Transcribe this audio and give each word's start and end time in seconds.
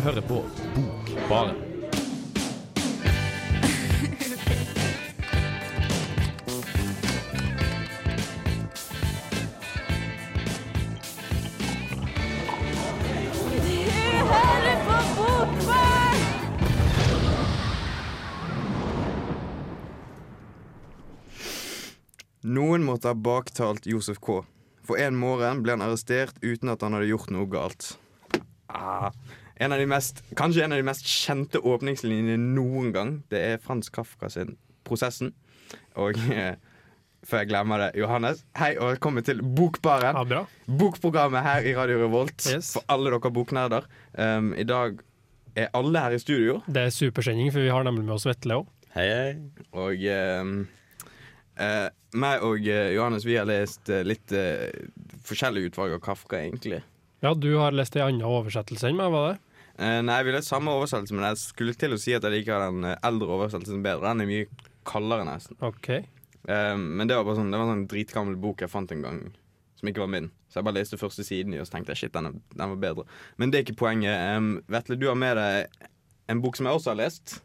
hører 0.00 0.20
på 0.20 0.42
Bokbaren. 0.74 1.56
Du 13.62 14.16
hører 14.30 14.76
på 14.86 14.96
Bokbarn! 15.16 16.24
Noen 22.42 22.82
måtte 22.82 23.08
ha 23.08 23.14
baktalt 23.14 23.86
Josef 23.86 24.18
K. 24.20 24.40
For 24.82 24.98
en 24.98 25.14
morgen 25.14 25.62
ble 25.62 25.76
han 25.76 25.84
arrestert 25.84 26.34
uten 26.42 26.72
at 26.72 26.82
han 26.82 26.96
hadde 26.96 27.12
gjort 27.12 27.30
noe 27.30 27.46
galt. 27.46 27.92
Ah, 28.72 29.12
en 29.62 29.72
av 29.72 29.78
de 29.78 29.86
mest, 29.86 30.22
kanskje 30.38 30.64
en 30.64 30.74
av 30.74 30.80
de 30.80 30.86
mest 30.86 31.06
kjente 31.06 31.60
åpningslinjene 31.62 32.34
noen 32.56 32.90
gang. 32.94 33.14
Det 33.30 33.40
er 33.52 33.62
Frans 33.62 33.90
Kafka 33.94 34.30
sin 34.32 34.56
'Prosessen'. 34.84 35.32
Og 35.94 36.18
eh, 36.34 36.56
før 37.22 37.44
jeg 37.44 37.52
glemmer 37.52 37.78
det, 37.84 37.90
Johannes, 38.00 38.42
hei 38.58 38.72
og 38.78 38.96
velkommen 38.96 39.24
til 39.24 39.42
Bokbaren. 39.42 40.18
Ja. 40.32 40.44
Bokprogrammet 40.66 41.46
her 41.46 41.68
i 41.68 41.76
Radio 41.78 42.02
Revolt 42.02 42.48
Yes. 42.50 42.72
for 42.74 42.82
alle 42.88 43.12
dere 43.14 43.30
boknerder. 43.30 43.86
Um, 44.18 44.52
I 44.58 44.64
dag 44.66 44.98
er 45.54 45.68
alle 45.74 46.00
her 46.00 46.10
i 46.16 46.18
studio, 46.18 46.60
Det 46.66 46.82
er 46.82 46.90
supersending, 46.90 47.52
for 47.52 47.60
vi 47.60 47.68
har 47.68 47.84
nemlig 47.84 48.04
med 48.04 48.14
oss 48.14 48.26
Vetle 48.26 48.62
òg. 48.62 48.66
Hei, 48.94 49.06
hei. 49.08 49.36
og 49.72 50.02
um, 50.40 50.66
uh, 51.60 51.88
meg 52.12 52.42
og 52.44 52.66
eh, 52.68 52.90
Johannes 52.92 53.24
vi 53.24 53.38
har 53.38 53.46
lest 53.48 53.88
uh, 53.88 54.02
litt 54.04 54.32
uh, 54.36 54.68
forskjellige 55.24 55.70
utvalg 55.70 55.94
av 55.96 56.02
Kafka, 56.04 56.40
egentlig. 56.42 56.82
Ja, 57.22 57.34
du 57.34 57.54
har 57.56 57.72
lest 57.72 57.96
ei 57.96 58.02
anna 58.02 58.26
oversettelse 58.26 58.90
enn 58.90 58.98
meg, 58.98 59.12
var 59.14 59.30
det? 59.30 59.51
Eh, 59.82 60.00
nei, 60.06 60.20
vi 60.22 60.34
leste 60.34 60.52
samme 60.52 60.72
oversettelse, 60.76 61.14
men 61.16 61.26
jeg 61.32 61.40
skulle 61.42 61.74
til 61.78 61.96
å 61.96 62.00
si 62.00 62.14
at 62.14 62.22
jeg 62.22 62.36
liker 62.36 62.62
den 62.68 62.86
eh, 62.86 62.98
eldre 63.08 63.34
oversettelsen 63.34 63.82
bedre. 63.82 64.12
Den 64.12 64.22
er 64.22 64.28
mye 64.30 64.72
kaldere, 64.86 65.26
nesten. 65.26 65.58
OK. 65.64 65.88
Eh, 65.92 66.74
men 66.78 67.08
det 67.10 67.16
var 67.18 67.26
bare 67.26 67.38
sånn 67.38 67.52
Det 67.52 67.58
var 67.58 67.68
en 67.68 67.76
sånn 67.76 67.88
dritgammel 67.90 68.38
bok 68.42 68.62
jeg 68.62 68.70
fant 68.70 68.92
en 68.94 69.02
gang, 69.02 69.20
som 69.78 69.90
ikke 69.90 70.04
var 70.04 70.12
min. 70.14 70.28
Så 70.50 70.60
jeg 70.60 70.68
bare 70.68 70.78
leste 70.78 71.00
første 71.00 71.26
siden 71.26 71.56
i, 71.56 71.60
og 71.62 71.66
så 71.66 71.76
tenkte 71.76 71.96
jeg 71.96 72.04
shit, 72.04 72.14
den, 72.14 72.42
den 72.52 72.74
var 72.74 72.82
bedre. 72.84 73.06
Men 73.40 73.50
det 73.50 73.58
er 73.58 73.66
ikke 73.66 73.80
poenget. 73.82 74.14
Um, 74.36 74.52
Vetle, 74.70 74.98
du 75.00 75.08
har 75.10 75.18
med 75.18 75.40
deg 75.40 75.88
en 76.30 76.42
bok 76.44 76.58
som 76.58 76.68
jeg 76.68 76.78
også 76.78 76.92
har 76.92 77.00
lest. 77.00 77.38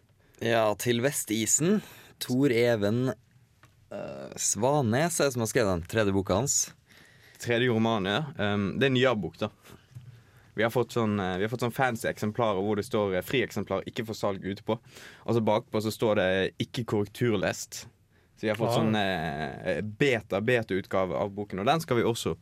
Ja, 0.44 0.66
til 0.78 1.02
Vestisen. 1.06 1.80
Tor 2.22 2.54
Even 2.54 3.08
uh, 3.14 4.30
Svanes 4.38 5.18
er 5.18 5.30
det 5.30 5.38
som 5.38 5.46
har 5.46 5.50
skrevet 5.50 5.74
den 5.74 5.88
tredje 5.90 6.14
boka 6.14 6.42
hans. 6.42 6.60
Tredje 7.42 7.72
roman, 7.72 8.10
ja. 8.10 8.22
Um, 8.38 8.74
det 8.78 8.90
er 8.90 8.92
en 8.92 8.98
nyere 9.00 9.18
bok, 9.24 9.40
da. 9.42 9.50
Vi 10.58 10.64
har 10.64 10.72
fått 10.74 10.96
sånn, 10.96 11.20
eh, 11.22 11.36
vi 11.38 11.46
har 11.46 11.52
fått 11.52 11.62
sånn 11.62 11.74
fancy 11.74 12.08
eksemplarer 12.10 12.64
hvor 12.66 12.80
det 12.80 12.88
står 12.88 13.12
fri 13.22 13.44
'frieksemplar, 13.44 13.84
ikke 13.86 14.08
for 14.08 14.18
salg' 14.18 14.42
ute 14.42 14.64
på. 14.66 14.80
Og 15.26 15.36
så 15.36 15.42
bakpå 15.42 15.82
så 15.82 15.92
står 15.94 16.16
det 16.16 16.52
'ikke 16.58 16.86
korrekturlest'. 16.86 17.86
Så 18.38 18.42
vi 18.42 18.50
har 18.50 18.56
fått 18.56 18.74
sånn 18.74 18.96
eh, 18.96 19.82
beta-beta-utgave 19.82 21.14
av 21.14 21.30
boken, 21.30 21.60
og 21.60 21.66
den 21.66 21.80
skal 21.80 21.98
vi 21.98 22.04
også 22.04 22.36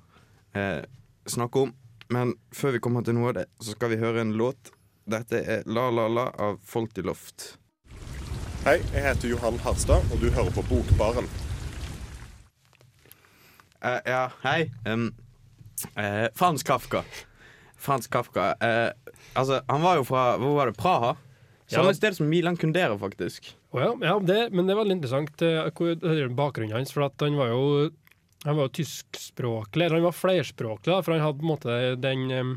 eh, 0.56 0.86
snakke 1.28 1.60
om. 1.60 1.76
Men 2.10 2.34
før 2.54 2.72
vi 2.72 2.80
kommer 2.80 3.04
til 3.04 3.16
noe 3.16 3.30
av 3.30 3.34
det, 3.34 3.46
så 3.60 3.76
skal 3.76 3.90
vi 3.90 4.00
høre 4.00 4.22
en 4.22 4.34
låt. 4.34 4.72
Dette 5.06 5.44
er 5.44 5.64
'La 5.66 5.90
La 5.90 6.08
La' 6.08 6.32
av 6.40 6.60
Folty 6.64 7.02
Loft. 7.02 7.58
Hei, 8.64 8.80
jeg 8.94 9.04
heter 9.04 9.28
Johan 9.28 9.60
Harstad, 9.60 10.02
og 10.12 10.20
du 10.22 10.32
hører 10.32 10.52
på 10.56 10.64
Bokbaren. 10.72 11.28
Eh, 13.84 14.00
ja, 14.06 14.32
hei. 14.42 14.72
Um, 14.86 15.14
eh, 15.96 16.28
Frans 16.34 16.64
Kafka. 16.64 17.04
Frans 17.78 18.08
Kafka. 18.08 18.56
eh, 18.62 18.92
altså, 19.34 19.62
han 19.68 19.82
var 19.82 20.00
jo 20.00 20.04
fra 20.08 20.38
Hvor 20.38 20.56
var 20.56 20.72
det? 20.72 20.78
Praha? 20.78 21.16
Samme 21.68 21.90
Ja. 21.90 21.98
sted 21.98 22.16
som 22.16 22.30
Milan 22.30 22.58
Kundera, 22.58 22.98
faktisk. 22.98 23.56
Oh, 23.72 23.82
ja, 23.82 23.96
ja 24.02 24.20
det, 24.20 24.52
men 24.54 24.68
det 24.68 24.76
er 24.76 24.82
veldig 24.84 24.98
interessant 25.00 25.42
eh, 25.42 26.30
bakgrunnen 26.30 26.76
hans. 26.76 26.94
For 26.94 27.10
han 27.20 27.38
var 27.38 27.50
jo 27.50 27.92
han 28.46 28.58
var 28.60 28.68
jo 28.68 28.76
tyskspråklig, 28.78 29.86
eller 29.88 29.98
han 29.98 30.06
var 30.06 30.14
flerspråklig, 30.14 30.92
da, 30.94 31.02
for 31.02 31.16
han 31.16 31.24
hadde 31.24 31.40
på 31.42 31.46
en 31.48 31.50
måte 31.50 31.78
den 31.98 32.26
um, 32.30 32.52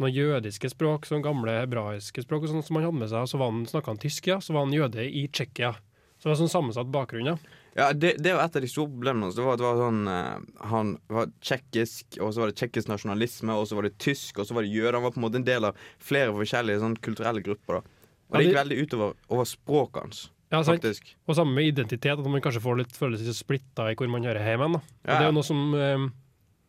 noen 0.00 0.14
jødiske 0.16 0.72
språk, 0.72 1.06
sånn 1.06 1.22
gamle 1.22 1.60
hebraiske 1.60 2.24
språk 2.24 2.42
og 2.42 2.50
sånn 2.50 2.64
som 2.66 2.78
han 2.80 2.88
hadde 2.88 2.98
med 2.98 3.12
seg. 3.12 3.28
Så 3.30 3.38
var 3.38 3.52
han, 3.52 3.62
snakka 3.70 3.92
han 3.92 4.00
tysk, 4.02 4.26
ja. 4.32 4.40
Så 4.42 4.56
var 4.56 4.66
han 4.66 4.74
jøde 4.74 5.04
i 5.06 5.28
Tsjekkia. 5.30 5.76
Så 6.18 6.26
det 6.26 6.32
var 6.32 6.40
sånn 6.40 6.50
sammensatt 6.50 6.90
bakgrunn, 6.90 7.30
ja. 7.30 7.36
Ja, 7.78 7.92
det, 7.94 8.16
det 8.18 8.32
var 8.34 8.48
et 8.48 8.56
av 8.58 8.64
de 8.64 8.68
store 8.70 8.90
problemene 8.90 9.28
hans. 9.28 9.36
Det 9.38 9.44
var, 9.46 9.56
det 9.60 9.62
var 9.62 9.78
sånn 9.78 10.00
eh, 10.10 10.64
Han 10.72 10.88
var 11.12 11.30
tsjekkisk, 11.38 12.18
og 12.18 12.32
så 12.34 12.42
var 12.42 12.50
det 12.50 12.56
tsjekkisk 12.58 12.90
nasjonalisme, 12.90 13.54
og 13.54 13.68
så 13.70 13.78
var 13.78 13.86
det 13.86 13.92
tysk, 14.02 14.40
og 14.42 14.48
så 14.48 14.56
var 14.56 14.66
det 14.66 14.72
jøder. 14.74 14.98
Han 14.98 15.06
var 15.06 15.14
på 15.14 15.20
en 15.22 15.26
måte 15.28 15.38
en 15.38 15.46
del 15.46 15.68
av 15.70 15.78
flere 16.02 16.34
forskjellige 16.34 16.82
sånn 16.82 16.96
kulturelle 17.04 17.44
grupper. 17.46 17.78
da 17.78 17.82
Og 18.30 18.38
det 18.38 18.44
gikk 18.48 18.58
veldig 18.58 18.80
utover 18.82 19.14
over 19.30 19.46
språket 19.48 20.02
hans, 20.02 20.24
ja 20.50 20.64
faktisk. 20.66 21.12
Og 21.30 21.38
samme 21.38 21.54
med 21.54 21.70
identitet, 21.70 22.18
at 22.18 22.26
man 22.26 22.42
kanskje 22.42 22.62
får 22.64 22.80
litt 22.82 22.96
følelse 22.98 23.30
av 23.30 23.38
splitta 23.38 23.86
i 23.92 23.94
hvor 23.94 24.10
man 24.10 24.26
hører 24.26 24.42
hjemme. 24.50 24.66
hen. 24.66 24.74
Og 24.74 24.82
Ja. 25.06 25.14
Det 25.14 25.22
er 25.22 25.30
jo 25.30 25.36
noe 25.38 25.46
som 25.46 25.74
eh, 25.78 26.08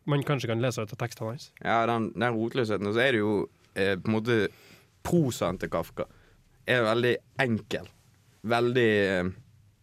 man 0.06 0.22
kanskje 0.22 0.52
kan 0.52 0.62
lese 0.62 0.82
ut 0.82 0.92
av 0.94 0.98
tekstene 1.02 1.34
hans. 1.34 1.50
Ja, 1.64 1.80
den, 1.90 2.12
den 2.14 2.34
rotløsheten. 2.38 2.86
Og 2.86 2.94
så 2.94 3.02
er 3.02 3.12
det 3.12 3.24
jo 3.24 3.48
eh, 3.74 3.96
på 3.98 4.06
en 4.06 4.16
måte 4.20 4.38
Prosaen 5.02 5.58
til 5.58 5.68
Kafka 5.68 6.06
er 6.70 6.84
veldig 6.86 7.16
enkel. 7.42 7.88
Veldig 8.46 8.90
eh, 9.02 9.32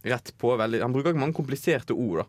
rett 0.04 0.32
på. 0.38 0.56
Veldig, 0.56 0.80
han 0.82 0.92
bruker 0.92 1.10
ikke 1.12 1.20
mange 1.20 1.34
kompliserte 1.36 1.90
ord. 1.96 2.18
da 2.24 2.26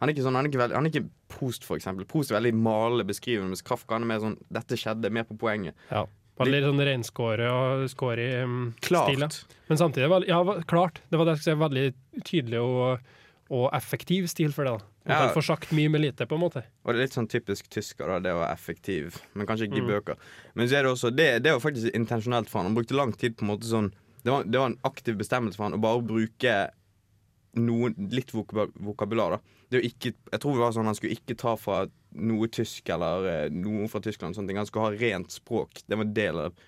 Han 0.00 0.08
er 0.08 0.14
ikke, 0.14 0.22
sånn, 0.24 0.34
han 0.34 0.46
er 0.46 0.48
ikke, 0.50 0.62
veldig, 0.62 0.74
han 0.74 0.86
er 0.86 0.90
ikke 0.94 1.08
Prost, 1.28 1.64
for 1.64 1.76
eksempel. 1.76 2.04
Prost 2.08 2.30
er 2.32 2.40
veldig 2.40 2.54
malende 2.56 3.04
beskrivende, 3.06 3.48
mens 3.52 3.62
Kafka 3.62 3.94
han 3.94 4.02
er 4.02 4.06
mer 4.06 4.18
sånn 4.20 4.38
'dette 4.50 4.76
skjedde', 4.76 5.10
mer 5.12 5.24
på 5.24 5.36
poenget. 5.38 5.74
Ja. 5.90 6.06
Veldig 6.40 6.62
sånn 6.64 6.80
reinskåret 6.80 7.50
og 7.52 7.88
skåret 7.92 8.42
um, 8.44 8.74
Klart. 8.80 9.12
stil. 9.12 9.46
Men 9.68 9.78
samtidig 9.78 10.08
vel- 10.08 10.26
ja, 10.26 10.42
klart. 10.64 11.00
Det 11.10 11.18
var 11.18 11.26
det 11.26 11.36
jeg 11.36 11.42
skulle 11.42 11.56
si, 11.56 11.64
veldig 11.68 12.24
tydelig 12.24 12.60
og, 12.60 12.98
og 13.50 13.70
effektiv 13.74 14.26
stil 14.28 14.50
for 14.52 14.64
det. 14.64 14.78
da 14.78 14.84
Man 15.06 15.16
Ja. 15.16 15.26
kan 15.26 15.34
få 15.42 15.42
sagt 15.44 15.70
mye 15.72 15.88
med 15.90 16.00
lite, 16.00 16.26
på 16.26 16.34
en 16.34 16.40
måte. 16.40 16.62
Og 16.84 16.92
det 16.92 16.96
er 16.96 17.02
litt 17.04 17.12
sånn 17.12 17.28
typisk 17.28 17.68
tysker, 17.70 18.06
da, 18.06 18.18
det 18.20 18.32
å 18.32 18.40
være 18.40 18.52
effektiv. 18.54 19.20
Men 19.34 19.46
kanskje 19.46 19.68
ikke 19.68 19.78
i 19.78 19.80
Mm. 19.80 19.88
bøker. 19.88 20.16
Men 20.54 20.66
så 20.68 20.76
er 20.78 20.82
det 20.82 20.92
også 20.92 21.14
Det, 21.16 21.42
det 21.42 21.52
var 21.52 21.60
faktisk 21.60 21.90
intensjonelt 21.94 22.48
for 22.48 22.58
han. 22.62 22.72
Han 22.72 22.74
brukte 22.74 22.96
lang 22.96 23.12
tid 23.12 23.36
på 23.36 23.42
en 23.42 23.48
måte 23.48 23.64
sånn 23.64 23.92
Det 24.24 24.30
var, 24.32 24.42
det 24.44 24.58
var 24.58 24.66
en 24.66 24.78
aktiv 24.84 25.16
bestemmelse 25.16 25.56
for 25.56 25.64
han 25.64 25.72
å 25.74 25.80
bare 25.80 26.02
bruke 26.02 26.70
noen, 27.58 27.96
litt 28.12 28.34
vokab 28.34 28.74
vokabular. 28.74 29.36
da 29.36 29.40
Det 29.70 29.80
å 29.80 29.86
ikke, 29.86 30.14
Jeg 30.32 30.40
tror 30.40 30.54
det 30.54 30.64
var 30.64 30.74
sånn 30.76 30.90
han 30.90 30.98
skulle 30.98 31.16
ikke 31.18 31.38
ta 31.38 31.56
fra 31.58 31.84
noe 32.10 32.48
tysk 32.48 32.88
eller 32.88 33.30
eh, 33.30 33.46
noen 33.50 33.88
fra 33.88 34.02
Tyskland. 34.02 34.36
Sånne 34.36 34.50
ting. 34.50 34.60
Han 34.60 34.68
skulle 34.68 34.90
ha 34.90 34.98
rent 34.98 35.30
språk. 35.34 35.82
Det 35.86 35.96
var 35.96 36.06
en 36.06 36.14
del 36.14 36.42
av 36.46 36.66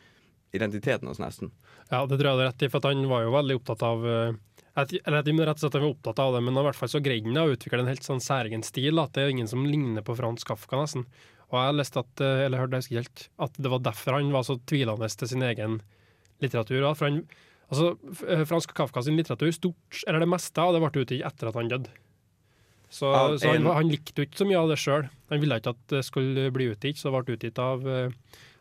identiteten 0.52 1.08
hans, 1.08 1.20
nesten. 1.22 1.52
Ja, 1.90 2.04
det 2.06 2.18
tror 2.18 2.28
jeg 2.32 2.38
du 2.38 2.42
har 2.42 2.50
rett 2.50 2.62
i, 2.62 2.70
for 2.72 2.88
han 2.88 3.06
var 3.08 3.24
jo 3.24 3.34
veldig 3.34 3.58
opptatt 3.60 3.82
av 3.86 4.06
eh, 4.08 4.40
eller 4.72 5.18
jeg 5.18 5.26
det 5.26 5.32
er 5.34 5.48
rett 5.50 5.58
og 5.58 5.60
slett 5.60 5.74
at 5.74 5.76
han 5.76 5.84
var 5.84 5.92
opptatt 5.92 6.20
av 6.22 6.34
det, 6.34 6.40
men 6.46 6.56
i 6.56 6.62
hvert 6.64 6.78
fall 6.78 6.88
så 6.88 7.00
greide 7.04 7.28
han 7.28 7.40
å 7.42 7.52
utvikle 7.52 7.82
en 7.82 7.90
helt 7.90 8.06
sånn 8.06 8.22
særegen 8.24 8.62
stil. 8.64 9.00
At 9.02 9.12
det 9.12 9.26
er 9.26 9.32
ingen 9.34 9.50
som 9.50 9.66
ligner 9.68 10.04
på 10.06 10.16
Frans 10.16 10.46
Kafka, 10.48 10.80
nesten. 10.80 11.04
Og 11.50 11.58
jeg 11.58 11.68
har 11.68 11.76
lest 11.76 11.98
at, 12.00 12.22
eh, 12.24 12.44
eller 12.46 12.62
hørte, 12.62 12.80
det 12.80 12.96
helt, 12.96 13.26
at 13.36 13.58
det 13.60 13.72
var 13.72 13.82
derfor 13.84 14.16
han 14.16 14.32
var 14.32 14.46
så 14.48 14.56
tvilende 14.64 15.08
til 15.12 15.28
sin 15.28 15.44
egen 15.44 15.82
litteratur. 16.40 16.86
For 16.96 17.10
han, 17.10 17.26
altså, 17.72 18.44
Fransk 18.46 18.70
eh, 18.74 18.76
Kafka 18.82 19.02
sin 19.06 19.18
litteratur, 19.18 19.50
stort, 19.56 20.02
eller 20.06 20.22
det 20.22 20.30
meste 20.30 20.62
av 20.62 20.76
det 20.76 20.82
ble 20.84 21.04
utgitt 21.06 21.24
etter 21.26 21.50
at 21.50 21.58
han 21.58 21.70
døde. 21.72 21.92
Så, 22.92 23.08
Ja, 23.08 23.38
så 23.40 23.54
han, 23.54 23.64
han 23.72 23.88
likte 23.88 24.20
jo 24.20 24.28
ikke 24.28 24.42
så 24.42 24.46
mye 24.48 24.60
av 24.60 24.68
det 24.68 24.76
sjøl. 24.80 25.06
Han 25.32 25.40
ville 25.40 25.56
ikke 25.56 25.72
at 25.72 25.84
det 25.94 26.02
skulle 26.04 26.50
bli 26.52 26.66
utgitt, 26.74 27.00
så 27.00 27.08
det 27.08 27.22
ble 27.24 27.36
utgitt 27.38 27.60
av 27.62 27.86
uh, 27.88 28.10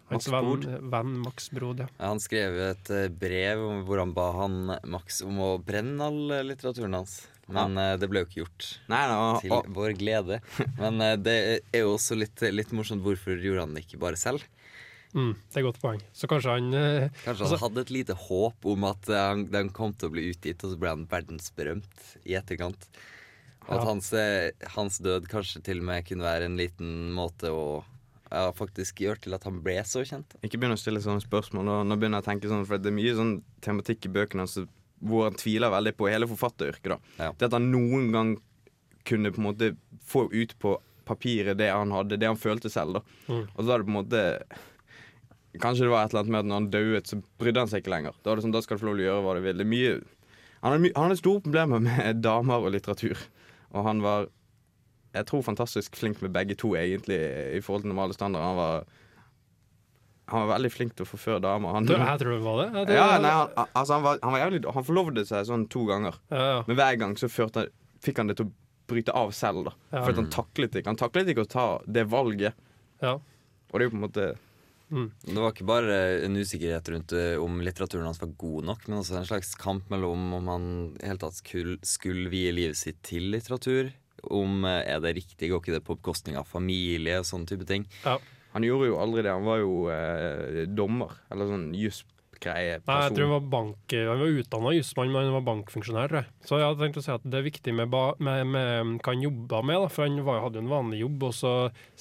hans 0.08 0.30
Max 0.32 0.64
venn, 0.64 0.88
venn 0.94 1.18
Max 1.26 1.50
Brod. 1.52 1.84
Ja. 1.84 1.90
Han 2.00 2.22
skrev 2.24 2.56
et 2.70 2.92
eh, 2.96 3.10
brev 3.12 3.66
om- 3.68 3.84
hvor 3.88 4.00
han 4.00 4.14
ba 4.16 4.30
han 4.40 4.56
Max 4.88 5.20
om 5.28 5.42
å 5.44 5.52
brenne 5.60 6.08
all 6.08 6.48
litteraturen 6.48 6.96
hans. 6.96 7.18
Men 7.52 7.76
eh, 7.76 7.98
det 8.00 8.08
ble 8.08 8.24
jo 8.24 8.30
ikke 8.30 8.40
gjort. 8.46 8.70
Nei, 8.88 9.04
nei, 9.12 9.20
Til 9.44 9.58
å... 9.58 9.62
vår 9.76 9.98
glede. 10.00 10.40
Men 10.80 11.04
det 11.28 11.38
er 11.60 11.84
jo 11.84 11.98
også 11.98 12.16
litt, 12.16 12.40
litt 12.56 12.72
morsomt. 12.72 13.04
Hvorfor 13.04 13.36
gjorde 13.36 13.68
han 13.68 13.76
det 13.76 13.84
ikke 13.84 14.00
bare 14.00 14.20
selv? 14.20 14.48
Mm, 15.14 15.34
det 15.36 15.58
er 15.58 15.60
et 15.60 15.66
godt 15.68 15.82
poeng. 15.82 16.02
Så 16.16 16.28
kanskje 16.32 16.54
han 16.56 16.74
eh, 16.74 17.10
Kanskje 17.26 17.44
Altså- 17.48 17.60
hadde 17.66 17.82
et 17.84 17.90
lite 17.92 18.14
håp 18.16 18.66
om 18.66 18.84
at 18.88 19.10
eh, 19.10 19.16
han, 19.30 19.46
den 19.52 19.70
kom 19.76 19.94
til 19.94 20.08
å 20.10 20.14
bli 20.14 20.30
utgitt, 20.32 20.64
og 20.64 20.72
så 20.74 20.80
ble 20.80 20.90
han 20.94 21.06
verdensberømt 21.12 22.06
i 22.26 22.38
etterkant. 22.40 22.88
Og 23.68 23.76
at 23.78 23.84
hans, 23.86 24.12
eh, 24.14 24.52
hans 24.76 24.98
død 25.04 25.28
kanskje 25.30 25.62
til 25.64 25.80
og 25.80 25.86
med 25.92 26.06
kunne 26.08 26.24
være 26.26 26.46
en 26.48 26.56
liten 26.58 27.12
måte 27.14 27.52
å 27.54 27.84
ja, 28.32 28.48
faktisk 28.56 29.02
gjøre 29.04 29.20
til 29.26 29.34
at 29.36 29.44
han 29.44 29.60
ble 29.62 29.76
så 29.84 30.02
kjent. 30.08 30.38
ikke 30.42 30.58
begynn 30.58 30.74
å 30.78 30.80
stille 30.80 31.02
sånne 31.04 31.22
spørsmål. 31.22 31.66
Nå, 31.68 31.76
nå 31.86 31.98
begynner 32.00 32.22
jeg 32.22 32.26
å 32.26 32.30
tenke 32.32 32.48
sånn 32.50 32.66
For 32.66 32.78
det 32.80 32.88
er 32.88 32.96
mye 32.96 33.14
sånn 33.18 33.34
tematikk 33.62 34.08
i 34.08 34.14
bøkene 34.16 34.46
altså, 34.48 34.64
hvor 35.04 35.26
han 35.28 35.36
tviler 35.36 35.70
veldig 35.74 35.94
på 35.98 36.08
hele 36.10 36.28
forfatteryrket. 36.32 36.88
da 36.96 36.98
Ja. 37.26 37.32
Det 37.34 37.50
at 37.50 37.58
han 37.60 37.68
noen 37.72 38.12
gang 38.16 38.32
kunne 39.04 39.32
på 39.34 39.42
en 39.44 39.48
måte 39.50 39.76
få 40.08 40.30
ut 40.32 40.56
på 40.62 40.78
papiret 41.06 41.58
det 41.58 41.70
han 41.74 41.92
hadde, 41.92 42.18
det 42.22 42.28
han 42.30 42.38
følte 42.40 42.70
selv. 42.72 42.94
da 42.94 43.02
Mm. 43.28 43.48
Og 43.56 43.58
så 43.60 43.68
var 43.68 43.78
det 43.80 43.86
på 43.88 43.92
en 43.92 44.00
måte 44.06 44.44
Kanskje 45.60 45.84
det 45.88 45.92
var 45.92 46.06
et 46.06 46.14
eller 46.14 46.22
annet 46.24 46.32
med 46.32 46.40
at 46.40 46.48
når 46.48 46.60
han 46.62 46.70
døde, 46.72 47.02
så 47.10 47.18
brydde 47.42 47.64
han 47.66 47.72
seg 47.72 47.82
ikke 47.84 47.92
lenger. 47.92 48.16
Da 48.24 48.32
var 48.32 48.40
det 48.40 48.46
sånn, 48.46 48.54
da 48.56 48.62
skal 48.64 48.78
du 48.78 48.84
få 48.84 48.88
lov 48.92 48.96
til 49.00 49.04
å 49.04 49.10
gjøre 49.10 49.24
hva 49.26 49.34
du 49.36 49.42
vil. 49.44 49.58
Det 49.60 49.68
mye 49.68 49.96
Han 50.62 50.76
hadde, 50.76 50.92
han 50.96 51.08
hadde 51.10 51.18
store 51.20 51.42
problemer 51.42 51.82
med 51.84 52.22
damer 52.28 52.64
og 52.64 52.72
litteratur. 52.76 53.18
Og 53.74 53.84
han 53.88 54.04
var 54.06 54.30
jeg 55.12 55.28
tror 55.28 55.42
fantastisk 55.44 55.98
flink 56.00 56.22
med 56.24 56.32
begge 56.32 56.56
to, 56.56 56.70
egentlig, 56.80 57.18
i 57.52 57.60
forhold 57.60 57.84
til 57.84 57.92
normale 57.92 58.16
standarder. 58.16 58.48
Han 58.48 58.60
var 58.62 58.86
han 60.32 60.46
var 60.46 60.54
veldig 60.54 60.70
flink 60.72 60.94
til 60.96 61.04
å 61.04 61.10
forføre 61.10 61.42
damer. 61.44 61.74
Han, 61.76 61.88
jeg 61.92 62.20
tror 62.22 62.32
det 62.32 62.44
var 62.46 62.60
det. 62.62 62.68
Tror 62.72 62.96
ja, 62.96 63.08
nei, 63.20 63.32
han, 63.36 63.50
altså, 63.76 63.98
han, 63.98 64.04
var, 64.06 64.20
han, 64.24 64.32
var 64.32 64.40
jævlig, 64.46 64.62
han 64.78 64.86
forlovde 64.88 65.26
seg 65.28 65.50
sånn 65.50 65.66
to 65.74 65.82
ganger. 65.90 66.16
ja, 66.32 66.46
ja. 66.54 66.62
Men 66.70 66.78
hver 66.80 67.00
gang 67.02 67.16
så 67.20 67.28
førte, 67.28 67.66
fikk 68.00 68.22
han 68.22 68.32
det 68.32 68.38
til 68.40 68.48
å 68.48 68.54
bryte 68.88 69.12
av 69.18 69.34
selv. 69.36 69.66
da 69.68 69.74
Ja. 69.92 70.06
For 70.06 70.16
han 70.16 70.30
taklet 70.32 70.78
ikke 70.80 70.94
Han 70.94 71.00
taklet 71.00 71.34
ikke 71.34 71.44
å 71.44 71.52
ta 71.52 71.66
det 71.86 72.06
valget. 72.08 72.56
ja. 73.04 73.18
Og 73.72 73.80
det 73.80 73.86
er 73.86 73.88
jo 73.88 73.92
på 73.94 74.00
en 74.00 74.04
måte 74.04 74.24
Det 74.92 75.38
var 75.38 75.54
ikke 75.54 75.68
bare 75.70 75.98
en 76.26 76.36
usikkerhet 76.36 76.92
rundt 76.94 77.16
eh, 77.16 77.38
om 77.40 77.62
litteraturen 77.64 78.10
hans 78.10 78.22
var 78.22 78.34
god 78.42 78.68
nok, 78.72 78.86
men 78.90 79.00
også 79.00 79.22
en 79.22 79.30
slags 79.30 79.54
kamp 79.60 79.88
mellom 79.94 80.34
om 80.38 80.52
han 80.52 80.68
helt 81.00 81.24
tatt 81.24 81.38
skulle, 81.40 81.78
skulle 81.88 82.32
vie 82.34 82.52
livet 82.56 82.80
sitt 82.80 83.00
til 83.08 83.32
litteratur. 83.34 83.94
Om 84.28 84.68
eh, 84.68 84.84
er 84.92 85.02
det 85.04 85.16
riktig, 85.22 85.50
går 85.50 85.64
ikke 85.64 85.78
det 85.78 85.86
på 85.88 85.98
bekostning 86.02 86.38
av 86.40 86.50
familie 86.50 87.22
og 87.22 87.28
sånne 87.30 87.50
type 87.54 87.68
ting. 87.70 87.88
ja. 88.06 88.20
Han 88.52 88.66
gjorde 88.68 88.90
jo 88.90 88.98
aldri 89.00 89.22
det. 89.24 89.32
Han 89.32 89.48
var 89.48 89.62
jo 89.62 89.76
eh, 89.88 90.64
dommer. 90.68 91.14
Eller 91.32 91.48
sånn 91.48 91.70
jusgreie 91.72 92.82
Nei, 92.84 92.98
jeg 93.06 93.14
tror 93.14 93.28
han 93.28 93.36
var 93.36 93.44
bank 93.54 93.94
Han 93.94 94.24
var 94.24 94.40
utdanna 94.42 94.72
jusmann, 94.74 95.12
men 95.14 95.28
han 95.30 95.36
var 95.38 95.46
bankfunksjonær, 95.46 96.12
tror 96.12 96.20
jeg. 96.24 96.34
Så 96.48 96.60
jeg 96.60 96.68
hadde 96.68 96.84
tenkt 96.84 97.00
å 97.00 97.06
si 97.06 97.14
at 97.14 97.28
det 97.28 97.38
er 97.40 97.46
viktig 97.48 97.76
med, 97.78 97.92
ba, 97.94 98.04
med, 98.20 98.50
med 98.52 98.92
hva 98.98 99.14
han 99.14 99.24
jobba 99.24 99.62
med, 99.70 99.86
da. 99.86 99.92
For 99.94 100.08
han 100.08 100.20
var, 100.28 100.42
hadde 100.44 100.60
jo 100.60 100.66
en 100.66 100.74
vanlig 100.74 101.04
jobb, 101.04 101.28
og 101.30 101.36
så 101.38 101.54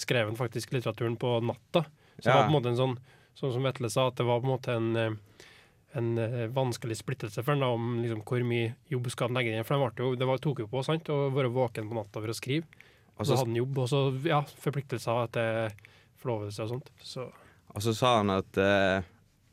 skrev 0.07 0.31
han 0.33 0.41
faktisk 0.41 0.75
litteraturen 0.75 1.19
på 1.21 1.37
natta. 1.45 1.85
Så 2.21 2.29
det 2.29 2.35
Ja. 2.35 2.37
var 2.43 2.49
på 2.49 2.55
en 2.55 2.63
måte 2.63 2.69
en 2.73 2.77
sånn, 2.81 2.99
sånn 3.37 3.53
som 3.55 3.63
Vetle 3.65 3.91
sa, 3.91 4.07
at 4.09 4.17
det 4.17 4.27
var 4.27 4.41
på 4.41 4.45
en 4.47 4.55
måte 4.59 4.75
en, 4.77 4.97
eh, 4.97 5.11
en 5.95 6.19
eh, 6.19 6.47
vanskelig 6.49 6.97
splittelse 7.01 7.43
for 7.43 7.55
han 7.57 7.63
om 7.65 8.03
liksom, 8.03 8.23
hvor 8.23 8.45
mye 8.47 8.75
jobb 8.91 9.11
skal 9.11 9.29
han 9.29 9.37
legge 9.41 9.55
inn. 9.57 9.65
For 9.65 9.79
ble 9.81 10.05
jo, 10.05 10.15
det 10.17 10.27
var, 10.29 10.39
tok 10.39 10.59
jo 10.61 10.67
på 10.71 10.85
sant, 10.85 11.05
å 11.09 11.31
være 11.33 11.51
våken 11.53 11.89
på 11.89 11.95
natta 11.97 12.21
for 12.21 12.29
å 12.29 12.37
skrive. 12.37 12.65
Og 13.19 13.27
så- 13.27 13.37
hadde 13.37 13.47
han 13.49 13.57
jobb, 13.57 13.79
og 13.79 13.89
så 13.89 14.25
ja, 14.25 14.43
forpliktelser 14.43 15.25
etter 15.29 15.73
forlovelse 16.23 16.61
og 16.63 16.69
sånt. 16.69 16.91
Så 17.03 17.31
Og 17.75 17.81
så 17.83 17.95
sa 17.95 18.17
han 18.19 18.31
at 18.31 18.57
eh, 18.59 19.03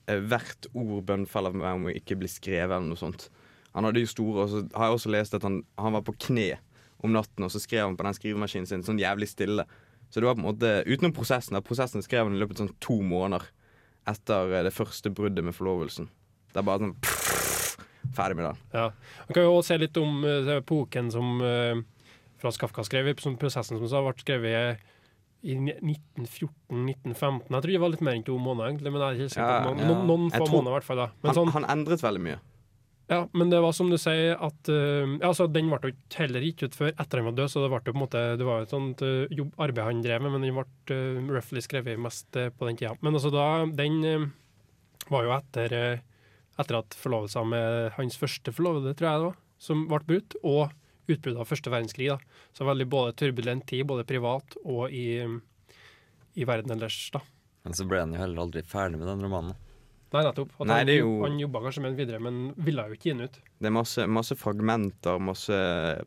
hvert 0.07 0.67
ord 0.73 1.05
bønnfaller 1.05 1.53
meg 1.53 1.75
om 1.75 1.85
å 1.85 1.93
ikke 1.95 2.17
bli 2.17 2.27
skrevet, 2.27 2.71
eller 2.71 2.87
noe 2.87 2.95
sånt. 2.97 3.29
Han 3.75 3.83
hadde 3.83 3.99
jo 4.01 4.05
store, 4.09 4.43
og 4.43 4.49
så 4.49 4.61
har 4.73 4.87
jeg 4.89 4.95
også 4.97 5.11
lest 5.11 5.33
at 5.35 5.43
han, 5.43 5.63
han 5.77 5.93
var 5.93 6.01
på 6.01 6.15
kne 6.17 6.57
om 7.03 7.11
natten, 7.13 7.43
og 7.45 7.51
så 7.51 7.59
skrev 7.61 7.85
han 7.85 7.97
på 7.97 8.03
den 8.07 8.13
skrivemaskinen 8.17 8.65
sin 8.67 8.81
sånn 8.83 8.97
jævlig 8.99 9.27
stille. 9.29 9.65
Så 10.09 10.21
det 10.21 10.27
var 10.27 10.37
på 10.37 10.43
en 10.43 10.49
måte, 10.49 10.71
utenom 10.87 11.13
prosessen, 11.15 11.57
da 11.57 11.63
prosessen 11.65 12.03
skrev 12.05 12.27
han 12.27 12.35
i 12.35 12.39
løpet 12.41 12.57
av 12.61 12.67
sånn 12.67 12.77
to 12.83 12.99
måneder 13.03 13.47
etter 14.07 14.53
eh, 14.55 14.63
det 14.67 14.73
første 14.75 15.11
bruddet 15.11 15.43
med 15.43 15.55
forlovelsen. 15.57 16.07
Det 16.53 16.61
er 16.61 16.67
bare 16.67 16.87
sånn 16.87 16.97
Ferdig 18.15 18.37
med 18.39 18.45
den. 18.47 18.59
Ja. 18.71 18.85
Man 19.27 19.35
kan 19.35 19.43
jo 19.43 19.55
også 19.57 19.73
se 19.73 19.77
litt 19.81 19.97
om 19.99 20.21
uh, 20.23 20.47
epoken 20.55 21.09
som 21.11 21.41
uh, 21.43 21.81
Frans 22.39 22.57
Kafka 22.57 22.85
skrev, 22.87 23.09
prosessen 23.37 23.81
som 23.81 23.89
sa, 23.91 23.99
ble 24.05 24.13
skrevet 24.21 24.79
i 25.43 25.57
ni- 25.59 25.75
1914-1915. 26.15 27.51
Jeg 27.51 27.61
tror 27.61 27.73
det 27.73 27.81
var 27.83 27.93
litt 27.93 28.05
mer 28.07 28.17
enn 28.17 28.25
to 28.25 28.37
måneder, 28.41 28.71
egentlig, 28.71 28.93
men 28.93 29.03
jeg 29.03 29.09
er 29.09 29.19
ikke 29.19 29.33
sikker. 29.35 29.51
Ja, 29.51 29.59
på 29.59 29.73
noen, 29.73 29.81
ja. 29.83 29.89
noen, 29.91 30.07
noen 30.07 30.31
få 30.33 30.47
måneder, 30.53 30.71
i 30.71 30.77
hvert 30.77 30.87
fall. 30.87 31.01
da. 31.03 31.09
Men, 31.19 31.29
Han, 31.29 31.37
sånn, 31.37 31.53
han 31.57 31.67
endret 31.75 32.05
veldig 32.05 32.23
mye. 32.29 32.39
Ja, 33.07 33.21
men 33.33 33.51
det 33.51 33.59
var 33.63 33.71
som 33.75 33.89
du 33.91 33.97
sier, 34.01 34.33
at 34.35 34.71
uh, 34.71 35.13
altså, 35.23 35.47
den 35.51 35.69
ble 35.71 35.93
ikke- 35.93 36.21
heller 36.21 36.43
gitt 36.43 36.63
ut 36.65 36.75
før 36.75 36.91
etter 36.91 37.21
han 37.21 37.29
var 37.29 37.37
død, 37.37 37.51
så 37.53 37.63
det, 37.63 37.69
ble 37.71 37.79
på 37.85 37.95
en 37.95 38.01
måte, 38.03 38.23
det 38.39 38.47
var 38.47 38.65
et 38.65 38.73
sånt 38.73 39.03
uh, 39.05 39.27
jobb, 39.31 39.53
arbeid 39.63 39.85
han 39.87 40.03
drev 40.03 40.25
med, 40.25 40.35
men 40.35 40.47
den 40.47 40.57
ble 40.57 40.65
uh, 40.97 41.31
roughly 41.37 41.63
skrevet 41.63 42.01
mest 42.03 42.27
på 42.35 42.67
den 42.67 42.79
tida. 42.79 42.95
Men 43.01 43.15
altså 43.19 43.31
da, 43.33 43.47
den 43.79 44.01
var 45.07 45.23
jo 45.23 45.31
etter, 45.37 45.77
etter 46.59 46.79
at 46.81 46.97
forlovelsen 46.99 47.47
med 47.53 47.93
hans 47.95 48.19
første 48.19 48.51
forlovede, 48.51 48.91
tror 48.97 49.07
jeg 49.09 49.21
det 49.21 49.29
var, 49.29 49.39
som 49.69 49.87
ble 49.87 50.03
brutt, 50.11 50.35
og 50.43 50.75
utbruddet 51.07 51.39
av 51.39 51.47
første 51.47 51.71
verdenskrig. 51.71 52.09
da. 52.11 52.17
Så 52.51 52.67
veldig 52.67 52.87
både 52.91 53.15
turbulent 53.15 53.65
tid, 53.69 53.85
både 53.87 54.03
privat 54.07 54.57
og 54.65 54.91
i, 54.91 55.23
i 56.35 56.47
verden 56.47 56.75
ellers. 56.75 56.97
da. 57.15 57.21
Men 57.63 57.75
så 57.77 57.87
ble 57.87 58.01
han 58.03 58.13
jo 58.15 58.19
heller 58.21 58.43
aldri 58.43 58.63
ferdig 58.67 58.99
med 58.99 59.07
den 59.09 59.23
romanen. 59.23 59.55
Nei, 60.13 60.21
nettopp. 60.23 60.53
At 60.55 60.69
Nei, 60.69 60.77
han, 60.79 60.91
jo- 60.93 61.23
han 61.25 61.39
jobba 61.41 61.61
kanskje 61.65 61.81
med 61.83 61.91
den 61.91 61.99
videre, 61.99 62.19
men 62.23 62.37
ville 62.63 62.85
jo 62.87 62.95
ikke 62.95 63.09
gi 63.09 63.13
den 63.15 63.25
ut. 63.27 63.39
Det 63.59 63.67
er 63.67 63.75
masse, 63.75 64.05
masse 64.07 64.37
fragmenter, 64.39 65.19
masse, 65.19 65.57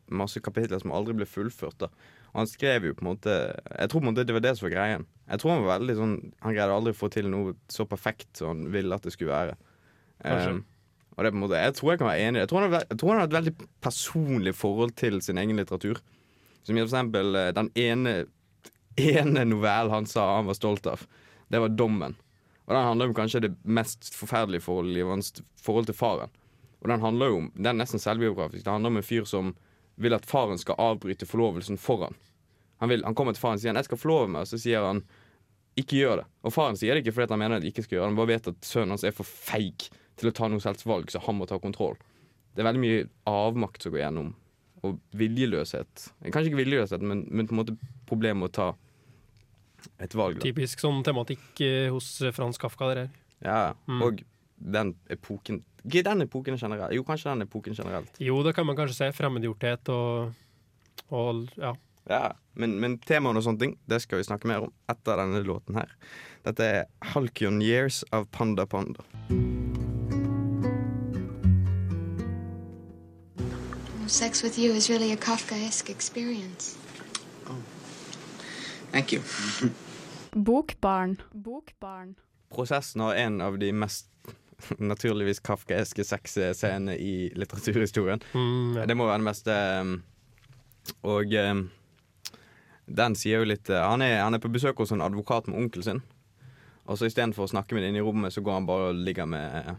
masse 0.08 0.41
kapitler 0.41 0.81
som 0.81 0.94
aldri 0.97 1.19
ble 1.19 1.29
fullført. 1.29 1.76
da 1.82 1.91
Og 2.32 2.41
han 2.41 2.49
skrev 2.49 2.87
jo 2.88 2.94
på 2.94 3.05
en 3.05 3.11
måte 3.11 3.35
Jeg 3.35 3.91
tror 3.91 4.00
på 4.00 4.06
en 4.06 4.14
måte 4.14 4.25
det 4.25 4.37
var 4.37 4.44
det 4.47 4.55
som 4.56 4.69
var 4.69 4.76
greien. 4.76 5.06
Jeg 5.29 5.43
tror 5.43 5.52
Han 5.52 5.64
var 5.67 5.79
veldig 5.79 5.97
sånn 5.99 6.14
Han 6.41 6.55
greide 6.55 6.76
aldri 6.79 6.94
å 6.94 7.00
få 7.00 7.11
til 7.12 7.29
noe 7.29 7.55
så 7.69 7.85
perfekt 7.85 8.41
som 8.41 8.55
han 8.55 8.73
ville 8.73 8.94
at 8.94 9.02
det 9.05 9.12
skulle 9.12 9.35
være. 9.35 9.58
Kanskje. 10.25 10.55
Um, 10.56 10.64
og 11.17 11.25
det 11.25 11.29
er 11.29 11.35
på 11.35 11.37
en 11.37 11.44
måte 11.44 11.61
Jeg 11.61 11.76
tror 11.76 11.93
jeg 11.93 12.00
kan 12.00 12.08
være 12.08 12.25
enig 12.25 12.31
i 12.31 12.41
det. 12.41 12.47
Jeg 12.47 12.52
tror 12.55 12.61
han 12.62 12.73
har, 12.73 12.88
jeg 12.88 12.99
tror 13.02 13.11
han 13.11 13.20
har 13.20 13.29
et 13.29 13.37
veldig 13.37 13.55
personlig 13.85 14.55
forhold 14.56 14.97
til 14.97 15.20
sin 15.20 15.38
egen 15.43 15.61
litteratur. 15.61 16.00
Som 16.64 16.76
for 16.76 16.87
eksempel 16.87 17.37
eh, 17.37 17.52
den 17.56 17.70
ene 17.76 18.17
ene 19.20 19.44
novellen 19.44 19.93
han 19.93 20.08
sa 20.08 20.37
han 20.38 20.49
var 20.49 20.56
stolt 20.56 20.87
av. 20.88 21.05
Det 21.50 21.61
var 21.61 21.69
'Dommen'. 21.69 22.17
Og 22.70 22.76
den 22.76 22.87
handler 22.87 23.08
om 23.11 23.14
kanskje 23.19 23.40
det 23.43 23.50
mest 23.67 24.12
forferdelige 24.14 24.62
forholdet 24.62 25.00
i 25.00 25.06
hans, 25.08 25.32
forhold 25.58 25.88
til 25.88 25.96
faren. 25.99 26.31
Og 26.78 26.88
den 26.88 27.02
handler 27.02 27.32
jo 27.32 27.38
om, 27.40 27.49
den 27.56 27.67
er 27.67 27.81
nesten 27.81 27.99
selvbiografisk. 27.99 28.62
Det 28.62 28.70
handler 28.70 28.93
om 28.93 29.00
en 29.00 29.06
fyr 29.08 29.26
som 29.26 29.49
vil 29.99 30.14
at 30.14 30.28
faren 30.28 30.61
skal 30.61 30.78
avbryte 30.78 31.26
forlovelsen 31.26 31.81
for 31.82 32.06
han. 32.06 32.14
Han, 32.78 32.93
vil, 32.93 33.02
han 33.05 33.17
kommer 33.19 33.34
til 33.34 33.43
faren 33.43 33.58
og 33.58 33.64
sier 33.64 33.75
han, 33.75 33.81
'jeg 33.82 33.90
skal 33.90 33.99
forlove 33.99 34.28
meg', 34.31 34.46
og 34.46 34.52
så 34.52 34.58
sier 34.62 34.87
han 34.87 35.02
'ikke 35.76 35.99
gjør 35.99 36.22
det'. 36.22 36.31
Og 36.46 36.52
faren 36.52 36.78
sier 36.78 36.94
det 36.94 37.02
ikke 37.02 37.12
fordi 37.19 37.32
han 37.32 37.43
mener 37.43 37.56
at 37.56 37.62
han 37.62 37.72
ikke 37.72 37.82
skal 37.82 37.96
gjøre 37.96 38.06
det, 38.06 38.12
han 38.14 38.20
bare 38.22 38.34
vet 38.34 38.49
at 38.49 38.64
sønnen 38.64 38.94
hans 38.94 39.05
er 39.05 39.19
for 39.19 39.26
feig 39.26 39.90
til 40.16 40.31
å 40.31 40.32
ta 40.32 40.49
noe 40.49 40.62
selvs 40.62 40.87
valg, 40.87 41.11
så 41.11 41.19
han 41.26 41.37
må 41.37 41.46
ta 41.50 41.58
kontroll. 41.58 41.99
Det 42.55 42.62
er 42.62 42.70
veldig 42.70 42.84
mye 42.87 43.08
avmakt 43.26 43.82
som 43.82 43.93
går 43.93 44.05
gjennom, 44.05 44.34
og 44.87 45.00
viljeløshet. 45.11 46.06
Kanskje 46.23 46.52
ikke 46.52 46.62
viljeløshet, 46.62 47.02
men, 47.02 47.26
men 47.28 47.46
på 47.46 47.52
en 47.52 47.61
måte 47.64 47.76
problemet 48.06 48.40
med 48.40 48.49
å 48.50 48.56
ta 48.61 48.69
et 50.00 50.15
valg. 50.15 50.38
Da. 50.38 50.44
Typisk 50.49 50.81
sånn 50.82 51.03
tematikk 51.06 51.61
eh, 51.65 51.88
hos 51.93 52.21
eh, 52.23 52.32
Frans 52.37 52.59
Kafka. 52.61 52.88
Det 52.93 52.97
der. 53.03 53.11
Ja, 53.44 53.61
Mm. 53.88 54.03
og 54.03 54.23
den 54.61 54.94
epoken 55.09 55.62
Ikke 55.87 56.03
den 56.05 56.21
epoken 56.27 56.59
generelt. 56.61 56.93
Jo, 56.93 57.03
kanskje 57.09 57.31
den 57.32 57.43
epoken 57.47 57.75
generelt. 57.75 58.19
Jo, 58.21 58.43
det 58.44 58.53
kan 58.55 58.67
man 58.67 58.77
kanskje 58.77 58.97
se. 58.99 59.12
Fremmedgjorthet 59.17 59.88
og, 59.88 60.35
og 61.11 61.47
ja. 61.56 61.73
Ja, 62.11 62.32
men, 62.55 62.79
men 62.81 62.99
temaene 62.99 63.38
og 63.38 63.44
sånne 63.44 63.61
ting 63.61 63.75
Det 63.88 64.00
skal 64.03 64.19
vi 64.19 64.25
snakke 64.27 64.49
mer 64.49 64.65
om 64.67 64.73
etter 64.91 65.17
denne 65.21 65.41
låten 65.47 65.77
her. 65.79 65.93
Dette 66.44 66.65
er 66.65 66.85
Halkion 67.15 67.61
Years 67.62 68.03
av 68.12 68.26
Panda 68.33 68.67
Panda. 68.67 69.05
Sex 74.06 74.43
with 74.43 74.59
you 74.59 74.73
is 74.73 74.91
really 74.91 75.12
a 75.12 75.17
Kafkaesque 75.17 75.88
experience. 75.91 76.76
Thank 78.92 79.12
you. 79.12 79.20
Bokbarn. 80.30 81.16
Bokbarn. 81.32 82.14
Prosessen 82.50 83.00
har 83.00 83.14
en 83.14 83.40
av 83.40 83.59
de 83.59 83.73
mest 83.73 84.09
naturligvis 84.78 85.40
kafkaeske 85.40 86.04
sexscenene 86.04 86.97
i 86.97 87.32
litteraturhistorien. 87.35 88.23
Mm, 88.35 88.76
ja. 88.76 88.87
Det 88.87 88.97
må 88.99 89.06
være 89.06 89.23
det 89.23 89.28
meste 89.28 89.59
um, 89.80 89.92
Og 91.06 91.35
um, 91.35 91.64
den 92.90 93.16
sier 93.18 93.40
jo 93.42 93.49
litt 93.49 93.70
uh, 93.70 93.85
han, 93.87 94.02
er, 94.02 94.20
han 94.25 94.35
er 94.35 94.42
på 94.42 94.50
besøk 94.52 94.82
hos 94.82 94.92
en 94.94 95.04
advokat 95.04 95.49
med 95.49 95.62
onkelen 95.62 95.87
sin. 95.87 96.02
Og 96.90 96.99
så 96.99 97.06
istedenfor 97.06 97.47
å 97.47 97.52
snakke 97.52 97.76
med 97.76 97.85
den 97.85 97.94
inne 97.94 98.02
i 98.02 98.06
rommet, 98.06 98.35
så 98.35 98.42
går 98.42 98.59
han 98.59 98.66
bare 98.66 98.90
og 98.90 99.02
ligger 99.06 99.28
med, 99.30 99.76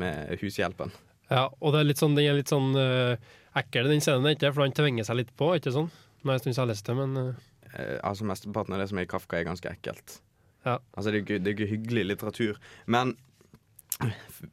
med 0.00 0.38
hushjelpen. 0.40 0.94
ja. 1.28 1.50
Og 1.60 1.74
det 1.74 1.82
er 1.82 1.90
litt 1.90 2.00
sånn, 2.00 2.16
den 2.16 2.30
er 2.30 2.38
litt 2.38 2.52
sånn 2.52 2.72
uh, 2.72 3.20
ekkel, 3.60 3.92
den 3.92 4.00
scenen, 4.04 4.32
ikke? 4.32 4.54
for 4.54 4.64
han 4.64 4.76
tvinger 4.76 5.04
seg 5.04 5.20
litt 5.20 5.34
på, 5.36 5.52
ikke 5.58 5.74
sånn? 5.74 5.92
Nå 6.24 6.32
er 6.32 6.38
det 6.38 6.40
en 6.40 6.40
stund 6.40 6.54
siden 6.54 6.62
jeg 6.62 6.64
har 6.64 6.72
lest 6.72 6.88
det, 6.88 6.94
men 6.96 7.18
eh, 7.20 7.34
Eh, 7.34 7.53
altså 8.02 8.24
Mesteparten 8.28 8.74
av 8.76 8.80
det 8.82 8.88
som 8.90 8.98
er 9.00 9.06
i 9.06 9.10
Kafka, 9.10 9.38
er 9.40 9.48
ganske 9.48 9.70
ekkelt. 9.70 10.18
Ja. 10.64 10.78
Altså 10.96 11.10
Det 11.10 11.16
er 11.18 11.22
ikke, 11.24 11.38
det 11.44 11.50
er 11.50 11.56
ikke 11.58 11.72
hyggelig 11.76 12.04
litteratur. 12.12 12.60
Men 12.86 13.16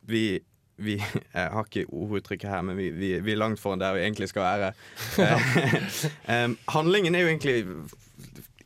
vi 0.08 0.40
vi 0.82 0.96
jeg 1.36 1.50
har 1.54 1.66
ikke 1.68 1.86
orduttrykket 1.94 2.50
her, 2.50 2.62
men 2.66 2.78
vi, 2.80 2.90
vi, 2.96 3.12
vi 3.22 3.34
er 3.36 3.38
langt 3.38 3.60
foran 3.62 3.80
der 3.82 3.94
vi 3.94 4.06
egentlig 4.06 4.30
skal 4.32 4.48
være. 4.48 4.72
Eh, 6.32 6.48
handlingen 6.74 7.16
er 7.16 7.25
jo 7.25 7.28
egentlig 7.34 7.58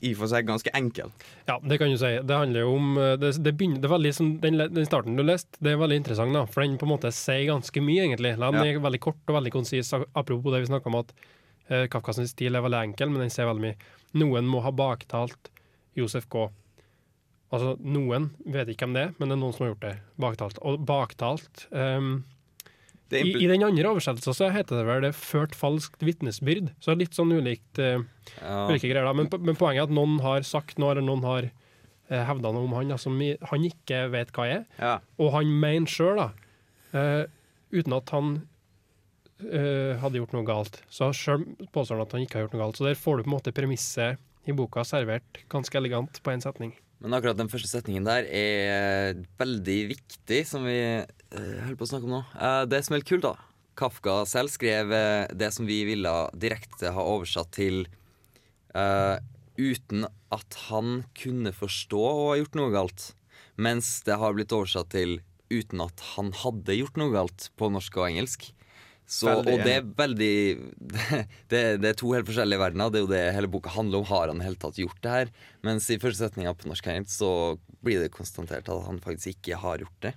i 0.05 0.11
og 0.13 0.19
for 0.19 0.29
seg 0.29 0.45
ganske 0.47 0.69
enkel. 0.77 1.09
ja, 1.47 1.55
det 1.63 1.77
kan 1.79 1.89
du 1.89 1.97
si. 1.97 2.11
Det 2.21 2.35
handler 2.37 2.61
jo 2.65 2.73
om 2.77 2.97
eh, 3.01 3.15
Det, 3.19 3.31
det 3.43 3.55
begynner, 3.57 3.81
det 4.03 4.11
sånn, 4.15 4.35
den, 4.43 4.59
den 4.75 4.85
starten 4.87 5.15
du 5.17 5.23
leste, 5.25 5.57
det 5.63 5.73
er 5.73 5.79
veldig 5.81 5.97
interessant, 6.01 6.35
da, 6.35 6.45
for 6.51 6.61
den 6.65 6.77
på 6.77 6.85
en 6.87 6.93
måte 6.93 7.11
sier 7.15 7.47
ganske 7.49 7.81
mye, 7.83 8.03
egentlig. 8.05 8.35
Den 8.37 8.59
Ja. 8.59 8.65
er 8.65 8.83
veldig 8.83 9.01
kort 9.01 9.21
og 9.31 9.39
veldig 9.39 9.53
konsis, 9.55 9.91
apropos 9.95 10.53
det 10.53 10.61
vi 10.65 10.71
snakka 10.71 10.91
om 10.91 10.99
at 11.01 11.13
eh, 11.69 11.87
Kafkas 11.91 12.19
stil 12.31 12.55
er 12.55 12.63
veldig 12.65 12.83
enkel, 12.91 13.09
men 13.13 13.25
den 13.25 13.33
sier 13.33 13.47
veldig 13.49 13.65
mye. 13.69 13.77
Noen 14.21 14.47
må 14.47 14.61
ha 14.63 14.71
baktalt 14.71 15.49
Josef 15.97 16.27
K. 16.31 16.47
Altså, 17.53 17.75
noen 17.85 18.31
vet 18.51 18.67
ikke 18.71 18.87
hvem 18.87 18.95
det 18.97 19.03
er, 19.07 19.11
men 19.19 19.29
det 19.29 19.35
er 19.37 19.41
noen 19.43 19.53
som 19.55 19.65
har 19.65 19.73
gjort 19.73 19.83
det. 19.85 19.93
Baktalt. 20.19 20.57
Og 20.65 20.79
baktalt 20.87 21.67
um, 21.71 22.23
Det 23.11 23.21
i, 23.21 23.35
I 23.45 23.49
den 23.51 23.63
andre 23.63 23.91
oversettelsen 23.93 24.33
så 24.35 24.49
heter 24.51 24.79
det 24.81 24.85
vel 24.87 25.03
det 25.05 25.11
'ført 25.15 25.53
falskt 25.55 26.01
vitnesbyrd'. 26.03 26.71
Så 26.81 26.95
litt 26.97 27.13
sånn 27.15 27.31
ulikt 27.35 27.79
uh, 27.79 28.01
Ja. 28.41 28.65
ulike 28.67 28.89
greier. 28.89 29.05
da. 29.05 29.13
Men, 29.13 29.29
men 29.29 29.55
poenget 29.55 29.85
er 29.85 29.87
at 29.87 29.93
noen 29.93 30.17
har 30.25 30.41
sagt 30.41 30.79
noe, 30.81 30.91
eller 30.95 31.05
noen 31.05 31.23
har 31.23 31.47
uh, 32.11 32.23
hevda 32.31 32.51
noe 32.51 32.65
om 32.65 32.73
han 32.73 32.97
som 32.97 33.19
han 33.21 33.63
ikke 33.69 34.09
vet 34.11 34.33
hva 34.35 34.47
er. 34.49 34.65
ja. 34.81 34.97
Og 35.21 35.31
han 35.37 35.53
mener 35.61 35.87
sjøl, 35.87 36.17
da, 36.17 36.31
uh, 36.97 37.23
uten 37.71 37.93
at 37.93 38.09
han 38.09 38.35
eh, 39.43 39.95
hadde 40.01 40.21
gjort 40.21 40.35
noe 40.35 40.47
galt, 40.47 40.79
så 40.91 41.11
sjøl 41.15 41.43
påstår 41.73 41.99
han 41.99 42.05
at 42.05 42.15
han 42.15 42.25
ikke 42.25 42.39
har 42.39 42.45
gjort 42.45 42.55
noe 42.55 42.63
galt. 42.63 42.79
Så 42.79 42.87
der 42.87 42.99
får 42.99 43.17
du 43.17 43.25
på 43.25 43.31
en 43.31 43.35
måte 43.35 43.55
premisset 43.55 44.21
i 44.45 44.55
boka 44.55 44.85
servert 44.85 45.41
ganske 45.51 45.77
elegant 45.79 46.21
på 46.21 46.33
én 46.33 46.43
setning. 46.43 46.75
Men 47.03 47.17
akkurat 47.17 47.37
den 47.37 47.51
første 47.51 47.69
setningen 47.69 48.05
der 48.07 48.27
er 48.29 49.19
veldig 49.39 49.79
viktig, 49.91 50.39
som 50.47 50.63
vi 50.63 50.77
uh, 50.79 51.57
holder 51.65 51.75
på 51.77 51.85
å 51.87 51.89
snakke 51.91 52.07
om 52.07 52.13
nå. 52.15 52.21
Uh, 52.37 52.63
det 52.69 52.79
som 52.85 52.95
er 52.95 53.01
litt 53.01 53.09
kult, 53.09 53.25
da 53.25 53.35
Kafka 53.75 54.21
selv 54.29 54.53
skrev 54.53 54.93
det 55.35 55.49
som 55.51 55.67
vi 55.67 55.81
ville 55.83 56.11
direkte 56.39 56.93
ha 56.95 57.03
oversatt 57.11 57.49
til 57.57 57.81
uten 59.59 60.05
at 60.31 60.57
han 60.69 61.01
kunne 61.19 61.51
forstå 61.51 61.99
å 61.99 62.29
ha 62.29 62.37
gjort 62.39 62.55
noe 62.55 62.71
galt. 62.71 63.09
Mens 63.59 63.97
det 64.07 64.15
har 64.19 64.35
blitt 64.35 64.55
oversatt 64.55 64.93
til 64.95 65.17
uten 65.51 65.83
at 65.83 66.01
han 66.15 66.31
hadde 66.35 66.75
gjort 66.75 66.97
noe 66.99 67.13
galt 67.13 67.49
på 67.59 67.69
norsk 67.71 67.99
og 67.99 68.07
engelsk. 68.09 68.49
Så, 69.05 69.29
Veldig 69.29 69.53
og 69.53 69.61
det 69.61 69.73
er 69.77 69.89
veldig 69.99 70.35
det, 71.51 71.61
det 71.83 71.89
er 71.91 71.97
to 71.99 72.09
helt 72.15 72.25
forskjellige 72.25 72.61
verdener. 72.61 72.89
Det 72.89 72.99
er 72.99 73.05
jo 73.05 73.11
det 73.11 73.23
hele 73.35 73.51
boka 73.53 73.73
handler 73.75 74.01
om. 74.01 74.07
Har 74.09 74.31
han 74.31 74.41
helt 74.41 74.59
tatt 74.63 74.79
gjort 74.81 74.97
det 75.05 75.13
her? 75.13 75.33
Mens 75.65 75.89
i 75.93 75.99
første 76.01 76.25
setninga 76.25 76.55
på 76.57 76.71
norsk 76.71 76.89
engelsk 76.89 77.13
så 77.13 77.31
blir 77.85 78.01
det 78.01 78.13
konstatert 78.15 78.71
at 78.71 78.87
han 78.87 78.97
faktisk 79.03 79.35
ikke 79.35 79.61
har 79.61 79.85
gjort 79.85 80.07
det. 80.07 80.15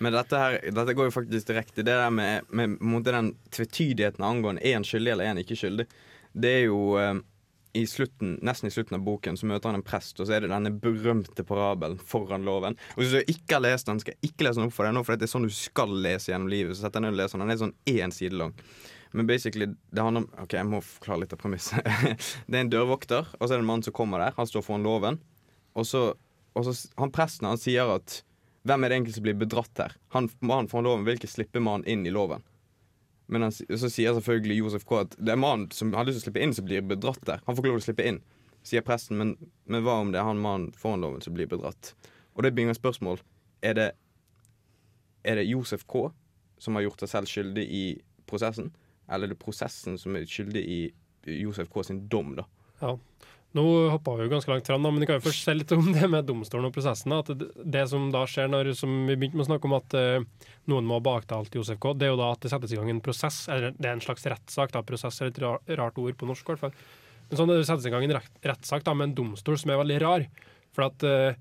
Men 0.00 0.14
dette, 0.16 0.36
her, 0.36 0.58
dette 0.72 0.94
går 0.96 1.08
jo 1.10 1.16
faktisk 1.16 1.48
direkte. 1.48 1.84
Det 1.84 1.96
der 1.96 2.12
med, 2.12 2.46
med, 2.48 2.76
med 2.80 3.08
den 3.08 3.34
tvetydigheten 3.52 4.24
angående 4.24 4.64
er 4.64 4.78
han 4.78 4.86
skyldig 4.88 5.12
eller 5.14 5.26
er 5.26 5.34
han 5.34 5.42
ikke 5.42 5.58
skyldig, 5.60 5.88
det 6.32 6.52
er 6.60 6.64
jo 6.68 6.80
eh, 7.00 7.18
i 7.72 7.86
slutten, 7.86 8.38
nesten 8.42 8.68
i 8.68 8.72
slutten 8.74 8.96
av 8.98 9.04
boken 9.06 9.36
så 9.38 9.46
møter 9.46 9.70
han 9.70 9.78
en 9.78 9.86
prest, 9.86 10.18
og 10.18 10.26
så 10.26 10.36
er 10.36 10.44
det 10.44 10.50
denne 10.50 10.72
berømte 10.82 11.44
parabelen 11.46 12.00
foran 12.02 12.46
loven. 12.46 12.76
Og 12.96 13.02
Hvis 13.02 13.12
du 13.14 13.32
ikke 13.34 13.58
har 13.58 13.64
lest 13.64 13.90
den, 13.90 14.00
skal 14.02 14.16
jeg 14.16 14.32
ikke 14.32 14.46
lese 14.48 14.60
den 14.60 14.70
opp 14.70 14.74
for 14.76 14.88
deg 14.88 14.96
nå, 14.96 15.04
for 15.06 15.18
det 15.18 15.28
er 15.28 15.32
sånn 15.34 15.46
du 15.46 15.54
skal 15.54 15.92
lese 16.02 16.32
gjennom 16.32 16.50
livet. 16.50 16.74
Så 16.74 16.86
sett 16.86 16.96
deg 16.96 17.04
ned 17.04 17.14
og 17.14 17.20
les 17.20 17.36
den. 17.36 17.44
Den 17.44 17.54
er 17.54 17.60
sånn 17.60 17.76
én 17.92 18.14
side 18.14 18.40
lang. 18.40 18.56
Men 19.12 19.26
basically, 19.26 19.66
det 19.90 20.02
handler 20.02 20.24
om 20.24 20.42
Ok, 20.44 20.54
jeg 20.54 20.68
må 20.70 20.80
forklare 20.86 21.24
litt 21.24 21.34
av 21.34 21.42
premisset. 21.42 21.86
det 22.50 22.58
er 22.58 22.64
en 22.64 22.72
dørvokter, 22.72 23.30
og 23.38 23.44
så 23.44 23.54
er 23.54 23.58
det 23.58 23.64
en 23.64 23.70
mann 23.70 23.86
som 23.86 23.94
kommer 23.96 24.22
der. 24.22 24.34
Han 24.38 24.50
står 24.50 24.66
foran 24.66 24.86
loven. 24.86 25.20
Og 25.78 25.86
så, 25.86 26.08
og 26.58 26.66
så 26.66 26.74
han 26.98 27.14
presten 27.14 27.48
han 27.50 27.60
sier 27.60 27.90
at 27.94 28.20
hvem 28.68 28.84
er 28.84 28.90
det 28.90 28.98
egentlig 28.98 29.16
som 29.16 29.24
blir 29.24 29.38
bedratt 29.40 29.80
her? 29.80 29.94
Han 30.14 30.28
Mannen 30.42 30.68
foran 30.70 30.90
loven 30.90 31.06
vil 31.06 31.16
ikke 31.18 31.30
slippe 31.30 31.62
mannen 31.62 31.86
inn 31.88 32.02
i 32.06 32.12
loven. 32.14 32.42
Men 33.30 33.46
han, 33.46 33.54
så 33.54 33.88
sier 33.90 34.14
selvfølgelig 34.16 34.58
Josef 34.58 34.84
K. 34.88 35.04
at 35.04 35.16
det 35.18 35.32
er 35.34 35.40
mannen 35.40 35.68
som 35.74 35.92
har 35.94 36.06
lyst 36.06 36.18
til 36.18 36.24
å 36.24 36.28
slippe 36.28 36.42
inn, 36.44 36.54
som 36.56 36.66
blir 36.66 36.82
bedratt 36.82 37.22
der. 37.28 37.42
Han 37.46 37.56
får 37.56 37.62
ikke 37.62 37.72
lov 37.72 37.78
til 37.78 37.84
å 37.84 37.88
slippe 37.88 38.06
inn, 38.10 38.20
sier 38.66 38.84
presten. 38.86 39.20
Men, 39.20 39.34
men 39.70 39.84
hva 39.86 40.00
om 40.02 40.10
det 40.10 40.20
er 40.20 40.26
han 40.26 40.42
mannen 40.42 40.72
foran 40.76 41.04
loven 41.04 41.22
som 41.24 41.36
blir 41.36 41.50
bedratt? 41.50 41.92
Og 42.34 42.42
det 42.46 42.54
bringer 42.56 42.74
spørsmål. 42.78 43.22
Er 43.62 43.76
det, 43.78 43.88
er 45.22 45.38
det 45.38 45.46
Josef 45.46 45.86
K. 45.90 46.08
som 46.58 46.76
har 46.76 46.88
gjort 46.88 47.04
seg 47.04 47.12
selv 47.14 47.30
skyldig 47.30 47.66
i 47.66 47.84
prosessen? 48.30 48.72
Eller 49.10 49.28
er 49.28 49.34
det 49.34 49.42
prosessen 49.42 49.98
som 50.00 50.18
er 50.18 50.26
skyldig 50.28 50.64
i 50.66 50.80
Josef 51.40 51.70
K. 51.70 51.84
sin 51.86 52.06
dom, 52.10 52.34
da? 52.38 52.46
Ja. 52.80 52.96
Nå 53.58 53.62
hoppa 53.90 54.12
vi 54.14 54.28
jo 54.28 54.30
ganske 54.30 54.50
langt 54.52 54.68
fram, 54.70 54.84
men 54.86 55.00
vi 55.02 55.06
kan 55.10 55.16
jo 55.18 55.24
først 55.24 55.42
se 55.48 55.54
litt 55.56 55.72
om 55.74 55.88
det 55.90 56.06
med 56.06 56.26
domstolen 56.28 56.68
og 56.68 56.74
prosessen. 56.76 57.10
At 57.16 57.32
det, 57.34 57.82
som 57.90 58.04
da 58.14 58.20
skjer 58.30 58.46
når 58.52 58.68
som 58.78 58.92
vi 59.08 59.16
begynte 59.18 59.34
med 59.40 59.42
å 59.42 59.48
snakke 59.48 59.66
om 59.66 59.74
at 59.74 59.96
eh, 59.98 60.26
noen 60.70 60.86
må 60.86 61.00
ha 61.00 61.02
baktalt 61.02 61.56
Josef 61.58 61.80
K., 61.82 61.90
det 61.98 62.06
er 62.06 62.12
jo 62.12 62.20
da 62.20 62.28
at 62.36 62.44
det 62.44 62.52
settes 62.52 62.70
i 62.70 62.78
gang 62.78 62.92
en 62.92 63.00
prosess. 63.02 63.40
eller 63.50 63.74
Det 63.74 63.88
er 63.90 63.96
en 63.96 64.04
slags 64.04 64.28
rettssak. 64.30 64.70
da, 64.76 64.84
Prosess 64.86 65.18
er 65.24 65.32
et 65.32 65.40
ra- 65.42 65.58
rart 65.82 65.98
ord 65.98 66.14
på 66.20 66.28
norsk, 66.30 66.46
i 66.46 66.52
hvert 66.52 66.62
fall. 66.68 66.76
Men 67.30 67.40
sånn, 67.40 67.50
det 67.50 67.66
settes 67.66 67.88
i 67.90 67.92
gang 67.96 68.06
en 68.06 68.14
rett- 68.20 68.38
rettssak 68.52 68.86
da, 68.86 68.94
med 68.94 69.08
en 69.10 69.16
domstol 69.18 69.58
som 69.58 69.74
er 69.74 69.82
veldig 69.82 69.98
rar. 70.04 70.28
For 70.70 70.86
at 70.86 71.02
eh, 71.10 71.34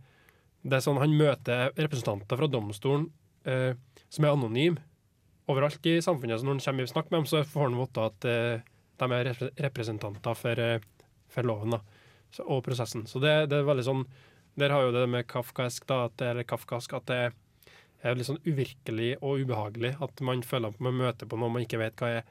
det 0.65 0.79
er 0.79 0.85
sånn 0.87 0.97
han 1.03 1.13
møter 1.13 1.69
representanter 1.77 2.41
fra 2.41 2.49
domstolen 2.49 3.05
eh, 3.45 3.77
som 4.09 4.25
er 4.25 4.33
anonyme 4.33 4.81
overalt 5.49 5.85
i 5.89 5.99
samfunnet. 6.01 6.41
Så 6.41 6.45
når 6.49 6.57
han 6.57 6.65
kommer 6.65 6.89
i 6.89 6.89
snakk 6.95 7.13
med 7.13 7.19
dem, 7.21 7.29
så 7.29 7.45
får 7.45 7.69
han 7.69 7.77
vite 7.79 8.09
at 8.09 8.27
de 8.99 9.07
er 9.21 9.29
representanter 9.61 10.35
for, 10.37 10.59
for 11.33 11.47
loven 11.47 11.73
da, 11.77 11.79
så, 12.35 12.45
og 12.45 12.63
prosessen. 12.65 13.05
Så 13.09 13.21
det, 13.23 13.35
det 13.51 13.59
er 13.59 13.69
veldig 13.69 13.85
sånn 13.87 14.03
Der 14.59 14.73
har 14.73 14.83
jo 14.83 14.95
det 14.95 15.05
med 15.07 15.27
kafkask, 15.29 15.85
da, 15.87 16.05
at 16.09 16.17
det, 16.19 16.33
eller 16.33 16.47
kafkask, 16.47 16.93
at 16.97 17.05
det 17.07 17.19
er 18.03 18.17
litt 18.17 18.27
sånn 18.27 18.41
uvirkelig 18.43 19.13
og 19.21 19.45
ubehagelig. 19.45 19.93
At 20.03 20.19
man 20.25 20.43
føler 20.43 20.73
at 20.73 20.83
man 20.83 20.97
møter 20.99 21.29
på 21.29 21.39
noe 21.39 21.51
man 21.53 21.63
ikke 21.63 21.79
vet 21.79 21.99
hva 21.99 22.09
er 22.17 22.21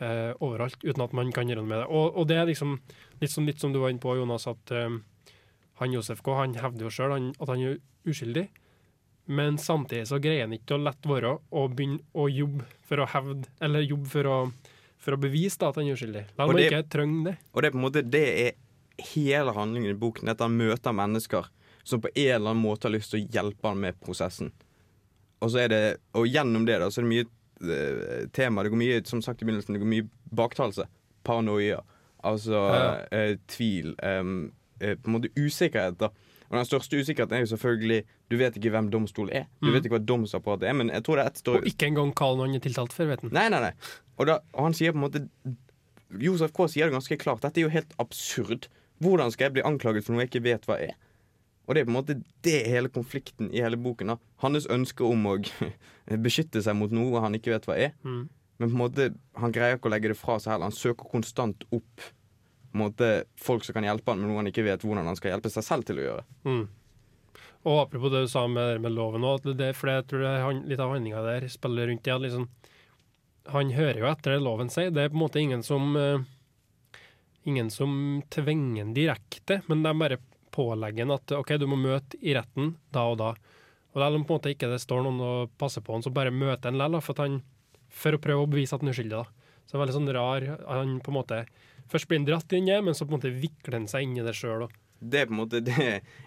eh, 0.00 0.32
overalt, 0.44 0.78
uten 0.84 1.04
at 1.04 1.16
man 1.16 1.32
kan 1.34 1.48
gjøre 1.48 1.62
noe 1.62 1.70
med 1.70 1.82
det. 1.82 1.88
Og, 1.88 2.16
og 2.16 2.28
det 2.28 2.38
er 2.40 2.50
liksom 2.50 2.76
litt, 3.22 3.32
sånn, 3.32 3.48
litt 3.48 3.62
som 3.62 3.72
du 3.72 3.80
var 3.82 3.92
inne 3.92 4.02
på, 4.02 4.16
Jonas, 4.18 4.48
at 4.50 4.74
eh, 4.74 4.98
han 5.80 5.96
Josef 5.96 6.22
K. 6.24 6.36
han 6.38 6.56
hevder 6.60 6.88
jo 6.88 6.92
sjøl 6.92 7.16
at 7.16 7.52
han 7.52 7.64
er 7.64 7.80
uskyldig. 8.08 8.46
Men 9.26 9.58
samtidig 9.58 10.06
så 10.06 10.20
greier 10.22 10.46
han 10.46 10.54
ikke 10.54 10.76
å 10.76 10.82
la 10.84 10.92
være 11.02 11.32
å 11.50 11.66
begynne 11.72 12.04
å 12.14 12.28
jobbe 12.30 12.66
for 12.86 13.02
å 13.02 13.08
hevde, 13.10 13.50
eller 13.64 13.82
jobbe 13.82 14.10
for 14.12 14.30
å, 14.30 14.36
for 15.02 15.16
å 15.16 15.20
bevise 15.20 15.58
da, 15.60 15.72
at 15.72 15.80
han 15.80 15.88
er 15.88 15.98
uskyldig. 15.98 16.22
La 16.38 16.46
man 16.46 16.62
ikke 16.62 16.84
trenge 16.92 17.24
det. 17.26 17.34
Og 17.52 17.62
det 17.62 17.68
er 17.68 17.74
på 17.74 17.80
en 17.80 17.86
måte 17.88 18.04
Det 18.06 18.24
er 18.46 18.54
hele 18.98 19.52
handlingen 19.52 19.90
i 19.90 19.98
boken. 19.98 20.28
er 20.28 20.32
At 20.36 20.40
han 20.40 20.56
møter 20.56 20.92
mennesker 20.96 21.48
som 21.84 22.00
på 22.00 22.08
en 22.14 22.34
eller 22.34 22.50
annen 22.50 22.62
måte 22.64 22.88
har 22.88 22.94
lyst 22.96 23.10
til 23.12 23.20
å 23.22 23.28
hjelpe 23.30 23.68
han 23.68 23.78
med 23.80 23.98
prosessen. 24.00 24.52
Og 25.42 25.50
så 25.52 25.58
er 25.64 25.68
det 25.68 25.96
Og 26.14 26.26
gjennom 26.26 26.64
det 26.66 26.78
da 26.80 26.88
Så 26.90 27.02
er 27.02 27.04
det 27.04 27.12
mye 27.12 27.26
uh, 27.62 28.26
tema. 28.32 28.62
Det 28.62 28.70
går 28.72 28.78
mye 28.80 29.02
som 29.06 29.20
sagt 29.22 29.42
i 29.42 29.44
begynnelsen 29.44 29.74
Det 29.76 29.80
går 29.82 29.90
mye 29.92 30.08
baktalelse. 30.34 30.86
Paranoia. 31.24 31.82
Altså 32.24 32.52
Ja. 32.52 33.04
uh, 33.12 33.36
tvil. 33.46 33.94
Um, 34.02 34.52
uh, 34.82 34.94
på 34.96 35.06
en 35.06 35.12
måte 35.20 35.28
usikkerhet. 35.36 35.98
da 35.98 36.06
Og 36.50 36.56
den 36.56 36.64
største 36.64 36.96
usikkerheten 36.98 37.32
er 37.36 37.44
jo 37.44 37.56
selvfølgelig 37.56 38.04
Du 38.30 38.36
vet 38.36 38.56
ikke 38.56 38.70
hvem 38.70 38.90
domstol 38.90 39.30
er. 39.30 39.46
Du 39.62 39.68
Mm. 39.68 39.72
vet 39.74 39.84
ikke 39.84 39.98
hva 39.98 40.04
domsapparatet 40.06 40.68
er, 40.68 40.72
men 40.72 40.88
jeg 40.90 41.02
tror 41.04 41.16
det 41.16 41.24
er 41.24 41.30
et 41.30 41.38
står 41.38 41.56
Og 41.60 41.64
ikke 41.66 41.86
engang 41.86 42.12
hva 42.14 42.36
han 42.40 42.54
er 42.54 42.58
tiltalt 42.60 42.92
for, 42.92 43.06
vet 43.06 43.20
han. 43.20 43.30
Nei, 43.32 43.48
nei, 43.48 43.60
nei. 43.60 43.72
Og, 44.18 44.26
da, 44.26 44.38
og 44.54 44.64
han 44.64 44.72
sier 44.74 44.92
på 44.92 44.96
en 44.96 45.10
måte 45.10 45.28
Josef 46.18 46.52
K. 46.52 46.66
sier 46.68 46.86
det 46.86 46.94
ganske 46.94 47.18
klart. 47.18 47.40
Dette 47.42 47.58
er 47.60 47.66
jo 47.66 47.68
helt 47.68 47.92
absurd. 47.98 48.68
Hvordan 49.02 49.30
skal 49.34 49.48
jeg 49.48 49.56
bli 49.58 49.62
anklaget 49.68 50.04
for 50.06 50.14
noe 50.14 50.24
jeg 50.24 50.30
ikke 50.32 50.44
vet 50.46 50.66
hva 50.68 50.78
er? 50.80 50.94
Og 51.66 51.74
det 51.74 51.80
er 51.82 51.88
på 51.88 51.90
en 51.92 51.98
måte 51.98 52.14
det 52.46 52.60
hele 52.70 52.88
konflikten 52.88 53.48
i 53.52 53.60
hele 53.60 53.76
boken. 53.76 54.12
da 54.14 54.16
Hans 54.44 54.68
ønske 54.70 55.02
om 55.04 55.24
å 55.26 55.36
beskytte 56.26 56.62
seg 56.62 56.76
mot 56.78 56.92
noe 56.94 57.20
han 57.24 57.34
ikke 57.34 57.52
vet 57.56 57.66
hva 57.66 57.76
er. 57.88 57.92
Mm. 58.06 58.28
Men 58.58 58.70
på 58.70 58.72
en 58.76 58.80
måte 58.80 59.08
han 59.36 59.52
greier 59.52 59.76
ikke 59.76 59.90
å 59.90 59.92
legge 59.92 60.12
det 60.12 60.16
fra 60.20 60.38
seg 60.40 60.52
heller. 60.54 60.70
Han 60.70 60.76
søker 60.76 61.10
konstant 61.10 61.66
opp 61.74 62.06
på 62.06 62.78
en 62.78 62.84
måte, 62.84 63.08
folk 63.40 63.64
som 63.64 63.74
kan 63.76 63.84
hjelpe 63.88 64.12
han 64.12 64.20
med 64.20 64.28
noe 64.30 64.40
han 64.42 64.48
ikke 64.50 64.64
vet 64.66 64.82
hvordan 64.84 65.06
han 65.08 65.16
skal 65.18 65.32
hjelpe 65.34 65.50
seg 65.52 65.64
selv 65.66 65.86
til 65.88 66.00
å 66.00 66.06
gjøre. 66.06 66.24
Mm. 66.44 66.64
Og 67.66 67.80
apropos 67.82 68.12
det 68.14 68.20
du 68.26 68.30
sa 68.30 68.44
med, 68.46 68.80
med 68.84 68.92
loven 68.94 69.24
òg, 69.26 69.46
for 69.74 69.90
jeg 69.90 70.06
tror 70.06 70.22
det 70.22 70.32
han- 70.44 70.64
litt 70.70 70.78
av 70.80 70.92
handlinga 70.94 71.22
der 71.24 71.48
spiller 71.50 71.88
rundt 71.90 72.04
det. 72.06 72.16
Liksom, 72.22 72.46
han 73.50 73.70
hører 73.74 73.98
jo 74.04 74.06
etter 74.10 74.36
det 74.36 74.42
loven 74.44 74.70
sier. 74.70 74.90
Det 74.94 75.02
er 75.02 75.08
på 75.10 75.18
en 75.18 75.24
måte 75.24 75.40
ingen 75.42 75.62
som 75.66 75.96
eh, 75.98 76.18
Ingen 77.46 77.70
som 77.70 78.22
tvinger 78.34 78.82
en 78.82 78.94
direkte, 78.96 79.60
men 79.70 79.84
de 79.86 79.92
bare 79.98 80.18
pålegger 80.56 81.12
at 81.14 81.34
OK, 81.36 81.54
du 81.60 81.68
må 81.70 81.78
møte 81.78 82.18
i 82.18 82.34
retten 82.34 82.74
da 82.94 83.04
og 83.10 83.20
da. 83.20 83.34
Og 83.94 84.02
selv 84.02 84.18
om 84.18 84.24
på 84.26 84.34
en 84.34 84.40
måte 84.40 84.52
ikke 84.52 84.70
det 84.72 84.80
står 84.82 85.04
noen 85.06 85.20
og 85.24 85.52
passer 85.60 85.84
på 85.84 85.94
han, 85.94 86.04
så 86.04 86.12
bare 86.12 86.34
møter 86.34 86.72
han 86.72 86.80
likevel, 86.80 87.04
for, 87.04 87.38
for 88.02 88.16
å 88.16 88.22
prøve 88.22 88.44
å 88.44 88.50
bevise 88.50 88.76
at 88.76 88.82
han 88.82 88.90
er 88.90 88.96
uskyldig. 88.96 89.22
da. 89.22 89.46
Så 89.66 89.74
det 89.74 89.78
er 89.78 89.82
veldig 89.84 89.96
sånn 89.96 90.12
rar 90.14 90.48
han 90.66 90.98
på 91.02 91.12
en 91.12 91.18
måte 91.20 91.40
Først 91.86 92.08
blir 92.10 92.18
han 92.18 92.26
dratt 92.26 92.50
inn 92.56 92.66
i 92.66 92.72
det, 92.72 92.80
men 92.82 92.96
så 92.98 93.06
på 93.06 93.14
en 93.14 93.20
måte 93.20 93.30
vikler 93.30 93.76
han 93.78 93.84
seg 93.86 94.02
inn 94.02 94.16
i 94.18 94.24
det 94.26 94.32
sjøl. 94.34 94.64
Det 94.98 95.20
er 95.20 95.28
på 95.30 95.36
en 95.36 95.38
måte 95.38 95.60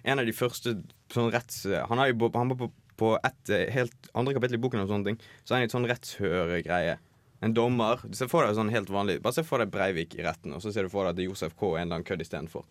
en 0.08 0.22
av 0.22 0.24
de 0.24 0.36
første 0.36 0.78
sånn 1.12 1.34
retts... 1.34 1.66
Han, 1.68 2.00
er 2.00 2.14
jo, 2.14 2.30
han 2.32 2.54
var 2.54 2.60
på, 2.62 2.70
på 3.02 3.10
et 3.18 3.52
helt 3.76 4.08
andre 4.16 4.38
kapittel 4.38 4.56
i 4.56 4.62
boken 4.64 4.86
og 4.86 4.92
sånne 4.94 5.10
ting, 5.10 5.20
så 5.44 5.52
er 5.52 5.58
han 5.58 5.66
i 5.66 5.68
et 5.68 5.76
sånn 5.76 5.90
rettshøregreie. 5.90 6.96
En 7.42 7.54
dommer. 7.56 8.02
Se 8.16 8.28
for 8.28 8.44
deg 8.44 8.58
sånn 8.58 8.72
helt 8.74 8.90
vanlig 8.92 9.22
Bare 9.24 9.38
se 9.38 9.46
for 9.48 9.62
deg 9.62 9.72
Breivik 9.72 10.18
i 10.18 10.24
retten, 10.26 10.52
og 10.56 10.64
så 10.64 10.74
ser 10.76 10.84
du 10.84 10.92
for 10.92 11.08
deg 11.08 11.14
at 11.14 11.20
det 11.20 11.24
er 11.24 11.30
Josef 11.30 11.56
K. 11.56 11.70
en 11.70 11.86
eller 11.86 12.00
annen 12.00 12.08
kødd 12.08 12.24
istedenfor. 12.26 12.66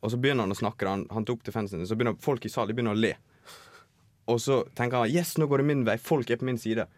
Og 0.00 0.12
så 0.12 0.18
begynner 0.20 0.46
han 0.46 0.54
å 0.54 0.58
snakke, 0.58 0.88
han, 0.88 1.06
han 1.12 1.26
tok 1.28 1.44
defensen 1.44 1.84
så 1.86 1.96
begynner 1.96 2.16
folk 2.20 2.44
i 2.44 2.52
salen 2.52 2.72
de 2.72 2.78
begynner 2.78 2.96
å 2.96 3.00
le. 3.00 3.14
Og 4.32 4.40
så 4.42 4.62
tenker 4.76 5.04
han 5.04 5.12
yes, 5.12 5.36
nå 5.38 5.46
går 5.48 5.62
det 5.62 5.68
min 5.68 5.84
vei, 5.86 5.96
folk 6.02 6.30
er 6.30 6.40
på 6.40 6.48
min 6.48 6.58
side. 6.60 6.88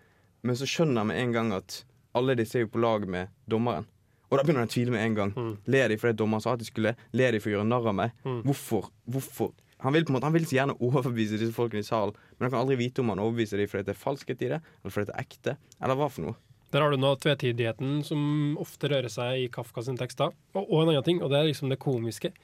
Men 0.46 0.56
så 0.58 0.66
skjønner 0.68 1.02
han 1.02 1.10
med 1.10 1.20
en 1.20 1.34
gang 1.34 1.52
at 1.58 1.82
alle 2.18 2.34
disse 2.38 2.58
er 2.58 2.66
jo 2.66 2.72
på 2.72 2.82
lag 2.82 3.04
med 3.10 3.30
dommeren. 3.50 3.87
Og 4.28 4.37
da 4.37 4.44
begynner 4.44 4.64
han 4.64 4.68
å 4.70 4.72
tvile 4.72 4.92
med 4.92 5.04
en 5.04 5.14
gang. 5.16 5.30
Ler 5.72 5.88
de 5.88 5.96
fordi 6.00 6.18
dommeren 6.20 6.44
sa 6.44 6.52
at 6.54 6.60
de 6.60 6.68
skulle? 6.68 6.94
Ler 7.16 7.32
de 7.32 7.40
for 7.40 7.50
å 7.50 7.54
gjøre 7.56 7.68
narr 7.68 7.88
av 7.88 7.96
meg? 7.96 8.16
Hvorfor? 8.44 8.90
Hvorfor? 9.08 9.54
Han 9.84 9.94
vil, 9.94 10.04
på 10.04 10.10
en 10.10 10.16
måte, 10.18 10.26
han 10.26 10.34
vil 10.34 10.46
så 10.48 10.56
gjerne 10.56 10.75
overbevise 10.82 11.38
disse 11.38 11.54
folkene 11.54 11.84
i 11.84 11.87
salen, 11.87 12.16
men 12.34 12.48
han 12.48 12.50
kan 12.50 12.64
aldri 12.64 12.76
vite 12.80 13.00
om 13.00 13.12
han 13.12 13.20
overbeviser 13.22 13.60
dem 13.62 13.68
fordi 13.70 13.87
det 13.87 13.92
er 13.94 14.00
falskhet 14.00 14.42
i 14.42 14.48
det, 14.50 14.58
eller 14.82 14.94
fordi 14.94 15.06
det 15.06 15.14
er 15.14 15.22
ekte, 15.22 15.54
eller 15.78 16.00
hva 16.00 16.08
for 16.10 16.25
noe. 16.26 16.34
Der 16.72 16.84
har 16.84 16.92
du 16.92 17.00
noe 17.00 17.16
tvetydigheten 17.16 18.02
som 18.04 18.56
ofte 18.60 18.90
rører 18.92 19.08
seg 19.12 19.44
i 19.44 19.48
Kafka 19.52 19.84
sine 19.84 20.00
tekster. 20.00 20.34
Og, 20.52 20.66
og 20.66 20.82
en 20.82 20.92
annen 20.92 21.06
ting, 21.06 21.22
og 21.22 21.32
det 21.32 21.40
er 21.40 21.48
liksom 21.48 21.72
det 21.72 21.80
komiske. 21.80 22.34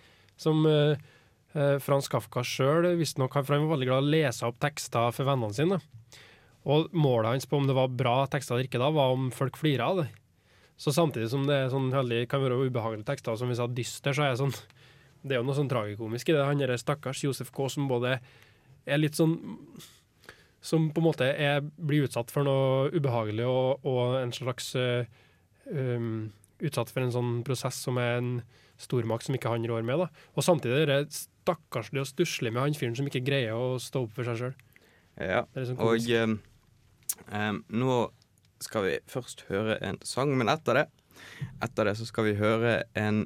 Som 0.41 0.65
eh, 0.69 0.97
eh, 1.53 1.77
Frans 1.85 2.09
Kafka 2.13 2.45
sjøl 2.47 2.89
visstnok 2.99 3.37
har 3.37 3.45
for 3.45 3.59
han 3.59 3.67
var 3.67 3.77
veldig 3.77 3.91
glad 3.91 4.01
i 4.01 4.07
å 4.07 4.13
lese 4.17 4.49
opp 4.49 4.61
tekster 4.65 5.13
for 5.13 5.29
vennene 5.29 5.57
sine. 5.57 5.81
Og 6.65 6.89
målet 6.97 7.35
hans 7.35 7.49
på 7.49 7.61
om 7.61 7.69
det 7.69 7.77
var 7.77 7.93
bra 7.93 8.23
tekster 8.33 8.57
eller 8.57 8.71
ikke, 8.71 8.81
da, 8.81 8.89
var 8.97 9.13
om 9.13 9.29
folk 9.35 9.59
flirer 9.61 9.85
av 9.85 10.01
det. 10.01 10.07
Så 10.81 10.95
samtidig 10.95 11.29
som 11.31 11.45
det 11.47 11.59
er 11.59 11.69
sånn 11.71 11.93
heldig, 11.95 12.25
kan 12.31 12.43
være 12.43 12.57
ubehagelige 12.65 13.07
tekster, 13.11 13.37
som 13.39 13.53
vi 13.53 13.59
sa 13.59 13.69
dyster, 13.71 14.17
så 14.17 14.25
er 14.25 14.33
det 14.33 14.41
sånn 14.43 14.57
Det 15.25 15.33
er 15.33 15.41
jo 15.41 15.47
noe 15.49 15.57
sånn 15.57 15.71
tragikomisk 15.71 16.29
i 16.29 16.35
det. 16.37 16.43
Han 16.45 16.59
derre 16.61 16.77
stakkars 16.77 17.23
Josef 17.25 17.49
K. 17.55 17.65
som 17.73 17.87
både 17.89 18.19
er 18.85 18.99
litt 19.01 19.17
sånn 19.17 19.39
som 20.65 20.87
på 20.95 21.03
en 21.03 21.07
måte 21.11 21.27
er, 21.29 21.61
blir 21.77 22.07
utsatt 22.07 22.33
for 22.33 22.47
noe 22.47 22.89
ubehagelig 22.95 23.45
og, 23.45 23.85
og 23.85 24.15
en 24.23 24.33
slags 24.33 24.71
eh, 24.81 25.05
um, 25.69 26.31
Utsatt 26.65 26.89
for 26.95 27.03
en 27.03 27.11
sånn 27.13 27.33
prosess 27.45 27.77
som 27.83 27.99
er 28.01 28.21
en 28.21 28.29
stormakt 28.81 29.27
som 29.27 29.35
ikke 29.37 29.51
han 29.51 29.65
rår 29.69 29.83
med. 29.85 29.99
da. 30.01 30.07
Og 30.39 30.45
samtidig 30.47 30.85
er 30.85 30.91
det 30.93 31.17
stakkarslig 31.17 32.01
og 32.01 32.07
stusslig 32.09 32.53
med 32.55 32.63
han 32.63 32.77
fyren 32.79 32.95
som 32.97 33.09
ikke 33.11 33.25
greier 33.27 33.59
å 33.59 33.75
stå 33.83 34.05
opp 34.07 34.15
for 34.17 34.25
seg 34.29 34.39
sjøl. 34.39 34.55
Ja. 35.19 35.43
Liksom 35.59 35.83
Og 35.83 36.07
um, 36.23 36.37
em, 37.35 37.59
nå 37.75 37.99
skal 38.65 38.87
vi 38.87 38.95
først 39.11 39.45
høre 39.51 39.77
en 39.85 39.99
sang, 40.07 40.33
men 40.39 40.49
etter 40.55 40.79
det 40.81 40.87
Etter 41.63 41.91
det 41.91 41.97
så 41.99 42.07
skal 42.09 42.31
vi 42.31 42.37
høre 42.39 42.79
en, 42.99 43.25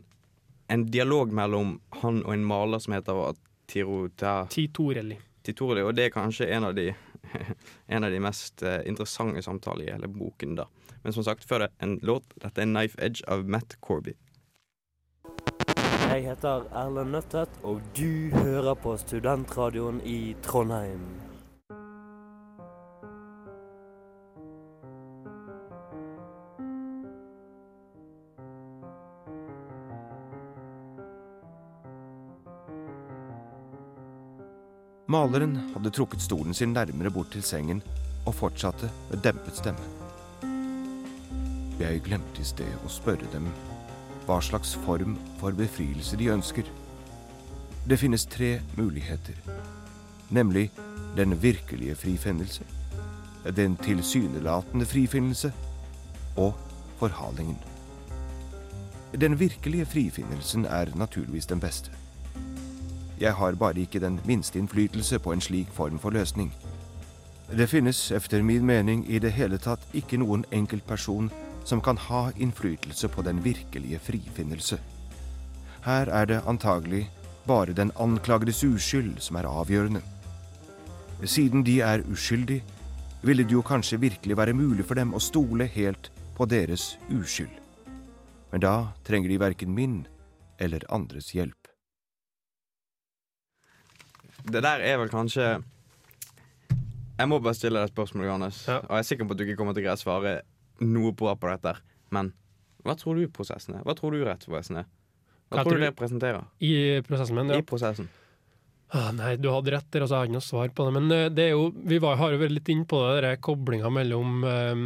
en 0.73 0.87
dialog 0.89 1.31
mellom 1.37 1.77
han 2.03 2.23
og 2.25 2.33
en 2.35 2.49
maler 2.49 2.83
som 2.83 2.97
heter 2.97 3.37
Tirota... 3.69 4.35
Tiro 4.49 4.95
Ta- 5.05 5.21
Titorelli. 5.45 5.85
Og 5.87 5.95
det 5.97 6.09
er 6.09 6.13
kanskje 6.17 6.49
en 6.57 6.67
av 6.69 6.75
de 6.77 6.91
en 7.87 8.05
av 8.05 8.11
de 8.11 8.21
mest 8.21 8.63
eh, 8.63 8.81
interessante 8.89 9.43
samtaler 9.43 9.89
i 9.89 9.93
hele 9.93 10.09
boken. 10.09 10.57
da. 10.59 10.69
Men 11.03 11.13
som 11.13 11.25
sagt, 11.25 11.45
før 11.45 11.67
det 11.67 11.71
en 11.79 11.99
låt. 12.03 12.25
Dette 12.43 12.63
er 12.63 12.67
'Knife 12.67 12.99
Edge' 13.01 13.25
av 13.29 13.45
Matt 13.49 13.81
Corby. 13.81 14.17
Jeg 16.09 16.25
heter 16.25 16.65
Erlend 16.73 17.13
Nøttet, 17.13 17.51
og 17.63 17.83
du 17.97 18.31
hører 18.33 18.75
på 18.75 18.97
Studentradioen 18.97 20.01
i 20.05 20.35
Trondheim. 20.43 21.28
Maleren 35.09 35.55
hadde 35.73 35.91
trukket 35.91 36.21
stolen 36.21 36.53
sin 36.55 36.75
nærmere 36.77 37.09
bort 37.11 37.31
til 37.33 37.43
sengen 37.43 37.79
og 38.29 38.35
fortsatte 38.37 38.91
med 39.09 39.23
dempet 39.25 39.57
stemme. 39.57 39.87
Jeg 41.81 42.03
glemte 42.05 42.43
i 42.43 42.45
sted 42.45 42.75
å 42.85 42.91
spørre 42.93 43.31
dem 43.33 43.47
hva 44.27 44.37
slags 44.45 44.75
form 44.85 45.15
for 45.41 45.57
befrielse 45.57 46.19
de 46.21 46.29
ønsker. 46.29 46.69
Det 47.89 47.97
finnes 47.97 48.27
tre 48.29 48.59
muligheter, 48.77 49.39
nemlig 50.29 50.67
den 51.17 51.33
virkelige 51.43 51.95
frifinnelse, 51.97 52.67
den 53.57 53.79
tilsynelatende 53.81 54.85
frifinnelse 54.85 55.55
og 56.37 56.53
forhalingen. 57.01 57.57
Den 59.17 59.41
virkelige 59.41 59.89
frifinnelsen 59.89 60.69
er 60.69 60.93
naturligvis 60.95 61.49
den 61.49 61.65
beste. 61.65 61.97
Jeg 63.21 63.35
har 63.35 63.55
bare 63.59 63.81
ikke 63.81 64.01
den 64.01 64.21
minste 64.27 64.59
innflytelse 64.59 65.19
på 65.19 65.33
en 65.33 65.41
slik 65.41 65.69
form 65.75 65.99
for 65.99 66.11
løsning. 66.11 66.53
Det 67.51 67.69
finnes, 67.69 68.11
efter 68.11 68.43
min 68.43 68.67
mening, 68.67 69.05
i 69.11 69.19
det 69.19 69.33
hele 69.33 69.59
tatt 69.59 69.81
ikke 69.93 70.21
noen 70.21 70.45
enkeltperson 70.53 71.31
som 71.65 71.81
kan 71.81 71.97
ha 71.97 72.31
innflytelse 72.37 73.09
på 73.09 73.23
den 73.23 73.41
virkelige 73.45 73.99
frifinnelse. 73.99 74.79
Her 75.85 76.11
er 76.13 76.25
det 76.25 76.43
antagelig 76.47 77.09
bare 77.47 77.73
den 77.73 77.93
anklagedes 77.97 78.65
uskyld 78.65 79.19
som 79.25 79.37
er 79.37 79.49
avgjørende. 79.49 80.03
Siden 81.25 81.65
de 81.67 81.81
er 81.81 82.05
uskyldige, 82.13 82.63
ville 83.23 83.43
det 83.43 83.53
jo 83.53 83.63
kanskje 83.63 84.01
virkelig 84.01 84.37
være 84.37 84.53
mulig 84.55 84.85
for 84.87 84.95
dem 84.95 85.15
å 85.15 85.23
stole 85.23 85.67
helt 85.67 86.13
på 86.37 86.47
deres 86.47 86.99
uskyld. 87.11 87.57
Men 88.53 88.63
da 88.63 88.75
trenger 89.05 89.29
de 89.29 89.41
verken 89.41 89.75
min 89.75 90.07
eller 90.59 90.85
andres 90.93 91.33
hjelp. 91.35 91.68
Det 94.49 94.63
der 94.65 94.81
er 94.81 94.97
vel 95.01 95.11
kanskje 95.13 95.47
Jeg 97.19 97.29
må 97.29 97.41
bare 97.43 97.57
stille 97.59 97.81
deg 97.81 97.89
et 97.91 97.95
spørsmål, 97.95 98.29
Johannes. 98.29 98.61
Ja. 98.69 98.79
Og 98.85 98.95
jeg 98.95 99.05
er 99.05 99.09
sikker 99.09 99.27
på 99.27 99.35
at 99.35 99.41
du 99.41 99.45
ikke 99.45 99.59
kommer 99.59 99.75
til 99.75 99.83
å 99.83 99.89
greie 99.89 99.99
å 99.99 100.01
svare 100.01 100.35
noe 100.85 101.11
bra 101.19 101.35
på 101.35 101.51
dette. 101.51 101.75
Men 102.15 102.31
hva 102.87 102.95
tror 102.97 103.19
du 103.19 103.27
prosessen 103.35 103.75
er? 103.75 103.83
Hva 103.85 103.97
tror 103.99 104.15
du 104.15 104.23
rettsvesenet 104.23 104.85
er? 104.85 104.89
Hva 105.49 105.65
tror 105.65 105.79
du 105.79 105.83
det 105.83 105.91
representerer 105.91 106.45
I 106.63 106.73
prosessen 107.07 107.39
min, 107.39 107.51
ja. 107.53 107.59
i 107.59 107.67
prosessen? 107.67 108.09
Ah, 108.89 109.11
nei, 109.13 109.35
du 109.37 109.51
hadde 109.53 109.73
rett 109.75 109.89
der, 109.93 110.05
altså, 110.05 110.15
jeg 110.15 110.21
har 110.23 110.29
ikke 110.31 110.39
noe 110.39 110.47
svar 110.47 110.71
på 110.73 110.87
det. 110.87 110.93
Men 110.97 111.13
eh, 111.13 111.29
det 111.33 111.49
er 111.49 111.55
jo, 111.57 111.69
vi 111.91 111.99
var, 112.01 112.17
har 112.21 112.33
jo 112.33 112.41
vært 112.41 112.55
litt 112.55 112.71
inne 112.73 112.89
på 112.89 113.01
det, 113.05 113.17
der 113.21 113.41
koblinga 113.45 113.91
mellom, 113.93 114.39
um, 114.47 114.85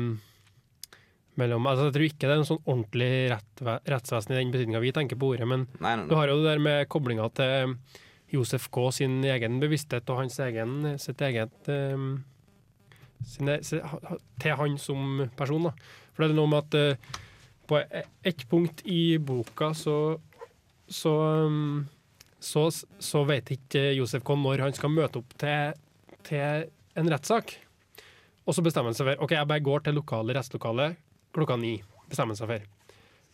mellom 1.39 1.69
altså, 1.71 1.89
Jeg 1.89 1.97
tror 1.97 2.07
ikke 2.09 2.31
det 2.31 2.35
er 2.35 2.41
en 2.41 2.49
sånn 2.49 2.65
ordentlig 2.65 3.11
rett, 3.31 3.67
rettsvesen 3.93 4.35
i 4.35 4.41
den 4.41 4.55
betydninga 4.55 4.83
vi 4.83 4.95
tenker 4.97 5.21
på 5.21 5.35
ordet, 5.35 5.47
men 5.51 5.69
Nei, 5.77 5.95
nei, 6.01 6.09
du 6.11 6.17
har 6.19 6.33
jo 6.33 6.41
det 6.41 6.49
der 6.51 6.65
med 6.65 6.91
koblinga 6.91 7.29
til 7.39 7.77
Josef 8.33 8.69
K. 8.73 8.87
sin 8.97 9.19
egen 9.29 9.59
bevissthet 9.61 10.09
og 10.13 10.23
hans 10.23 10.39
egen, 10.41 10.95
sitt 11.03 11.21
eget 11.21 11.69
um, 11.69 12.25
sine, 13.29 13.59
si- 13.65 13.83
ha- 13.85 14.01
ha- 14.09 14.19
Til 14.41 14.57
han 14.59 14.79
som 14.81 15.29
person, 15.37 15.69
da. 15.69 15.75
For 16.15 16.25
det 16.25 16.33
er 16.33 16.39
noe 16.41 16.51
med 16.51 16.65
at 16.75 16.97
uh, 16.97 17.19
på 17.69 17.79
e- 17.85 18.05
ett 18.29 18.47
punkt 18.51 18.83
i 18.89 19.19
boka 19.19 19.73
så 19.77 19.97
så, 20.93 21.13
um, 21.47 21.87
så, 22.43 22.67
så 23.01 23.23
vet 23.25 23.53
ikke 23.55 23.93
Josef 23.97 24.25
K. 24.27 24.35
når 24.37 24.61
han 24.65 24.75
skal 24.77 24.91
møte 24.93 25.21
opp 25.23 25.37
til, 25.41 25.73
til 26.27 26.67
en 27.01 27.09
rettssak. 27.09 27.55
Og 28.45 28.57
så 28.57 28.65
bestemmer 28.67 28.91
han 28.91 28.99
seg 28.99 29.07
for 29.13 29.23
OK, 29.25 29.33
jeg 29.39 29.49
bare 29.49 29.63
går 29.65 29.85
til 29.87 29.95
lokale 29.97 30.35
rettslokalet 30.37 30.99
klokka 31.33 31.57
ni. 31.63 31.77
Bestemmer 32.11 32.35
han 32.35 32.41
seg 32.43 32.51
for. 32.51 32.67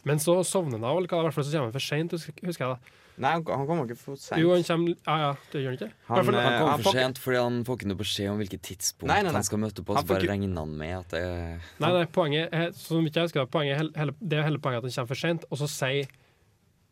Men 0.06 0.20
så 0.22 0.36
sovner 0.46 0.78
han 0.78 0.84
eller 0.86 1.08
hva, 1.10 1.22
i 1.24 1.26
hvert 1.26 1.34
fall 1.34 1.46
så 1.48 1.54
kommer 1.56 1.72
han 1.72 1.74
for 1.74 1.82
seint, 1.88 2.14
husker 2.14 2.44
jeg. 2.44 2.76
da. 2.76 2.94
Nei 3.18 3.32
han, 3.34 3.44
kommer 3.44 3.84
ikke 3.88 3.96
for 3.98 4.16
sent. 4.20 4.40
Jo, 4.40 4.52
han 4.54 4.62
kommer 4.64 4.94
Ja, 5.06 5.16
ja, 5.22 5.30
det 5.52 5.62
gjør 5.62 5.68
han 5.72 5.78
ikke. 5.78 5.88
Han, 6.08 6.16
Han, 6.16 6.34
eh, 6.34 6.40
Han 6.42 6.58
kommer 6.58 6.70
han 6.72 6.82
for 6.86 6.98
sent 6.98 7.18
fordi 7.22 7.40
han 7.42 7.58
får 7.66 7.78
ikke 7.78 7.88
noe 7.90 8.00
beskjed 8.02 8.30
om 8.32 8.38
hvilket 8.42 8.62
tidspunkt 8.68 9.08
Nei, 9.10 9.18
nei, 9.22 9.30
nei. 9.30 9.36
han 9.38 9.46
skal 9.48 9.58
møte 9.62 9.84
på. 9.84 9.96
Så 9.96 10.06
bare 10.06 10.20
ikke- 10.22 10.30
regner 10.32 10.58
han 10.62 10.76
med 10.78 10.94
at 10.98 11.08
det 11.16 11.24
Nei, 11.80 11.92
nei, 11.98 12.04
poenget 12.06 12.48
er, 12.52 12.72
som 12.72 13.04
ikke 13.06 13.14
jeg 13.22 13.28
husker 13.30 13.46
poenget 13.46 13.74
er 13.74 13.82
hele, 13.98 14.14
det 14.20 14.38
er 14.38 14.42
hele 14.48 14.58
poenget 14.58 14.84
at 14.84 14.90
han 14.90 14.96
kommer 14.98 15.08
for 15.14 15.22
sent, 15.26 15.44
og 15.50 15.58
så 15.58 15.68
sier 15.68 16.06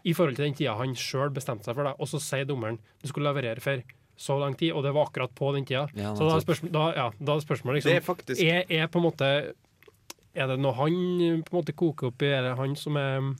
I 0.06 0.12
forhold 0.14 0.36
til 0.36 0.44
den 0.46 0.54
tida 0.54 0.76
han 0.78 0.94
sjøl 0.94 1.30
bestemte 1.34 1.64
seg 1.66 1.74
for 1.74 1.82
det, 1.84 1.94
og 1.98 2.06
så 2.06 2.20
sier 2.22 2.44
dommeren 2.46 2.78
du 3.02 3.08
skulle 3.08 3.26
leverere 3.32 3.60
for 3.60 3.82
så 4.16 4.38
lang 4.40 4.54
tid, 4.56 4.72
og 4.72 4.82
det 4.82 4.94
var 4.94 5.06
akkurat 5.10 5.34
på 5.34 5.52
den 5.52 5.64
tida. 5.66 5.88
Ja, 5.94 6.14
så 6.14 6.24
da 6.30 6.36
er 6.36 6.40
spørsmålet, 6.40 6.72
da, 6.72 6.84
ja, 6.96 7.10
da 7.20 7.34
er 7.34 7.40
spørsmålet 7.44 7.82
Det 7.84 7.90
er 7.92 8.00
liksom 8.00 8.14
faktisk 8.16 8.40
er, 8.42 8.62
er 8.70 8.86
på 8.88 8.96
en 9.02 9.04
måte 9.10 9.52
Er 10.36 10.46
det 10.48 10.58
noe 10.60 10.72
han 10.72 11.42
på 11.44 11.52
en 11.52 11.58
måte 11.58 11.74
koker 11.76 12.08
opp 12.08 12.22
i, 12.22 12.26
er 12.32 12.42
det 12.42 12.56
han 12.56 12.74
som 12.76 12.96
er 12.96 13.34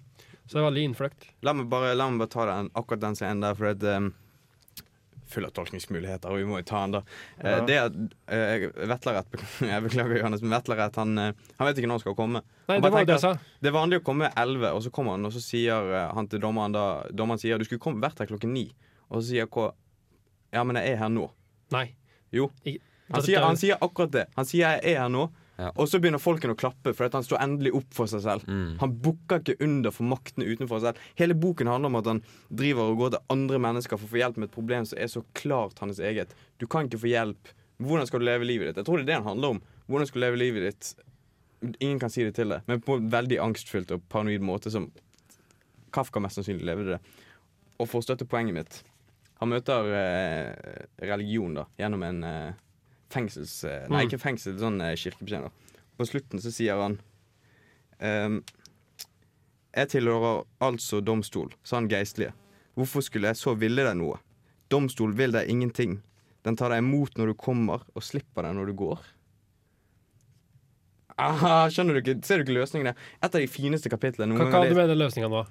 Så 0.46 0.56
det 0.56 0.62
er 0.62 0.68
veldig 0.68 0.84
innfløkt. 0.90 1.26
La 1.46 1.54
meg 1.56 1.66
bare, 1.70 1.94
la 1.98 2.06
meg 2.10 2.22
bare 2.22 2.32
ta 2.32 2.46
den, 2.48 2.70
akkurat 2.78 3.02
den 3.02 3.18
scenen 3.18 3.42
der, 3.42 3.58
for 3.58 3.74
det 3.74 3.98
um, 3.98 4.14
Full 5.26 5.42
av 5.42 5.50
tolkningsmuligheter, 5.56 6.30
og 6.30 6.38
vi 6.38 6.44
må 6.46 6.60
jo 6.60 6.66
ta 6.68 6.84
den, 6.84 6.92
da. 6.94 7.00
Ja. 7.40 7.54
Uh, 7.56 7.62
det 7.66 7.78
at 7.82 7.96
uh, 7.98 8.84
Vetlerett 8.92 9.32
Jeg 9.72 9.82
beklager, 9.82 10.20
Johannes, 10.20 10.44
men 10.44 10.54
Vetlerett 10.54 10.98
han, 11.02 11.18
uh, 11.18 11.48
han 11.58 11.66
vet 11.66 11.80
ikke 11.80 11.90
når 11.90 11.98
han 11.98 12.04
skal 12.04 12.14
komme. 12.20 12.42
Nei, 12.68 12.76
det 12.78 12.92
var 12.94 13.08
det 13.08 13.16
jeg 13.16 13.24
sa. 13.24 13.32
Det 13.58 13.72
er 13.72 13.74
vanlig 13.74 13.98
å 13.98 14.04
komme 14.06 14.30
11, 14.30 14.68
og 14.70 14.84
så 14.84 14.92
kommer 14.94 15.16
han, 15.16 15.26
og 15.26 15.34
så 15.34 15.42
sier 15.42 15.90
eh, 15.94 16.06
han 16.14 16.30
til 16.30 16.42
dommeren 16.42 16.74
da 16.74 16.84
Dommeren 17.14 17.42
sier 17.42 17.58
du 17.58 17.66
skulle 17.66 17.82
komme, 17.82 18.02
vært 18.02 18.22
her 18.22 18.30
klokken 18.30 18.54
9. 18.54 18.64
Og 19.10 19.20
så 19.20 19.24
sier 19.28 19.50
K 19.50 19.68
Ja, 20.54 20.62
men 20.62 20.78
jeg 20.78 20.94
er 20.94 21.02
her 21.02 21.10
nå. 21.10 21.28
Nei. 21.74 21.88
Jo. 22.34 22.48
Han 22.62 23.22
sier, 23.22 23.42
han 23.42 23.58
sier 23.58 23.78
akkurat 23.82 24.14
det. 24.14 24.24
Han 24.38 24.48
sier 24.48 24.64
jeg 24.64 24.94
er 24.94 25.02
her 25.04 25.12
nå. 25.14 25.28
Ja. 25.56 25.70
Og 25.80 25.88
så 25.88 25.98
begynner 26.00 26.20
folkene 26.20 26.52
å 26.52 26.58
klappe 26.58 26.92
for 26.92 27.08
han 27.12 27.24
står 27.24 27.40
endelig 27.40 27.72
opp 27.78 27.94
for 27.96 28.10
seg 28.10 28.22
selv. 28.26 28.48
Mm. 28.48 28.76
Han 28.82 28.96
bukker 29.04 29.40
ikke 29.40 29.56
under 29.64 29.94
for 29.94 30.08
maktene 30.10 30.48
utenfor 30.48 30.82
seg 30.82 30.90
selv. 30.90 31.06
Hele 31.16 31.36
boken 31.38 31.70
handler 31.70 31.92
om 31.92 32.00
at 32.02 32.10
han 32.10 32.22
driver 32.48 32.92
og 32.92 33.00
går 33.00 33.14
til 33.14 33.32
andre 33.32 33.62
mennesker 33.64 34.00
for 34.00 34.08
å 34.08 34.12
få 34.12 34.20
hjelp 34.20 34.40
med 34.40 34.50
et 34.50 34.56
problem 34.56 34.88
som 34.88 35.00
er 35.00 35.12
så 35.12 35.24
klart 35.38 35.80
hans 35.80 36.00
eget. 36.00 36.36
Du 36.60 36.68
kan 36.68 36.90
ikke 36.90 37.00
få 37.06 37.12
hjelp. 37.12 37.52
Hvordan 37.80 38.08
skal 38.08 38.20
du 38.20 38.28
leve 38.28 38.48
livet 38.48 38.70
ditt? 38.70 38.82
Jeg 38.82 38.88
tror 38.88 39.00
det 39.00 39.06
er 39.06 39.10
det 39.12 39.18
han 39.20 39.30
handler 39.30 39.56
om. 39.56 39.62
Hvordan 39.86 40.10
skal 40.10 40.20
du 40.20 40.26
leve 40.26 40.40
livet 40.40 40.68
ditt? 40.68 40.92
Ingen 41.80 42.00
kan 42.00 42.12
si 42.12 42.24
det 42.24 42.36
til 42.36 42.52
deg, 42.52 42.64
men 42.68 42.82
på 42.84 42.98
en 42.98 43.08
veldig 43.12 43.40
angstfylt 43.40 43.94
og 43.96 44.04
paranoid 44.12 44.44
måte 44.44 44.72
som 44.72 44.90
Kafka 45.96 46.20
mest 46.20 46.36
sannsynlig 46.36 46.66
levde 46.68 46.96
det. 46.96 47.00
Og 47.80 47.88
for 47.88 48.02
å 48.02 48.04
støtte 48.04 48.26
poenget 48.28 48.56
mitt 48.56 48.78
Han 49.40 49.48
møter 49.52 49.88
eh, 49.96 50.84
religion 51.08 51.54
da 51.56 51.64
gjennom 51.80 52.04
en 52.04 52.22
eh, 52.24 52.58
fengsels... 53.12 53.64
Eh, 53.64 53.86
nei, 53.88 54.02
Mm. 54.04 54.08
ikke 54.10 54.18
fengsel, 54.22 54.56
sånn 54.60 54.80
eh, 54.82 54.94
kirkebetjener. 54.98 55.50
På 55.96 56.06
slutten 56.08 56.40
så 56.42 56.50
sier 56.52 56.76
han 56.80 56.98
ehm, 58.04 58.40
Jeg 59.76 59.88
tilhører 59.94 60.42
altså 60.64 61.00
domstol, 61.04 61.50
sa 61.64 61.76
han 61.80 61.88
geistlige. 61.88 62.32
Hvorfor 62.76 63.04
skulle 63.04 63.28
jeg 63.32 63.36
så 63.40 63.54
ville 63.56 63.84
deg 63.84 63.96
noe? 63.96 64.18
Domstol 64.72 65.12
vil 65.16 65.32
deg 65.32 65.48
ingenting. 65.52 65.98
Den 66.44 66.56
tar 66.56 66.70
deg 66.74 66.82
imot 66.84 67.16
når 67.18 67.32
du 67.32 67.34
kommer, 67.40 67.82
og 67.94 68.02
slipper 68.04 68.42
deg 68.48 68.56
når 68.58 68.72
du 68.72 68.74
går. 68.80 69.04
Aha, 71.16 71.68
skjønner 71.72 71.96
du 71.96 72.02
ikke? 72.02 72.18
Ser 72.26 72.40
du 72.40 72.44
ikke 72.44 72.56
løsningen 72.58 72.90
der? 72.90 72.98
Et 73.24 73.28
av 73.30 73.40
de 73.40 73.48
fineste 73.48 73.88
kapitlene. 73.92 74.34
noen 74.34 74.50
Hva, 74.50 74.60
hva 74.60 74.68
du 74.68 74.76
mener 74.76 74.98
løsninga 74.98 75.30
nå? 75.32 75.44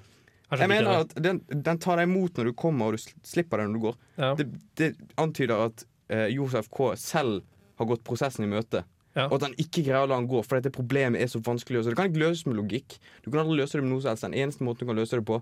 Jeg 0.46 0.60
jeg 0.62 0.70
mener 0.70 1.00
at 1.02 1.14
den, 1.18 1.40
den 1.50 1.78
tar 1.82 1.98
deg 1.98 2.06
imot 2.06 2.36
når 2.38 2.52
du 2.52 2.54
kommer, 2.54 2.92
og 2.92 3.00
du 3.00 3.26
slipper 3.26 3.58
deg 3.58 3.66
når 3.72 3.74
du 3.74 3.84
går. 3.88 3.96
ja. 4.22 4.28
Det, 4.38 4.46
det 4.78 4.92
antyder 5.18 5.64
at 5.64 5.82
eh, 6.12 6.28
Josef 6.34 6.68
K. 6.72 6.92
selv 7.00 7.42
har 7.76 7.88
gått 7.90 8.04
prosessen 8.06 8.46
i 8.46 8.50
møte. 8.50 8.84
Ja. 9.16 9.30
Og 9.30 9.38
at 9.38 9.46
han 9.46 9.56
ikke 9.60 9.82
greier 9.86 10.04
å 10.04 10.10
la 10.10 10.18
han 10.18 10.28
gå, 10.28 10.42
for 10.44 10.58
dette 10.58 10.72
problemet 10.74 11.22
er 11.22 11.30
så 11.32 11.40
vanskelig. 11.44 11.82
Så. 11.82 11.92
Det 11.92 11.98
kan 11.98 12.10
ikke 12.10 12.20
løses 12.20 12.44
med 12.48 12.58
logikk. 12.58 12.98
Du 13.24 13.30
kan 13.30 13.42
aldri 13.44 13.62
løse 13.62 13.78
det 13.78 13.86
med 13.86 13.94
noe 13.94 14.04
som 14.04 14.12
helst. 14.12 14.26
Den 14.26 14.36
eneste 14.36 14.66
måten 14.66 14.84
du 14.84 14.90
kan 14.90 15.00
løse 15.00 15.16
det 15.16 15.24
på, 15.28 15.40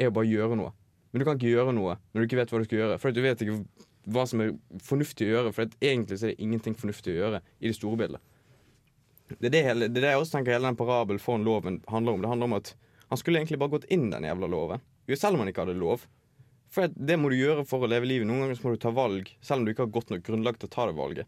er 0.00 0.10
å 0.10 0.16
bare 0.16 0.30
gjøre 0.30 0.58
noe. 0.58 0.72
Men 1.10 1.22
du 1.22 1.26
kan 1.26 1.38
ikke 1.38 1.52
gjøre 1.52 1.74
noe 1.76 1.96
når 2.10 2.22
du 2.22 2.26
ikke 2.26 2.40
vet 2.40 2.52
hva 2.52 2.60
du 2.62 2.66
skal 2.66 2.82
gjøre. 2.82 2.98
For 3.02 3.14
du 3.14 3.22
vet 3.22 3.44
ikke 3.44 3.60
hva 4.10 4.26
som 4.26 4.42
er 4.42 4.52
fornuftig 4.86 5.28
å 5.28 5.32
gjøre. 5.34 5.54
For 5.54 5.78
egentlig 5.78 6.18
så 6.18 6.28
er 6.28 6.34
det 6.34 6.46
ingenting 6.46 6.76
fornuftig 6.78 7.14
å 7.14 7.18
gjøre 7.20 7.42
i 7.58 7.70
det 7.70 7.78
store 7.78 8.02
bildet. 8.02 8.26
Det 9.30 9.46
er 9.46 9.54
det, 9.54 9.62
hele, 9.62 9.86
det 9.86 10.00
er 10.00 10.06
det 10.08 10.14
jeg 10.16 10.22
også 10.24 10.38
tenker 10.38 10.56
hele 10.56 10.66
den 10.66 10.78
parabelen 10.78 11.22
foran 11.22 11.46
loven 11.46 11.78
handler 11.90 12.16
om. 12.16 12.22
Det 12.24 12.30
handler 12.32 12.50
om 12.50 12.56
at 12.58 12.72
han 13.10 13.20
skulle 13.20 13.38
egentlig 13.38 13.60
bare 13.62 13.74
gått 13.76 13.86
inn 13.94 14.08
den 14.10 14.26
jævla 14.26 14.48
loven. 14.50 14.82
Jo, 15.06 15.18
selv 15.18 15.38
om 15.38 15.44
han 15.44 15.50
ikke 15.52 15.62
hadde 15.62 15.78
lov. 15.78 16.02
For 16.70 16.86
det 16.94 17.16
må 17.18 17.30
du 17.32 17.36
gjøre 17.40 17.64
for 17.66 17.82
å 17.82 17.88
leve 17.90 18.06
livet. 18.06 18.28
Noen 18.30 18.44
ganger 18.44 18.60
må 18.62 18.72
du 18.76 18.80
ta 18.82 18.92
valg, 18.94 19.30
selv 19.42 19.60
om 19.60 19.64
du 19.66 19.72
ikke 19.72 19.82
har 19.88 19.94
godt 19.96 20.10
nok 20.14 20.22
grunnlag 20.26 20.58
til 20.60 20.68
å 20.70 20.74
ta 20.74 20.86
det 20.86 20.94
valget. 20.98 21.26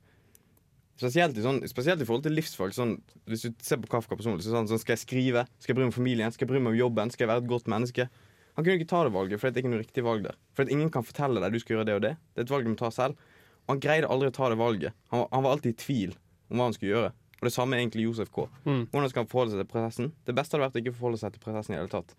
Spesielt 1.02 1.34
i, 1.40 1.42
sånn, 1.42 1.58
spesielt 1.66 2.02
i 2.04 2.06
forhold 2.06 2.22
til 2.28 2.34
livsvalg. 2.36 2.74
Sånn, 2.76 2.92
hvis 3.26 3.42
du 3.48 3.54
ser 3.64 3.80
på 3.82 3.88
Kafka 3.90 4.14
personlig, 4.18 4.44
så 4.44 4.52
er 4.52 4.60
sånn, 4.68 4.78
Skal 4.78 4.94
jeg 4.94 5.02
skrive? 5.02 5.42
Skal 5.58 5.72
jeg 5.72 5.78
bry 5.80 5.86
meg 5.86 5.90
om 5.90 5.96
familien? 5.96 6.30
Skal 6.34 6.46
jeg 6.46 6.52
bry 6.52 6.60
meg 6.62 6.74
om 6.74 6.78
jobben? 6.78 7.10
Skal 7.10 7.24
jeg 7.26 7.30
være 7.32 7.42
et 7.42 7.50
godt 7.50 7.66
menneske? 7.72 8.06
Han 8.54 8.64
kunne 8.66 8.76
ikke 8.78 8.90
ta 8.92 9.00
det 9.08 9.12
valget, 9.16 9.40
for 9.40 9.48
det 9.50 9.56
er 9.58 9.64
ikke 9.64 9.72
noe 9.72 9.80
riktig 9.82 10.04
valg 10.06 10.22
der. 10.28 10.36
For 10.54 10.68
ingen 10.70 10.90
kan 10.92 11.02
fortelle 11.08 11.40
deg 11.42 11.56
du 11.56 11.58
skal 11.62 11.78
gjøre 11.78 11.88
det 11.88 11.94
og 11.96 12.02
det. 12.04 12.12
Det 12.36 12.42
er 12.42 12.46
et 12.46 12.52
valg 12.52 12.68
du 12.68 12.70
må 12.74 12.78
ta 12.78 12.92
selv. 12.92 13.16
Og 13.64 13.72
han 13.74 13.80
greide 13.82 14.10
aldri 14.12 14.28
å 14.30 14.36
ta 14.36 14.50
det 14.52 14.60
valget. 14.60 14.92
Han, 15.10 15.24
var- 15.24 15.28
han 15.32 15.42
var 15.48 15.56
alltid 15.56 15.72
i 15.72 15.78
tvil 15.82 16.14
om 16.52 16.58
hva 16.60 16.68
han 16.68 16.76
skulle 16.76 16.92
gjøre. 16.92 17.12
Og 17.40 17.48
det 17.48 17.54
samme 17.56 17.74
er 17.74 17.82
egentlig 17.82 18.04
Josef 18.06 18.30
K. 18.30 18.44
Mm. 18.68 18.84
Hvordan 18.92 19.10
skal 19.10 19.24
han 19.24 19.32
forholde 19.32 19.56
seg 19.56 19.64
til 19.64 19.70
prosessen? 19.72 20.12
Det 20.28 20.34
beste 20.38 20.54
hadde 20.54 20.66
vært 20.68 20.76
å 20.78 20.82
ikke 20.84 20.94
forholde 21.00 21.18
seg 21.24 21.32
til 21.34 21.42
prosessen 21.42 21.72
i 21.72 21.78
det 21.78 21.82
hele 21.82 21.94
tatt. 21.96 22.14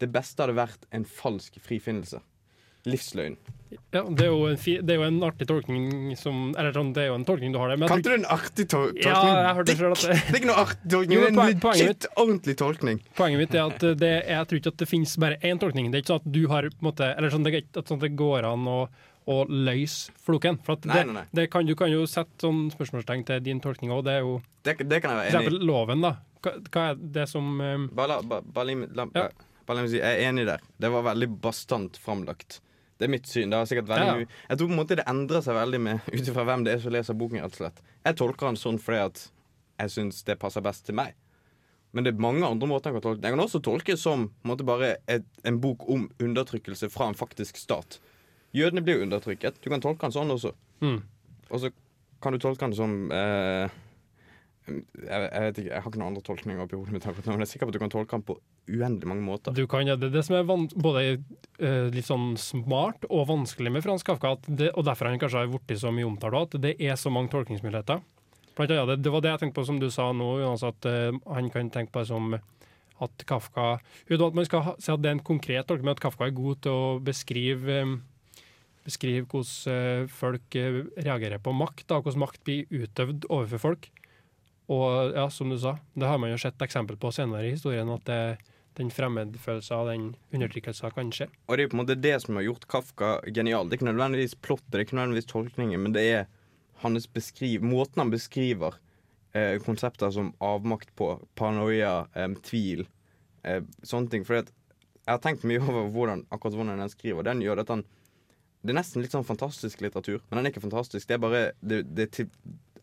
Det 0.00 0.08
beste 0.14 0.40
hadde 0.46 0.56
vært 0.56 0.86
en 0.96 1.04
falsk 1.04 1.58
frifinnelse. 1.60 2.22
Livsløgn. 2.88 3.36
Ja, 3.92 4.02
det 4.04 4.20
er, 4.26 4.28
jo 4.28 4.48
en 4.50 4.58
fi, 4.60 4.74
det 4.84 4.92
er 4.92 4.98
jo 5.00 5.04
en 5.06 5.22
artig 5.24 5.46
tolkning 5.48 6.12
som 6.20 6.50
Eller 6.60 6.74
sånn, 6.76 6.90
det 6.92 7.04
er 7.04 7.06
jo 7.08 7.14
en 7.16 7.22
tolkning 7.24 7.54
du 7.54 7.56
har 7.56 7.70
der. 7.72 7.78
Men 7.80 7.88
Kalte 7.88 8.10
du 8.12 8.16
en 8.18 8.26
artig 8.28 8.66
to 8.68 8.80
tolkning? 8.90 9.06
Ja, 9.06 9.20
jeg 9.46 9.54
hørte 9.56 9.76
selv 9.78 9.94
at 9.94 10.02
det- 10.02 10.16
det 10.26 10.34
er 10.34 10.38
ikke 10.42 10.50
noe 10.50 10.64
artig 10.66 10.90
tolkning, 10.92 11.14
Jo, 11.16 11.20
det 11.22 11.30
er 11.32 11.48
en 11.52 11.60
legit, 11.70 12.06
ordentlig 12.20 12.56
tolkning. 12.60 13.00
Poenget 13.16 13.38
mitt 13.40 13.54
er 13.54 13.64
at 13.70 13.78
det, 14.02 14.10
jeg 14.28 14.46
tror 14.50 14.58
ikke 14.60 14.72
at 14.74 14.76
det 14.76 14.88
finnes 14.90 15.16
bare 15.16 15.38
én 15.40 15.58
tolkning. 15.62 15.88
Det 15.90 15.96
er 15.96 16.02
ikke 16.02 16.12
sånn 16.12 16.20
at 16.26 16.32
du 16.32 16.42
har 16.48 16.62
på 16.68 16.82
en 16.82 16.90
måte, 16.90 17.16
eller 17.16 17.30
sånn, 17.30 17.44
det 17.44 17.54
er 17.54 17.60
ikke 17.62 17.86
sånn 17.88 17.96
at 17.96 18.00
det 18.04 18.16
går 18.16 18.44
an 18.52 18.66
å, 18.68 18.88
å 19.26 19.38
løse 19.48 20.10
floken. 20.20 20.58
For 20.62 20.76
Nei, 20.84 20.94
det, 20.94 21.06
nei, 21.06 21.14
nei. 21.14 21.24
Det 21.32 21.50
kan, 21.50 21.64
du 21.64 21.74
kan 21.74 21.88
jo 21.90 22.02
sette 22.04 22.44
sånn 22.44 22.68
spørsmålstegn 22.76 23.24
til 23.24 23.40
din 23.40 23.60
tolkning 23.60 23.90
òg. 23.90 24.04
Det 24.04 24.12
er 24.18 24.20
jo 24.20 24.42
Det, 24.64 24.76
det 24.86 25.00
kan 25.00 25.16
jeg 25.16 25.32
være 25.32 25.46
enig 25.48 25.62
i. 25.62 25.64
loven, 25.64 26.00
da. 26.02 26.16
Hva, 26.42 26.58
hva 26.68 26.90
er 26.90 26.94
det 27.00 27.26
som 27.30 27.58
um... 27.60 27.88
Bare 27.88 28.08
la, 28.08 28.20
bare, 28.20 28.42
bare, 28.42 28.66
la, 28.92 29.06
la, 29.06 29.06
Ja. 29.14 29.28
bare 29.64 29.76
la 29.76 29.82
meg 29.86 29.90
si, 29.90 29.96
jeg 29.96 30.20
er 30.20 30.28
enig 30.28 30.44
der. 30.44 30.60
Det 30.78 30.90
var 30.92 31.02
veldig 31.14 31.40
bastant 31.40 31.96
framlagt. 31.96 32.60
Det 33.02 33.08
er 33.08 33.12
mitt 33.16 33.26
syn. 33.26 33.50
Det 33.50 33.58
er 33.58 33.68
sikkert 33.72 33.88
veldig 33.90 34.06
Ja, 34.06 34.26
Jeg 34.52 34.58
tror 34.60 34.68
på 34.70 34.74
en 34.76 34.78
måte 34.78 34.96
det 35.00 35.04
endrer 35.10 35.42
seg 35.42 35.56
veldig 35.58 35.80
med 35.82 36.06
ut 36.14 36.28
ifra 36.30 36.44
hvem 36.46 36.62
det 36.68 36.76
er 36.76 36.84
som 36.84 36.94
leser 36.94 37.18
boken. 37.18 37.42
rett 37.42 37.56
og 37.56 37.60
slett 37.64 37.82
Jeg 38.06 38.18
tolker 38.22 38.46
den 38.52 38.60
sånn 38.60 38.78
fordi 38.82 39.00
at 39.08 39.24
jeg 39.82 39.90
syns 39.96 40.22
det 40.28 40.38
passer 40.38 40.62
best 40.62 40.86
til 40.86 40.94
meg. 40.94 41.16
Men 41.92 42.06
det 42.06 42.12
er 42.14 42.22
mange 42.22 42.46
andre 42.46 42.68
måter 42.70 42.88
jeg 42.92 43.00
kan 43.00 43.04
tolke 43.08 43.18
den. 43.20 43.26
Jeg 43.26 43.34
kan 43.36 43.44
også 43.44 43.60
tolke 43.66 43.96
som 44.00 44.28
måte 44.48 44.64
bare 44.64 44.94
et, 45.10 45.26
en 45.44 45.58
bok 45.60 45.82
om 45.90 46.06
undertrykkelse 46.22 46.88
fra 46.94 47.10
en 47.10 47.18
faktisk 47.18 47.58
stat. 47.60 47.98
Jødene 48.56 48.84
blir 48.84 49.00
jo 49.00 49.08
undertrykket. 49.08 49.58
Du 49.64 49.68
kan 49.72 49.82
tolke 49.82 50.06
den 50.06 50.14
sånn 50.14 50.30
også. 50.32 50.54
mm. 50.84 51.00
Og 51.52 51.60
så 51.60 51.68
kan 52.22 52.32
du 52.32 52.38
tolke 52.40 52.64
den 52.64 52.76
som 52.78 53.10
eh, 53.12 53.68
jeg, 54.68 55.42
vet 55.42 55.58
ikke, 55.58 55.70
jeg 55.70 55.82
har 55.82 55.88
ikke 55.90 55.98
noen 55.98 56.12
andre 56.12 56.22
tolkninger 56.26 56.62
oppi 56.62 56.78
hodet 56.78 56.94
men 56.94 57.02
jeg 57.02 57.46
er 57.46 57.50
sikker 57.50 57.66
på 57.66 57.72
at 57.72 57.76
du 57.76 57.82
kan 57.82 57.92
tolke 57.92 58.14
den 58.14 58.24
på 58.28 58.36
uendelig 58.70 59.08
mange 59.10 59.24
måter. 59.26 59.54
Du 59.56 59.66
kan, 59.70 59.88
ja, 59.88 59.96
det 59.98 60.10
er 60.10 60.14
det 60.14 60.22
som 60.26 60.36
er 60.38 60.46
både 60.46 61.02
uh, 61.18 61.88
litt 61.90 62.06
sånn 62.06 62.36
smart 62.38 63.06
og 63.08 63.26
vanskelig 63.32 63.72
med 63.74 63.82
Frans 63.82 64.06
Kafka, 64.06 64.36
det, 64.46 64.70
og 64.78 64.86
derfor 64.86 65.10
han 65.10 65.18
kanskje 65.22 65.42
har 65.42 65.50
blitt 65.50 65.82
så 65.82 65.90
mye 65.94 66.06
omtalt, 66.06 66.54
at 66.54 66.62
det 66.62 66.76
er 66.78 66.98
så 67.00 67.10
mange 67.10 67.32
tolkningsmuligheter. 67.34 68.04
Annet, 68.52 68.76
det, 68.92 68.98
det 69.02 69.12
var 69.14 69.24
det 69.24 69.32
jeg 69.32 69.42
tenkte 69.42 69.58
på, 69.58 69.66
som 69.66 69.80
du 69.82 69.88
sa 69.90 70.10
nå, 70.14 70.30
Jonas, 70.44 70.62
at 70.68 70.86
uh, 70.86 71.10
han 71.34 71.50
kan 71.50 71.72
tenke 71.74 71.94
på 71.94 72.04
det 72.04 72.12
som 72.12 72.36
at 73.02 73.24
Kafka 73.26 73.66
at 73.82 74.36
man 74.36 74.46
skal 74.46 74.76
si 74.78 74.92
at 74.92 75.02
det 75.02 75.10
er 75.10 75.16
en 75.16 75.26
konkret 75.26 75.66
tolkning, 75.66 75.88
men 75.90 75.96
at 75.96 76.04
Kafka 76.04 76.28
er 76.28 76.36
god 76.36 76.62
til 76.62 76.76
å 76.76 76.96
beskrive 77.02 77.82
um, 77.82 78.00
Beskrive 78.82 79.28
hvordan 79.30 80.08
folk 80.10 80.56
reagerer 80.58 81.38
på 81.38 81.52
makt, 81.54 81.84
da, 81.86 82.00
hvordan 82.02 82.18
makt 82.18 82.40
blir 82.42 82.66
utøvd 82.66 83.28
overfor 83.28 83.60
folk. 83.62 83.84
Og 84.72 85.12
ja, 85.16 85.26
som 85.30 85.52
du 85.52 85.58
sa, 85.60 85.76
det 85.98 86.08
har 86.08 86.20
man 86.22 86.32
jo 86.32 86.40
sett 86.40 86.62
eksempel 86.64 86.96
på 87.00 87.10
senere 87.12 87.48
i 87.48 87.54
historien, 87.56 87.90
at 87.92 88.06
det, 88.08 88.20
den 88.78 88.92
fremmedfølelsen 88.94 89.76
og 89.76 89.90
den 89.90 90.06
undertrykkelsen 90.32 90.94
kan 90.96 91.10
skje. 91.12 91.28
Og 91.48 91.58
det 91.58 91.66
er 91.66 91.72
på 91.72 91.76
en 91.76 91.82
måte 91.82 91.98
det 91.98 92.14
som 92.24 92.38
har 92.38 92.46
gjort 92.46 92.68
Kafka 92.72 93.10
genial. 93.28 93.68
Det 93.68 93.76
er 93.76 93.82
ikke 93.82 93.90
nødvendigvis 93.90 94.38
plottet, 94.40 94.70
det 94.70 94.80
er 94.80 94.86
ikke 94.86 94.98
nødvendigvis 95.00 95.28
tolkningen, 95.32 95.82
men 95.82 95.96
det 95.96 96.06
er 96.14 96.24
hans 96.82 97.06
beskriv, 97.06 97.62
måten 97.62 98.02
han 98.02 98.10
beskriver 98.10 98.78
eh, 99.36 99.58
konsepter 99.62 100.10
som 100.10 100.32
avmakt 100.42 100.94
på, 100.98 101.14
paranoia, 101.38 102.06
eh, 102.14 102.32
tvil, 102.42 102.86
eh, 103.42 103.62
sånne 103.82 104.10
ting. 104.10 104.24
For 104.26 104.40
jeg 104.40 105.10
har 105.10 105.20
tenkt 105.22 105.46
mye 105.48 105.62
over 105.62 105.90
hvordan, 105.92 106.26
akkurat 106.30 106.56
hvordan 106.58 106.82
han 106.82 106.92
skriver. 106.92 107.26
Den 107.26 107.44
gjør 107.44 107.64
at 107.64 107.74
han 107.76 107.84
Det 108.62 108.70
er 108.70 108.76
nesten 108.78 109.02
litt 109.02 109.10
sånn 109.10 109.26
fantastisk 109.26 109.80
litteratur, 109.82 110.20
men 110.30 110.38
den 110.38 110.46
er 110.46 110.52
ikke 110.52 110.60
fantastisk. 110.62 111.08
Det 111.08 111.16
er 111.16 111.18
bare 111.18 111.40
det, 111.66 111.80
det, 111.98 112.28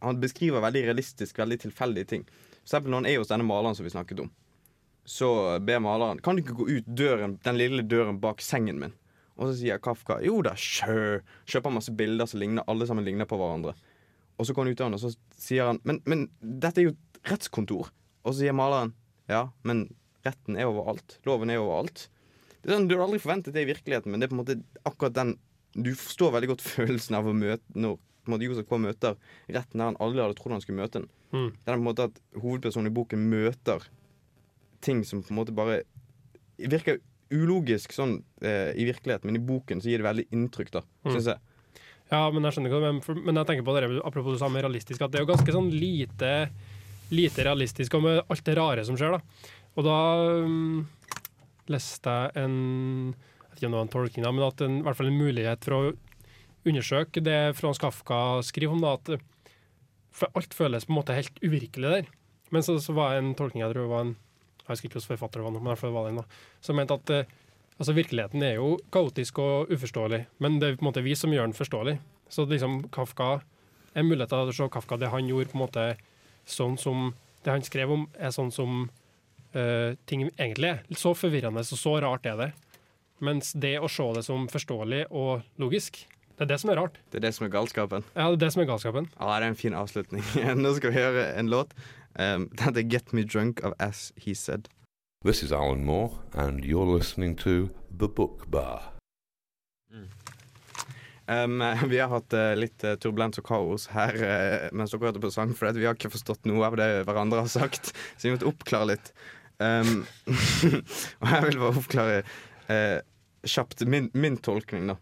Han 0.05 0.19
beskriver 0.21 0.63
veldig 0.63 0.85
realistisk, 0.87 1.39
veldig 1.41 1.59
tilfeldige 1.65 2.11
ting. 2.13 2.27
For 2.61 2.69
eksempel 2.69 2.93
når 2.93 3.03
han 3.03 3.09
er 3.11 3.17
hos 3.21 3.31
denne 3.31 3.47
maleren 3.47 3.75
som 3.77 3.87
vi 3.87 3.93
snakket 3.93 4.23
om 4.25 4.31
så 5.09 5.59
ber 5.59 5.79
maleren 5.81 6.19
Kan 6.21 6.37
du 6.37 6.43
ikke 6.43 6.57
gå 6.59 6.67
ut 6.69 6.89
døren, 6.97 7.39
den 7.43 7.57
lille 7.57 7.81
døren 7.81 8.19
bak 8.21 8.43
sengen 8.45 8.77
min? 8.81 8.93
Og 9.39 9.49
så 9.49 9.55
sier 9.57 9.79
Kafka 9.81 10.19
jo 10.21 10.41
da, 10.45 10.51
sjø. 10.59 11.21
Kjøper 11.49 11.73
masse 11.73 11.93
bilder 11.95 12.27
som 12.29 12.41
ligner, 12.41 12.65
alle 12.69 12.85
sammen 12.85 13.07
ligner 13.07 13.25
på 13.25 13.39
hverandre. 13.39 13.73
Og 14.37 14.45
så 14.45 14.53
går 14.53 14.67
han 14.67 14.73
ut 14.75 14.81
døren, 14.81 14.97
og 14.97 15.01
så 15.01 15.13
sier 15.39 15.71
han 15.71 15.79
men, 15.87 16.01
men 16.05 16.25
dette 16.39 16.83
er 16.83 16.89
jo 16.89 16.93
et 16.93 17.21
rettskontor. 17.31 17.89
Og 18.21 18.33
så 18.33 18.41
sier 18.41 18.57
maleren 18.57 18.93
ja, 19.31 19.47
men 19.65 19.87
retten 20.27 20.59
er 20.59 20.69
overalt. 20.69 21.17
Loven 21.25 21.53
er 21.53 21.63
overalt. 21.63 22.05
Det 22.59 22.69
er 22.69 22.75
sånn, 22.75 22.89
Du 22.91 22.97
hadde 22.97 23.07
aldri 23.07 23.23
forventet 23.23 23.55
det 23.55 23.63
i 23.63 23.71
virkeligheten, 23.71 24.11
men 24.11 24.21
det 24.21 24.27
er 24.27 24.33
på 24.33 24.37
en 24.37 24.43
måte 24.43 24.59
akkurat 24.85 25.15
den 25.15 25.37
Du 25.73 25.93
forstår 25.95 26.35
veldig 26.35 26.51
godt 26.53 26.67
følelsen 26.75 27.17
av 27.17 27.29
å 27.29 27.33
møte 27.33 27.79
når 27.79 27.97
på 28.29 28.31
en 28.31 28.37
måte 28.37 28.47
Josef 28.47 28.69
K 28.69 28.79
møter 28.85 29.17
retten 29.49 29.81
der 29.81 29.89
han 29.89 29.99
aldri 29.99 30.21
hadde 30.23 30.37
trodd 30.39 30.53
han 30.55 30.61
skulle 30.63 30.79
møte 30.79 31.01
den. 31.01 31.09
Mm. 31.33 31.49
Det 31.57 31.67
er 31.67 31.75
på 31.75 31.79
en 31.81 31.87
måte 31.89 32.07
at 32.09 32.21
hovedpersonen 32.39 32.89
i 32.91 32.95
boken 32.95 33.25
møter 33.33 33.83
ting 34.85 35.01
som 35.03 35.21
på 35.25 35.33
en 35.33 35.39
måte 35.41 35.55
bare 35.57 35.81
virker 36.59 37.01
ulogisk 37.29 37.91
sånn 37.93 38.19
eh, 38.41 38.71
i 38.79 38.85
virkeligheten, 38.87 39.29
men 39.29 39.37
i 39.37 39.43
boken 39.45 39.81
så 39.83 39.91
gir 39.91 40.01
det 40.01 40.07
veldig 40.07 40.27
inntrykk, 40.33 40.71
da, 40.79 40.81
Mm. 41.05 41.11
syns 41.13 41.27
jeg. 41.33 41.39
Ja, 42.09 42.23
men 42.33 42.41
jeg 42.47 42.55
skjønner 42.55 42.71
ikke 42.71 42.79
men, 42.87 43.23
men 43.27 43.37
jeg 43.37 43.45
tenker 43.51 43.65
på 43.67 43.75
det, 43.77 44.01
apropos 44.01 44.33
det 44.33 44.41
samme 44.41 44.63
realistisk, 44.63 45.01
at 45.05 45.11
det 45.13 45.19
er 45.19 45.25
jo 45.27 45.29
ganske 45.29 45.53
sånn 45.53 45.69
lite, 45.69 46.31
lite 47.13 47.45
realistisk 47.45 47.93
og 47.99 48.01
med 48.07 48.21
alt 48.25 48.43
det 48.47 48.55
rare 48.57 48.85
som 48.87 48.97
skjer, 48.97 49.13
da. 49.13 49.51
Og 49.77 49.85
da 49.85 49.97
um, 50.41 50.87
leste 51.69 52.09
jeg 52.09 52.31
en 52.41 52.55
Jeg 53.13 53.51
vet 53.51 53.59
ikke 53.61 53.67
om 53.69 53.75
det 53.75 53.77
var 53.79 53.85
en 53.85 53.93
tolkning, 53.93 54.25
da, 54.25 54.31
men 54.33 54.47
at 54.47 54.61
en, 54.65 54.79
i 54.79 54.85
hvert 54.87 54.97
fall 54.97 55.11
en 55.11 55.19
mulighet 55.21 55.65
for 55.67 55.75
å 55.77 55.93
undersøke 56.69 57.23
det 57.23 57.57
Frans 57.57 57.81
Kafka 57.81 58.39
skriver 58.45 58.75
om, 58.75 58.83
da, 58.85 58.95
at 58.95 60.29
alt 60.33 60.55
føles 60.57 60.87
på 60.87 60.93
en 60.93 60.99
måte 60.99 61.17
helt 61.17 61.37
uvirkelig 61.43 61.93
der. 61.93 62.09
Men 62.53 62.65
så, 62.65 62.79
så 62.81 62.95
var 62.97 63.17
en 63.17 63.35
tolkning 63.37 63.63
jeg 63.63 63.75
tror 63.75 63.91
var 63.91 64.07
en 64.07 64.15
Jeg 64.15 64.71
husker 64.71 64.89
ikke 64.89 64.99
hvilken 64.99 65.13
forfatter 65.15 65.41
det 65.41 65.45
var, 65.45 65.53
men 65.57 65.69
det 65.73 65.93
var 65.93 66.07
den 66.07 66.19
da, 66.21 66.23
som 66.61 66.77
mente 66.77 66.93
at 66.93 67.11
eh, 67.13 67.29
altså, 67.79 67.93
virkeligheten 67.97 68.43
er 68.45 68.59
jo 68.59 68.75
kaotisk 68.93 69.39
og 69.41 69.71
uforståelig, 69.73 70.19
men 70.37 70.59
det 70.61 70.67
er 70.67 70.77
på 70.77 70.85
en 70.85 70.89
måte 70.91 71.01
vi 71.01 71.15
som 71.17 71.33
gjør 71.33 71.49
den 71.49 71.57
forståelig. 71.57 71.95
Så 72.29 72.45
liksom 72.45 72.83
Kafka 72.93 73.39
er 73.97 74.05
mulighet 74.05 74.29
til 74.29 74.51
å 74.51 74.53
se 74.53 74.69
Kafka 74.69 74.99
det 75.01 75.09
han 75.09 75.25
gjorde, 75.25 75.49
på 75.49 75.57
en 75.57 75.63
måte 75.63 75.85
sånn 76.45 76.77
som 76.77 77.13
det 77.45 77.55
han 77.55 77.65
skrev 77.65 77.95
om, 77.95 78.05
er 78.19 78.33
sånn 78.35 78.51
som 78.53 78.83
uh, 79.55 79.97
ting 80.09 80.27
egentlig 80.29 80.73
er. 80.75 80.83
Så 80.93 81.15
forvirrende 81.17 81.63
og 81.63 81.81
så 81.81 81.95
rart 82.03 82.29
er 82.29 82.37
det. 82.37 82.49
Mens 83.25 83.53
det 83.57 83.77
å 83.81 83.89
se 83.91 84.05
det 84.15 84.23
som 84.27 84.47
forståelig 84.51 85.07
og 85.09 85.47
logisk, 85.59 86.03
det 86.39 86.45
er 86.45 86.53
det 86.53 86.57
som 86.61 86.69
er 86.71 86.77
rart. 86.79 86.99
Det 87.11 87.19
er 87.19 87.23
det 87.27 87.33
som 87.35 87.45
er 87.45 87.49
galskapen. 87.51 88.03
Ja, 88.15 88.29
det 88.31 88.37
er 88.37 88.43
det 88.45 88.53
som 88.55 88.61
er 88.63 88.67
galskapen. 88.69 89.07
Ja, 89.19 89.25
det 89.27 89.43
er 89.43 89.51
en 89.51 89.57
fin 89.59 89.73
avslutning. 89.75 90.23
Nå 90.63 90.69
skal 90.77 90.93
vi 90.93 91.01
høre 91.01 91.25
en 91.35 91.49
låt. 91.51 91.73
Um, 92.15 92.47
Dette 92.55 92.79
er 92.79 92.87
'Get 92.87 93.11
Me 93.13 93.25
Drunk' 93.27 93.59
of 93.59 93.73
As 93.79 94.13
He 94.15 94.33
Said. 94.33 94.69
This 95.25 95.43
is 95.43 95.51
Alan 95.51 95.83
Moore, 95.83 96.11
and 96.33 96.63
you're 96.63 96.87
listening 96.87 97.35
to 97.43 97.67
The 97.91 98.07
Book 98.07 98.49
Bar. 98.49 98.93
Um, 101.27 101.59
vi 101.91 101.99
har 101.99 102.07
hatt 102.07 102.33
uh, 102.33 102.55
litt 102.55 102.87
uh, 102.87 102.95
turbulens 102.95 103.37
og 103.37 103.45
kaos 103.45 103.89
her 103.91 104.15
uh, 104.15 104.69
mens 104.71 104.95
dere 104.95 105.09
hørte 105.09 105.19
på 105.19 105.33
sang, 105.35 105.51
for 105.53 105.75
vi 105.75 105.85
har 105.85 105.99
ikke 105.99 106.13
forstått 106.15 106.47
noe 106.47 106.63
av 106.65 106.79
det 106.79 107.03
hverandre 107.03 107.43
har 107.43 107.51
sagt. 107.51 107.91
Så 108.15 108.29
vi 108.29 108.33
måtte 108.37 108.47
oppklare 108.47 108.93
litt. 108.93 109.11
Um, 109.59 110.07
og 111.19 111.35
jeg 111.35 111.45
vil 111.49 111.59
bare 111.59 111.75
oppklare 111.83 112.17
eh, 112.71 113.01
kjapt 113.43 113.83
min, 113.91 114.07
min 114.15 114.37
tolkning, 114.39 114.87
da. 114.87 114.95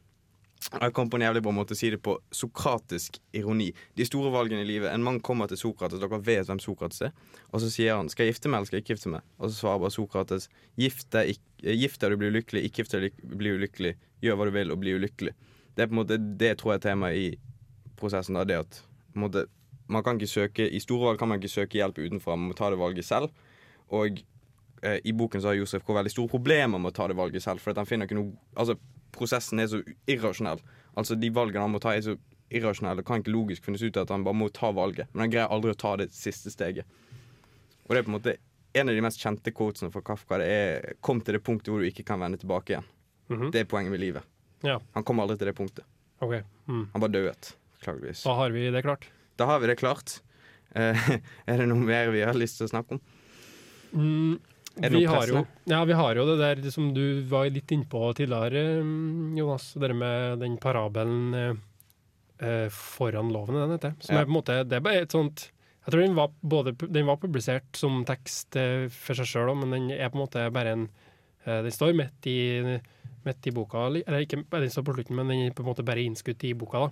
Jeg 0.67 0.93
kom 0.93 1.09
på 1.09 1.19
en 1.19 1.23
jævlig 1.23 1.41
bra 1.45 1.53
måte 1.55 1.75
å 1.75 1.79
si 1.79 1.89
det 1.93 1.99
på 2.03 2.17
sokratisk 2.33 3.19
ironi. 3.37 3.69
De 3.95 4.05
store 4.07 4.31
valgene 4.33 4.65
i 4.65 4.67
livet. 4.67 4.89
En 4.91 5.03
mann 5.05 5.19
kommer 5.23 5.47
til 5.47 5.59
Sokrates, 5.59 6.01
dere 6.01 6.19
vet 6.19 6.49
hvem 6.49 6.59
Sokrates 6.59 7.05
er, 7.07 7.13
og 7.53 7.61
så 7.63 7.69
sier 7.71 7.95
han 7.95 8.09
'skal 8.09 8.25
jeg 8.25 8.33
gifte 8.33 8.49
meg, 8.49 8.57
eller 8.57 8.65
skal 8.65 8.77
jeg 8.77 8.83
ikke 8.83 8.95
gifte 8.95 9.13
meg'? 9.13 9.23
Og 9.39 9.49
så 9.49 9.55
svarer 9.61 9.79
bare 9.79 9.95
Sokrates 9.95 10.49
'gift 10.77 11.09
deg, 11.11 11.37
du 12.09 12.17
blir 12.17 12.31
ulykkelig, 12.31 12.63
ikke 12.65 12.83
gift 12.83 12.91
deg 12.91 13.13
du 13.21 13.35
blir 13.37 13.57
ulykkelig'. 13.57 13.95
Gjør 14.21 14.35
hva 14.35 14.45
du 14.45 14.51
vil 14.51 14.71
og 14.71 14.79
bli 14.79 14.91
ulykkelig. 14.97 15.33
Det 15.75 15.83
er 15.83 15.87
på 15.87 15.93
en 15.93 16.05
måte 16.05 16.17
det 16.17 16.57
tror 16.57 16.73
jeg 16.73 16.79
er 16.81 16.89
temaet 16.89 17.15
i 17.15 17.37
prosessen. 17.95 18.33
da, 18.33 18.43
det 18.43 18.57
at 18.57 18.81
på 19.13 19.15
en 19.15 19.21
måte, 19.21 19.45
man 19.87 20.03
kan 20.03 20.17
ikke 20.17 20.27
søke, 20.27 20.69
I 20.69 20.79
store 20.79 21.05
valg 21.05 21.19
kan 21.19 21.29
man 21.29 21.39
ikke 21.39 21.53
søke 21.53 21.77
hjelp 21.77 21.97
utenfra, 21.97 22.35
man 22.35 22.49
må 22.49 22.55
ta 22.55 22.69
det 22.69 22.79
valget 22.79 23.05
selv. 23.05 23.29
Og 23.89 24.23
eh, 24.83 24.99
i 25.05 25.13
boken 25.13 25.41
så 25.41 25.47
har 25.47 25.55
Josef 25.55 25.83
K 25.85 25.93
veldig 25.93 26.11
store 26.11 26.27
problemer 26.27 26.79
med 26.79 26.91
å 26.91 26.95
ta 26.95 27.07
det 27.07 27.15
valget 27.15 27.43
selv. 27.43 27.59
For 27.59 27.71
at 27.71 27.77
han 27.77 27.85
finner 27.85 28.05
ikke 28.05 28.19
noe 28.19 28.33
Altså, 28.57 28.75
prosessen 29.15 29.59
er 29.59 29.69
så 29.71 29.81
irrasjonell. 30.09 30.61
Altså, 30.97 31.15
de 31.19 31.29
valgene 31.33 31.65
han 31.65 31.73
må 31.73 31.81
ta, 31.83 31.93
er 31.95 32.05
så 32.05 32.17
irrasjonelle 32.53 33.03
og 33.03 33.07
kan 33.07 33.21
ikke 33.21 33.33
logisk 33.33 33.65
finnes 33.67 33.83
ut 33.83 33.97
at 33.99 34.11
han 34.13 34.23
bare 34.25 34.37
må 34.37 34.49
ta 34.53 34.71
valget. 34.75 35.09
Men 35.13 35.25
han 35.25 35.33
greier 35.33 35.53
aldri 35.53 35.73
å 35.73 35.79
ta 35.79 35.95
det 35.99 36.09
siste 36.15 36.51
steget. 36.53 36.87
Og 37.87 37.93
det 37.93 38.01
er 38.01 38.07
på 38.07 38.11
en 38.13 38.17
måte 38.17 38.37
en 38.77 38.89
av 38.89 38.95
de 38.95 39.03
mest 39.03 39.21
kjente 39.21 39.53
quotesene 39.55 39.91
fra 39.93 40.03
Kafka. 40.05 40.37
Det 40.37 40.47
er 40.47 40.95
'Kom 41.01 41.21
til 41.21 41.33
det 41.33 41.43
punktet 41.43 41.71
hvor 41.71 41.79
du 41.79 41.89
ikke 41.89 42.05
kan 42.05 42.19
vende 42.19 42.37
tilbake 42.37 42.75
igjen'. 42.75 42.89
Mhm. 43.29 43.51
Det 43.51 43.59
er 43.61 43.65
poenget 43.65 43.91
med 43.91 43.99
livet. 43.99 44.23
Ja. 44.63 44.79
Han 44.93 45.03
kom 45.03 45.19
aldri 45.19 45.37
til 45.37 45.47
det 45.47 45.55
punktet. 45.55 45.83
Okay. 46.21 46.41
Mm. 46.67 46.89
Han 46.93 47.01
bare 47.01 47.11
døde, 47.11 47.53
beklageligvis. 47.79 48.23
Da 48.23 48.33
har 48.33 48.49
vi 48.49 48.71
det 48.71 48.83
klart. 48.83 49.07
Da 49.37 49.45
har 49.45 49.59
vi 49.59 49.67
det 49.67 49.77
klart. 49.77 50.21
Eh, 50.75 51.09
er 51.47 51.57
det 51.57 51.67
noe 51.67 51.77
mer 51.77 52.11
vi 52.11 52.21
har 52.21 52.33
lyst 52.33 52.57
til 52.57 52.65
å 52.65 52.69
snakke 52.69 52.97
om? 52.97 53.01
Mm, 53.93 54.39
det 54.39 54.56
vi, 54.81 55.05
har 55.05 55.27
jo, 55.27 55.41
ja, 55.65 55.79
vi 55.85 55.93
har 55.97 56.15
jo 56.19 56.25
det 56.29 56.37
der 56.61 56.69
som 56.71 56.93
du 56.93 57.21
var 57.29 57.49
litt 57.49 57.71
innpå 57.73 58.13
tidligere, 58.17 58.81
mm, 58.83 59.35
Jonas. 59.37 59.73
Det 59.73 59.93
med 59.95 60.39
den 60.43 60.57
parabelen 60.61 61.33
eh, 61.33 61.53
eh, 62.47 62.69
foran 62.69 63.31
loven, 63.33 63.55
den 63.55 63.75
heter. 63.77 63.95
Som 63.99 64.15
Ja. 64.15 64.21
er 64.21 64.25
på 64.25 64.31
en 64.33 64.37
måte 64.41 64.57
Det 64.69 64.77
er 64.77 64.85
bare 64.85 65.01
et 65.01 65.11
sånt 65.11 65.49
Jeg 65.87 65.91
tror 65.93 66.01
den 66.03 66.15
var, 66.15 66.31
både, 66.43 66.73
den 66.91 67.05
var 67.07 67.15
publisert 67.17 67.63
som 67.79 68.03
tekst 68.05 68.55
eh, 68.59 68.87
for 68.91 69.15
seg 69.15 69.25
sjøl 69.25 69.55
men 69.55 69.71
den 69.71 69.91
er 69.95 70.09
på 70.11 70.17
en 70.19 70.25
måte 70.25 70.51
bare 70.51 70.73
en 70.75 70.89
eh, 71.45 71.61
Den 71.63 71.71
står 71.71 71.95
midt 71.95 72.27
i, 72.27 72.79
midt 73.25 73.47
i 73.47 73.51
boka, 73.55 73.87
eller 73.87 74.19
ikke 74.25 74.43
den 74.51 74.69
står 74.69 74.83
på 74.83 74.93
slutten, 74.97 75.15
men 75.15 75.27
den 75.31 75.45
er 75.47 75.51
på 75.55 75.63
en 75.63 75.69
måte 75.71 75.83
bare 75.87 76.03
innskutt 76.03 76.43
i 76.43 76.53
boka. 76.53 76.79
da. 76.79 76.91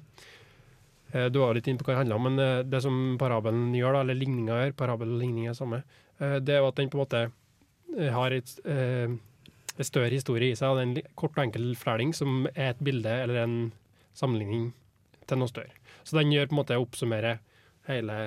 Eh, 1.13 1.30
Du 1.30 1.39
var 1.39 1.54
litt 1.54 1.67
inne 1.67 1.78
på 1.78 1.86
hva 1.86 1.93
det 1.93 2.02
handler 2.06 2.15
om, 2.15 2.24
men 2.24 2.39
eh, 2.39 2.63
det 2.63 2.82
som 2.82 3.17
parabelen 3.19 3.74
gjør, 3.76 3.93
da, 3.93 4.02
eller 4.02 4.15
ligninga 4.15 4.62
gjør, 4.63 4.74
parabel 4.80 5.12
og 5.13 5.19
ligning 5.21 5.48
er 5.48 5.54
samme, 5.54 5.84
det 6.17 6.50
er 6.56 6.63
at 6.63 6.76
den 6.80 6.88
på 6.89 6.95
en 6.95 7.04
måte 7.04 7.32
har 7.98 8.32
et, 8.32 8.60
eh, 8.66 9.08
en 9.78 9.84
større 9.88 10.10
historie 10.12 10.52
i 10.52 10.56
seg, 10.56 10.70
og 10.70 10.78
det 10.78 10.84
er 10.84 10.90
en 11.10 11.16
kort 11.16 11.38
og 11.38 11.44
enkel 11.46 11.76
flæling 11.76 12.14
som 12.16 12.46
er 12.56 12.70
et 12.74 12.84
bilde 12.84 13.12
eller 13.24 13.44
en 13.44 13.72
sammenligning 14.16 14.74
til 15.28 15.38
noe 15.42 15.48
større. 15.52 15.74
Så 16.04 16.18
den 16.20 16.32
gjør 16.32 16.48
på 16.48 16.56
en 16.56 16.62
måte 16.62 16.78
oppsummerer 16.80 17.40
hele 17.88 18.18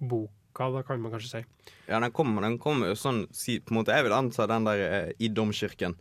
boka, 0.00 0.70
da 0.72 0.82
kan 0.86 1.00
man 1.02 1.12
kanskje 1.12 1.30
si. 1.40 1.44
Ja, 1.88 2.00
den 2.00 2.10
kommer, 2.12 2.42
den 2.42 2.58
kommer 2.58 2.90
jo 2.90 2.94
sånn 2.98 3.24
si, 3.34 3.58
på 3.60 3.72
en 3.74 3.80
måte, 3.82 3.92
Jeg 3.94 4.04
vil 4.04 4.12
anta 4.16 4.46
den 4.46 4.64
der 4.64 4.78
eh, 4.78 5.12
i 5.18 5.28
domkirken 5.28 5.96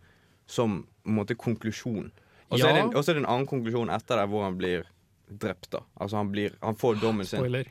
som 0.47 0.83
på 1.03 1.09
en 1.09 1.15
måte 1.19 1.35
konklusjon. 1.35 2.11
Og 2.49 2.57
så 2.59 2.65
Ja. 2.65 2.69
er 2.77 2.89
det 2.89 3.17
en 3.17 3.25
annen 3.25 3.47
konklusjon 3.47 3.89
etter 3.89 4.17
det 4.17 4.29
hvor 4.29 4.43
han 4.43 4.57
blir 4.57 4.85
drept. 5.29 5.69
da 5.71 5.79
Altså 5.99 6.17
Han, 6.17 6.31
blir, 6.31 6.55
han 6.61 6.75
får 6.75 6.99
dommen 7.01 7.25
sin. 7.25 7.39
Spoiler. 7.39 7.65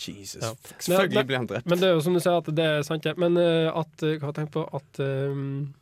Jesus. 0.00 0.42
Ja. 0.42 0.52
Selvfølgelig 0.78 1.26
blir 1.26 1.40
han 1.40 1.48
drept. 1.50 1.66
Men 1.70 1.80
det 1.80 1.88
er 1.88 1.96
jo 1.96 2.04
som 2.04 2.16
du 2.16 2.20
sier, 2.20 2.36
at 2.38 2.52
det 2.58 2.68
er 2.68 2.84
sant, 2.86 3.06
det. 3.06 3.16
Men 3.20 3.38
eh, 3.40 3.68
at 3.72 4.04
eh, 4.06 4.18
Hva 4.20 4.32
tenker 4.36 4.46
jeg 4.46 4.54
på? 4.58 4.64
At 4.76 5.00
um, 5.02 5.74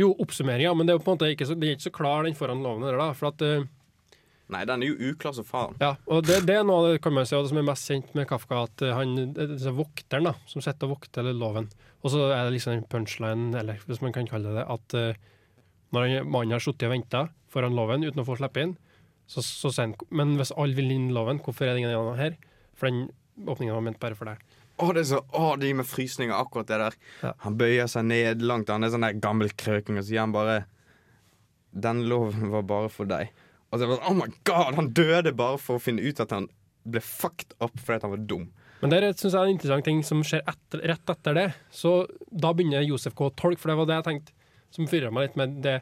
Jo, 0.00 0.12
oppsummering, 0.22 0.64
ja. 0.68 0.72
Men 0.76 0.88
det 0.88 0.94
er 0.94 1.00
jo 1.00 1.04
på 1.04 1.12
en 1.12 1.18
måte 1.18 1.30
ikke 1.34 1.48
så, 1.48 1.56
det 1.58 1.68
er 1.68 1.76
ikke 1.78 1.88
så 1.88 1.94
klar, 1.98 2.24
den 2.26 2.38
foran 2.38 2.64
loven 2.64 2.86
der, 2.86 2.98
da. 3.00 3.10
For 3.16 3.32
at 3.32 3.44
uh, 3.44 3.68
Nei, 4.50 4.64
den 4.66 4.82
er 4.82 4.90
jo 4.90 5.12
uklar 5.12 5.34
som 5.36 5.46
faen. 5.46 5.76
Ja, 5.78 5.92
og 6.10 6.24
det, 6.26 6.40
det 6.48 6.56
er 6.58 6.64
noe 6.66 6.80
av 6.80 6.88
det 6.90 7.02
kan 7.04 7.14
man 7.14 7.28
si, 7.28 7.36
og 7.38 7.44
det 7.46 7.52
som 7.52 7.60
er 7.60 7.68
mest 7.68 7.86
kjent 7.86 8.16
med 8.18 8.26
Kafka, 8.26 8.64
at 8.66 8.82
han, 8.96 9.12
er 9.30 9.52
disse 9.52 9.70
vokteren 9.76 10.26
da, 10.26 10.32
som 10.50 10.64
sitter 10.64 10.88
og 10.88 10.96
vokter 10.96 11.28
loven. 11.30 11.68
Og 12.02 12.10
så 12.10 12.24
er 12.32 12.48
det 12.48 12.56
liksom 12.56 12.74
en 12.74 12.88
punchline, 12.90 13.52
eller 13.60 13.78
hvis 13.86 14.02
man 14.02 14.16
kan 14.16 14.26
kalle 14.26 14.50
det 14.50 14.64
det, 14.64 14.66
at 14.74 15.20
når 15.94 16.24
mannen 16.26 16.56
har 16.56 16.64
sittet 16.64 16.88
og 16.88 16.96
venta 16.96 17.22
foran 17.50 17.76
loven 17.78 18.06
uten 18.06 18.22
å 18.22 18.26
få 18.26 18.40
slippe 18.40 18.64
inn, 18.64 18.74
så, 19.30 19.42
så 19.46 19.70
sier 19.70 19.88
han 19.88 19.94
Men 20.10 20.34
hvis 20.38 20.52
alle 20.58 20.74
vil 20.78 20.90
inn 20.94 21.10
loven, 21.14 21.38
hvorfor 21.44 21.68
er 21.68 21.76
det 21.76 21.84
ingen 21.84 22.18
her? 22.18 22.38
For 22.80 22.88
den 22.88 23.10
åpninga 23.46 23.76
var 23.76 23.84
ment 23.84 24.00
bare 24.02 24.16
for 24.18 24.30
deg. 24.30 24.42
Å, 24.80 24.88
det 24.96 25.02
er 25.02 25.08
så, 25.10 25.20
å, 25.36 25.54
det 25.60 25.68
gir 25.68 25.76
meg 25.76 25.88
frysninger, 25.88 26.32
akkurat 26.32 26.70
det 26.70 26.78
der. 26.80 26.98
Ja. 27.20 27.32
Han 27.44 27.58
bøyer 27.60 27.90
seg 27.90 28.06
ned 28.08 28.44
langt, 28.44 28.72
han 28.72 28.86
er 28.86 28.92
sånn 28.94 29.04
der 29.04 29.18
gammel 29.20 29.52
krøking, 29.52 29.98
og 30.00 30.06
så 30.06 30.12
sier 30.12 30.24
han 30.24 30.32
bare 30.34 30.62
Den 31.70 32.06
loven 32.10 32.48
var 32.54 32.64
bare 32.66 32.88
for 32.92 33.10
deg. 33.10 33.28
Og 33.70 33.76
så 33.76 33.84
er 33.84 33.86
det 33.86 33.92
bare, 33.92 34.08
oh 34.08 34.16
my 34.16 34.30
god, 34.48 34.78
han 34.80 34.90
døde 34.96 35.34
bare 35.36 35.60
for 35.60 35.78
å 35.78 35.82
finne 35.82 36.02
ut 36.02 36.22
at 36.24 36.32
han 36.34 36.48
ble 36.88 37.02
fucked 37.04 37.52
up 37.60 37.76
fordi 37.76 38.06
han 38.06 38.14
var 38.16 38.24
dum. 38.32 38.48
Men 38.80 38.94
det 38.94 39.00
synes 39.20 39.34
jeg 39.34 39.38
er 39.38 39.50
en 39.50 39.54
interessant 39.54 39.86
ting 39.86 40.00
som 40.06 40.22
skjer 40.24 40.40
etter, 40.48 40.82
rett 40.88 41.12
etter 41.12 41.36
det. 41.36 41.46
Så 41.74 41.92
da 42.32 42.54
begynner 42.56 42.86
Josef 42.86 43.14
K. 43.14 43.28
å 43.28 43.34
tolke, 43.36 43.60
for 43.60 43.70
det 43.70 43.76
var 43.82 43.90
det 43.90 43.98
jeg 43.98 44.08
tenkte 44.08 44.36
som 44.72 44.88
fyrer 44.88 45.12
meg 45.12 45.28
litt 45.28 45.38
med 45.38 45.60
det 45.64 45.80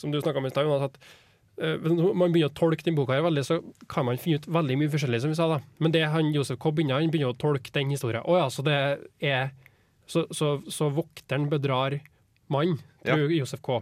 som 0.00 0.10
du 0.10 0.18
snakka 0.18 0.40
om 0.40 0.48
i 0.48 0.50
stad, 0.50 0.66
Jonas. 0.66 0.90
At 0.90 0.98
man 1.60 2.32
begynner 2.32 2.48
å 2.48 2.54
tolke 2.56 2.82
den 2.86 2.94
boka, 2.96 3.12
her 3.12 3.22
veldig, 3.26 3.42
så 3.44 3.58
kan 3.92 4.06
man 4.08 4.16
finne 4.20 4.38
ut 4.40 4.46
veldig 4.48 4.76
mye 4.80 4.88
forskjellig, 4.92 5.20
som 5.20 5.30
vi 5.32 5.36
sa. 5.36 5.48
da. 5.48 5.58
Men 5.78 5.92
det 5.92 6.06
han 6.08 6.30
Josef 6.32 6.58
K. 6.58 6.70
begynner, 6.72 7.00
han 7.00 7.10
begynner 7.12 7.34
å 7.34 7.38
tolke 7.38 7.72
den 7.74 7.90
historien. 7.92 8.22
Oh, 8.24 8.38
ja, 8.38 8.46
så 8.48 8.64
det 8.64 8.76
er 9.20 9.50
Så, 10.10 10.24
så, 10.34 10.56
så 10.66 10.88
vokteren 10.90 11.44
bedrar 11.48 12.00
mannen, 12.50 12.80
Ja. 13.04 13.14
tror 13.14 13.30
Josef 13.30 13.60
K. 13.62 13.76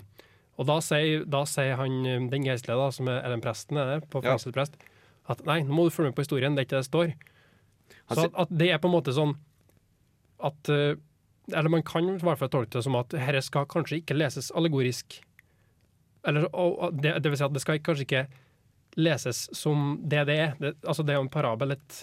Og 0.59 0.67
da 0.67 0.75
sier, 0.85 1.23
da 1.25 1.45
sier 1.49 1.77
han, 1.79 2.05
eh, 2.05 2.19
den 2.29 2.45
geistlige, 2.45 2.93
som 2.93 3.09
er, 3.09 3.23
den 3.33 3.41
presten, 3.41 3.79
er 3.79 3.95
det, 4.01 4.11
på 4.11 4.21
Ja. 4.23 4.35
fengselsprest, 4.37 4.75
at 5.31 5.41
nei, 5.47 5.63
nå 5.63 5.73
må 5.73 5.85
du 5.87 5.91
følge 5.95 6.11
med 6.11 6.17
på 6.19 6.27
historien, 6.27 6.55
det 6.55 6.61
er 6.61 6.67
ikke 6.67 6.77
det 6.77 6.85
det 6.85 6.91
står. 6.91 7.15
Så 8.13 8.25
at, 8.27 8.35
at 8.45 8.49
det 8.59 8.69
er 8.75 8.79
på 8.83 8.89
en 8.91 8.97
måte 8.99 9.15
sånn 9.17 9.37
at 10.45 10.69
eh, 10.69 10.97
Eller 11.55 11.71
man 11.71 11.83
kan 11.83 12.05
i 12.05 12.19
hvert 12.21 12.39
fall 12.43 12.51
tolke 12.53 12.77
det 12.77 12.83
som 12.85 12.95
at 12.97 13.09
dette 13.09 13.41
skal 13.43 13.65
kanskje 13.65 14.03
ikke 14.03 14.15
leses 14.19 14.51
allegorisk. 14.53 15.23
Eller, 16.27 16.49
og, 16.55 16.95
det, 16.99 17.19
det 17.23 17.31
vil 17.31 17.39
si 17.39 17.47
at 17.47 17.55
det 17.55 17.63
skal 17.63 17.81
kanskje 17.85 18.07
ikke 18.07 18.27
leses 18.99 19.47
som 19.55 19.99
det 20.03 20.25
det 20.29 20.39
er. 20.39 20.55
Det, 20.59 20.75
altså 20.83 21.05
det 21.07 21.15
er 21.15 21.21
jo 21.21 21.27
en 21.27 21.33
parabel, 21.33 21.77
et 21.77 21.99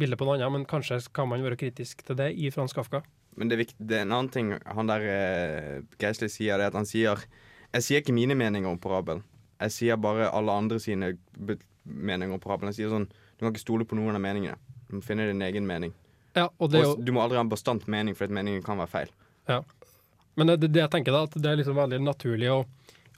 bilde 0.00 0.18
på 0.18 0.26
noe 0.26 0.38
annet, 0.38 0.52
men 0.52 0.66
kanskje 0.68 0.98
kan 1.14 1.28
man 1.30 1.44
være 1.44 1.58
kritisk 1.60 2.02
til 2.06 2.18
det 2.18 2.32
i 2.34 2.50
Frans 2.54 2.74
Kafka. 2.74 3.04
Men 3.38 3.50
det 3.50 3.56
er, 3.56 3.62
viktig, 3.64 3.86
det 3.90 3.98
er 3.98 4.06
en 4.06 4.14
annen 4.14 4.30
ting 4.30 4.52
han 4.62 4.90
der 4.90 5.04
eh, 5.10 5.78
Geisli 5.98 6.28
sier, 6.30 6.58
det 6.58 6.68
er 6.68 6.70
at 6.70 6.78
han 6.78 6.86
sier 6.86 7.18
Jeg 7.74 7.82
sier 7.82 8.02
ikke 8.02 8.14
mine 8.14 8.36
meninger 8.38 8.70
om 8.70 8.78
parabel. 8.78 9.24
Jeg 9.58 9.74
sier 9.74 9.98
bare 9.98 10.28
alle 10.30 10.54
andre 10.54 10.78
sine 10.82 11.16
meninger 11.84 12.34
om 12.36 12.42
parabel. 12.42 12.70
Jeg 12.70 12.82
sier 12.82 12.94
sånn 12.94 13.08
Du 13.10 13.42
kan 13.42 13.50
ikke 13.50 13.64
stole 13.64 13.86
på 13.88 13.98
noen 13.98 14.14
av 14.14 14.22
meningene. 14.22 14.58
Du 14.86 14.98
må 14.98 15.02
finne 15.02 15.26
din 15.26 15.42
egen 15.42 15.66
mening. 15.66 15.94
Ja, 16.34 16.48
og 16.58 16.70
det 16.70 16.80
er 16.80 16.86
jo, 16.86 16.94
du 16.98 17.10
må 17.14 17.22
aldri 17.22 17.38
ha 17.38 17.44
en 17.44 17.50
bastant 17.50 17.86
mening, 17.90 18.14
for 18.18 18.26
at 18.26 18.34
meningen 18.34 18.62
kan 18.62 18.78
være 18.78 18.90
feil. 18.90 19.10
Ja. 19.48 19.60
men 20.34 20.48
det, 20.48 20.56
det, 20.62 20.70
det 20.74 20.80
jeg 20.80 20.90
tenker 20.90 21.14
da, 21.14 21.24
at 21.28 21.34
det 21.36 21.50
er 21.50 21.58
liksom 21.60 21.76
veldig 21.76 21.98
naturlig 22.02 22.48
å, 22.50 22.62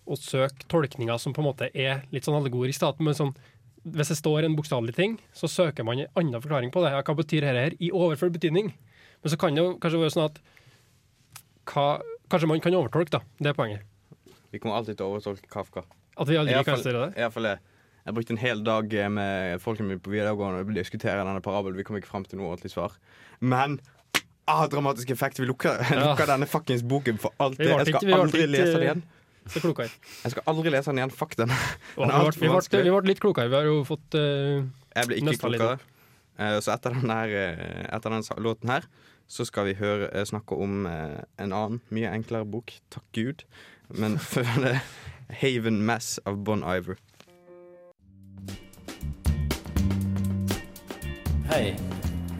å 0.06 0.16
søke 0.18 0.66
tolkninger 0.70 1.18
som 1.20 1.34
på 1.36 1.42
en 1.42 1.48
måte 1.50 1.68
er 1.74 2.04
litt 2.14 2.26
sånn 2.26 2.38
allegorisk. 2.38 2.82
At 2.86 3.00
sånn, 3.18 3.34
hvis 3.86 4.10
det 4.12 4.18
står 4.18 4.46
en 4.46 4.56
bokstavelig 4.58 4.94
ting, 4.96 5.18
så 5.34 5.50
søker 5.50 5.86
man 5.86 6.00
en 6.02 6.12
annen 6.18 6.42
forklaring 6.42 6.72
på 6.74 6.82
det. 6.84 6.92
Ja, 6.94 7.02
hva 7.02 7.16
betyr 7.18 7.46
dette 7.46 7.64
her? 7.66 7.76
I 7.82 7.90
overført 7.94 8.34
betydning. 8.38 8.72
Men 9.22 9.32
så 9.32 9.38
kan 9.40 9.54
det 9.56 9.62
jo 9.64 9.76
kanskje 9.82 10.02
være 10.02 10.14
sånn 10.16 10.28
at 10.30 10.42
hva, 11.72 11.86
Kanskje 12.30 12.48
man 12.50 12.58
kan 12.62 12.74
overtolke, 12.74 13.12
da. 13.14 13.20
Det 13.38 13.52
er 13.52 13.54
poenget. 13.54 13.82
Vi 14.50 14.58
kommer 14.58 14.80
alltid 14.80 14.96
til 14.98 15.06
å 15.06 15.12
overtolke 15.14 15.46
Kafka. 15.50 15.84
At 16.18 16.26
vi 16.30 16.38
aldri 16.40 16.56
kan 16.66 16.80
stille 16.80 17.04
det. 17.04 17.20
Iallfall 17.20 17.46
hvert 17.46 17.60
jeg. 17.60 17.72
Jeg 18.06 18.14
brukte 18.14 18.34
en 18.34 18.40
hel 18.40 18.60
dag 18.66 18.92
eh, 18.94 19.08
med 19.10 19.62
folkene 19.62 19.88
mine 19.90 20.02
på 20.02 20.12
videregående 20.12 20.62
og 20.62 20.72
diskutere 20.74 21.22
denne 21.26 21.42
parabelen. 21.42 21.78
Vi 21.78 21.84
kom 21.86 21.98
ikke 21.98 22.10
fram 22.10 22.26
til 22.26 22.38
noe 22.38 22.52
ordentlig 22.52 22.70
svar. 22.70 22.94
Men 23.42 23.78
ah, 24.46 24.64
dramatisk 24.70 25.10
effekt. 25.14 25.40
Vi 25.42 25.46
lukker, 25.46 25.78
Ja. 25.90 26.02
lukker 26.12 26.30
denne 26.30 26.46
fuckings 26.50 26.82
boken 26.86 27.18
for 27.22 27.34
alltid. 27.42 27.66
Jeg 27.66 27.94
skal 27.94 28.14
aldri 28.18 28.46
lese 28.50 28.72
den 28.76 28.84
igjen. 28.88 29.02
Så 29.52 29.62
klokere. 29.62 29.90
Jeg 30.24 30.34
skal 30.34 30.46
aldri 30.50 30.72
lese 30.74 30.90
den 30.90 31.00
igjen. 31.00 31.12
Fuck 31.14 31.36
den. 31.38 31.52
Den 31.52 31.58
vi, 31.96 32.06
ble, 32.06 32.32
vi, 32.36 32.48
ble, 32.50 32.80
vi 32.82 32.94
ble 32.94 33.10
litt 33.12 33.22
klokere. 33.22 33.50
Vi 33.52 33.58
har 33.58 33.68
jo 33.68 33.82
fått 33.86 34.16
uh, 34.18 34.64
Jeg 34.96 35.10
ble 35.10 35.20
ikke 35.20 35.30
Nøsta 35.30 35.50
litt 35.52 35.62
klokere. 35.62 35.92
Eh, 36.36 36.58
Så 36.60 36.72
etter 36.74 36.96
den, 36.96 37.10
her, 37.12 37.32
uh, 37.32 37.84
etter 37.96 38.12
den 38.12 38.26
låten 38.44 38.74
her 38.74 38.88
så 39.26 39.42
skal 39.46 39.66
vi 39.66 39.74
høre, 39.74 40.06
uh, 40.14 40.22
snakke 40.22 40.54
om 40.54 40.86
eh, 40.86 41.18
en 41.42 41.50
annen, 41.50 41.80
mye 41.90 42.12
enklere 42.14 42.46
bok. 42.46 42.76
Takk 42.94 43.06
Gud. 43.16 43.42
Men 43.90 44.18
før 44.32 44.50
det 44.62 44.76
Haven 45.42 45.82
Mass 45.86 46.20
av 46.26 46.38
Bon 46.46 46.62
Iver. 46.62 46.98
Hei, 51.46 51.74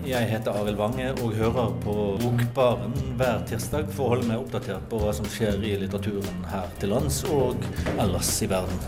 jeg 0.07 0.29
heter 0.31 0.55
Arild 0.55 0.79
Wange 0.79 1.09
og 1.19 1.33
hører 1.35 1.73
på 1.83 1.93
Bokbaren 2.21 2.93
hver 3.19 3.41
tirsdag 3.49 3.89
for 3.91 4.05
å 4.05 4.11
holde 4.13 4.29
meg 4.29 4.39
oppdatert 4.39 4.85
på 4.91 5.01
hva 5.03 5.11
som 5.17 5.27
skjer 5.31 5.57
i 5.67 5.73
litteraturen 5.81 6.45
her 6.47 6.69
til 6.79 6.93
lands 6.95 7.25
og 7.27 7.65
ellers 7.99 8.31
i 8.45 8.49
verden. 8.51 8.85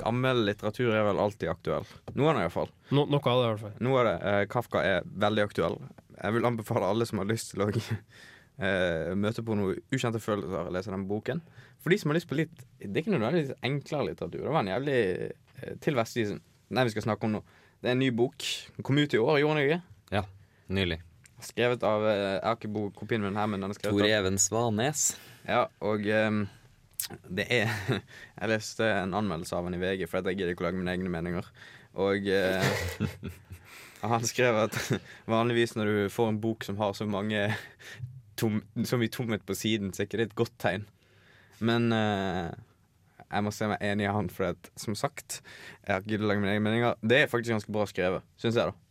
Gammel 0.00 0.42
litteratur 0.48 0.90
er 0.96 1.04
vel 1.06 1.20
alltid 1.22 1.52
aktuell. 1.52 1.86
Noen 2.16 2.32
av 2.32 2.40
det 2.40 2.46
iallfall. 2.48 2.72
no, 2.90 3.04
noe 3.04 3.20
av 3.20 3.42
det, 3.42 3.44
i 3.44 3.52
hvert 3.52 3.62
fall. 3.62 3.76
Noe 3.86 4.00
av 4.00 4.08
det. 4.08 4.16
Eh, 4.30 4.40
Kafka 4.50 4.82
er 4.82 5.06
veldig 5.26 5.44
aktuell. 5.44 5.76
Jeg 6.16 6.36
vil 6.36 6.48
anbefale 6.48 6.88
alle 6.90 7.06
som 7.06 7.20
har 7.22 7.28
lyst 7.30 7.52
til 7.52 7.62
å 7.62 7.68
eh, 7.76 9.12
møte 9.14 9.44
på 9.46 9.58
noen 9.60 9.78
ukjente 9.94 10.22
følelser, 10.24 10.66
å 10.66 10.74
lese 10.74 10.90
den 10.90 11.06
boken. 11.12 11.44
For 11.84 11.94
de 11.94 12.00
som 12.00 12.10
har 12.10 12.18
lyst 12.18 12.28
på 12.28 12.36
litt 12.40 12.66
Det 12.80 12.90
er 12.90 13.04
ikke 13.04 13.14
nødvendigvis 13.14 13.54
enklere 13.62 14.08
litteratur. 14.10 14.42
Det 14.42 14.56
var 14.56 14.64
en 14.64 14.72
jævlig 14.72 14.98
til 15.82 15.98
Vestisen. 15.98 16.40
Den 16.70 16.86
vi 16.86 16.94
skal 16.94 17.08
snakke 17.08 17.26
om 17.26 17.38
nå. 17.38 17.42
Det 17.80 17.90
er 17.90 17.96
en 17.96 18.02
ny 18.02 18.10
bok. 18.14 18.44
Den 18.76 18.86
kom 18.86 19.00
ut 19.00 19.14
i 19.14 19.20
år, 19.20 19.40
gjorde 19.40 19.58
den 19.58 19.66
ikke? 19.66 19.80
Ja, 20.14 20.24
nylig. 20.68 21.00
Skrevet 21.40 21.84
av 21.86 22.04
eh, 22.04 22.18
Jeg 22.36 22.44
har 22.44 22.58
ikke 22.58 22.86
kopien 22.98 23.22
min 23.24 23.38
her, 23.38 23.48
men 23.48 23.62
den 23.62 23.72
er 23.72 23.78
skrevet 23.78 24.02
Tor 24.02 24.08
Even 24.08 24.36
Svanes. 24.40 25.04
Ja, 25.48 25.64
og 25.80 26.04
um, 26.04 26.42
det 27.32 27.46
er 27.48 27.72
Jeg 28.40 28.52
leste 28.52 28.90
en 29.00 29.16
anmeldelse 29.16 29.56
av 29.56 29.68
han 29.68 29.78
i 29.78 29.80
VG, 29.80 30.04
for 30.10 30.20
jeg 30.20 30.36
gidder 30.36 30.52
ikke 30.54 30.66
å 30.66 30.68
lage 30.68 30.82
mine 30.82 30.92
egne 30.92 31.12
meninger. 31.12 31.48
Og 32.00 32.28
uh, 32.28 33.32
han 34.12 34.28
skrev 34.28 34.60
at 34.66 34.76
vanligvis 35.34 35.76
når 35.78 35.90
du 35.90 36.00
får 36.12 36.34
en 36.34 36.42
bok 36.44 36.68
som 36.68 36.78
har 36.80 36.92
så 36.96 37.08
mange 37.08 37.48
tom, 38.40 38.60
så 38.84 39.00
mye 39.00 39.12
tomhet 39.12 39.44
på 39.46 39.56
siden, 39.56 39.92
så 39.92 40.02
er 40.02 40.10
ikke 40.10 40.20
det 40.20 40.30
et 40.30 40.38
godt 40.38 40.56
tegn. 40.60 40.86
Men 41.60 41.92
eh, 41.92 42.48
jeg 43.30 43.46
må 43.46 43.52
se 43.54 43.68
meg 43.70 43.82
enig 43.86 44.06
i 44.06 44.12
han, 44.12 44.28
for 44.32 44.50
at, 44.50 44.70
som 44.80 44.96
sagt, 44.98 45.40
jeg 45.84 45.92
har 45.94 46.02
ikke 46.02 46.14
giddet 46.14 46.26
å 46.26 46.30
lage 46.32 46.42
mine 46.42 46.54
egne 46.56 46.66
meninger. 46.66 46.96
Det 47.02 47.20
er 47.22 47.30
faktisk 47.30 47.54
ganske 47.54 47.74
bra 47.74 47.86
skrevet, 47.88 48.26
syns 48.40 48.58
jeg, 48.58 48.72
da. 48.72 48.86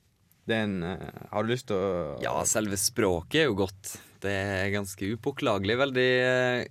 Det 0.49 0.57
en 0.57 0.77
uh, 0.81 1.25
Har 1.29 1.45
du 1.45 1.51
lyst 1.51 1.67
til 1.69 1.77
å 1.77 1.89
Ja, 2.23 2.33
selve 2.49 2.79
språket 2.79 3.43
er 3.43 3.49
jo 3.51 3.57
godt. 3.59 3.97
Det 4.23 4.31
er 4.33 4.71
ganske 4.73 5.11
upåklagelig. 5.13 5.75
Veldig 5.83 6.07
uh, 6.25 6.63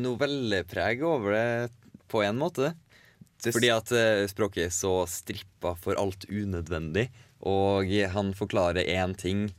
novellepreg 0.00 1.04
over 1.06 1.36
det 1.36 2.00
på 2.10 2.24
en 2.26 2.40
måte. 2.40 2.72
Fordi 3.44 3.70
at 3.70 3.92
uh, 3.94 4.24
språket 4.30 4.66
er 4.66 4.74
så 4.74 4.96
strippa 5.10 5.76
for 5.78 6.00
alt 6.00 6.26
unødvendig. 6.26 7.06
Og 7.44 7.90
han 8.14 8.32
forklarer 8.32 8.88
én 8.88 9.12
ting 9.20 9.50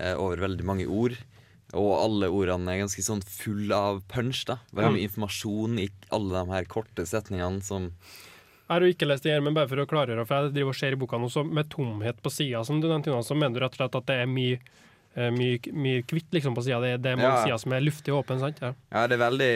over 0.00 0.40
veldig 0.40 0.64
mange 0.64 0.86
ord. 0.88 1.12
Og 1.74 1.90
alle 1.98 2.28
ordene 2.30 2.70
er 2.74 2.82
ganske 2.84 3.02
sånn 3.02 3.22
full 3.26 3.72
av 3.74 4.02
punch. 4.08 4.44
da 4.46 4.58
Veldig 4.72 4.92
mye 4.94 5.08
informasjon 5.08 5.78
i 5.82 5.88
alle 6.14 6.38
de 6.44 6.52
her 6.54 6.64
korte 6.70 7.06
setningene 7.06 7.62
som 7.62 7.90
Jeg 8.64 8.72
har 8.72 8.80
jo 8.86 8.92
ikke 8.94 9.06
lest 9.10 9.24
det 9.26 9.32
her, 9.34 9.40
men 9.44 9.52
bare 9.54 9.68
for 9.68 9.76
å 9.82 9.86
klargjøre, 9.86 10.24
for 10.26 10.46
jeg 10.46 10.54
driver 10.54 10.72
og 10.72 10.78
ser 10.78 10.92
i 10.96 10.96
boka 10.96 11.18
så 11.28 11.42
med 11.44 11.68
tomhet 11.68 12.22
på 12.24 12.30
sida, 12.32 12.62
som 12.64 12.80
du 12.80 12.88
nevnte, 12.88 13.12
så 13.22 13.34
mener 13.36 13.58
du 13.58 13.60
rett 13.64 13.74
og 13.76 13.82
slett 13.82 13.98
at 14.00 14.06
det 14.08 14.16
er 14.22 14.26
mye 14.30 14.56
eh, 15.16 15.30
mye, 15.30 15.58
mye 15.72 16.02
kvitt 16.08 16.32
liksom 16.32 16.54
på 16.56 16.62
sida. 16.64 16.80
Det, 16.80 17.02
det 17.04 17.10
er 17.12 17.16
mange 17.20 17.34
Ja. 17.36 17.42
sider 17.44 17.58
som 17.58 17.72
er 17.76 17.84
luftig 17.84 18.14
åpen. 18.14 18.40
sant? 18.40 18.58
Ja. 18.62 18.72
Ja, 18.90 19.06
det 19.06 19.18
er 19.20 19.24
veldig 19.30 19.50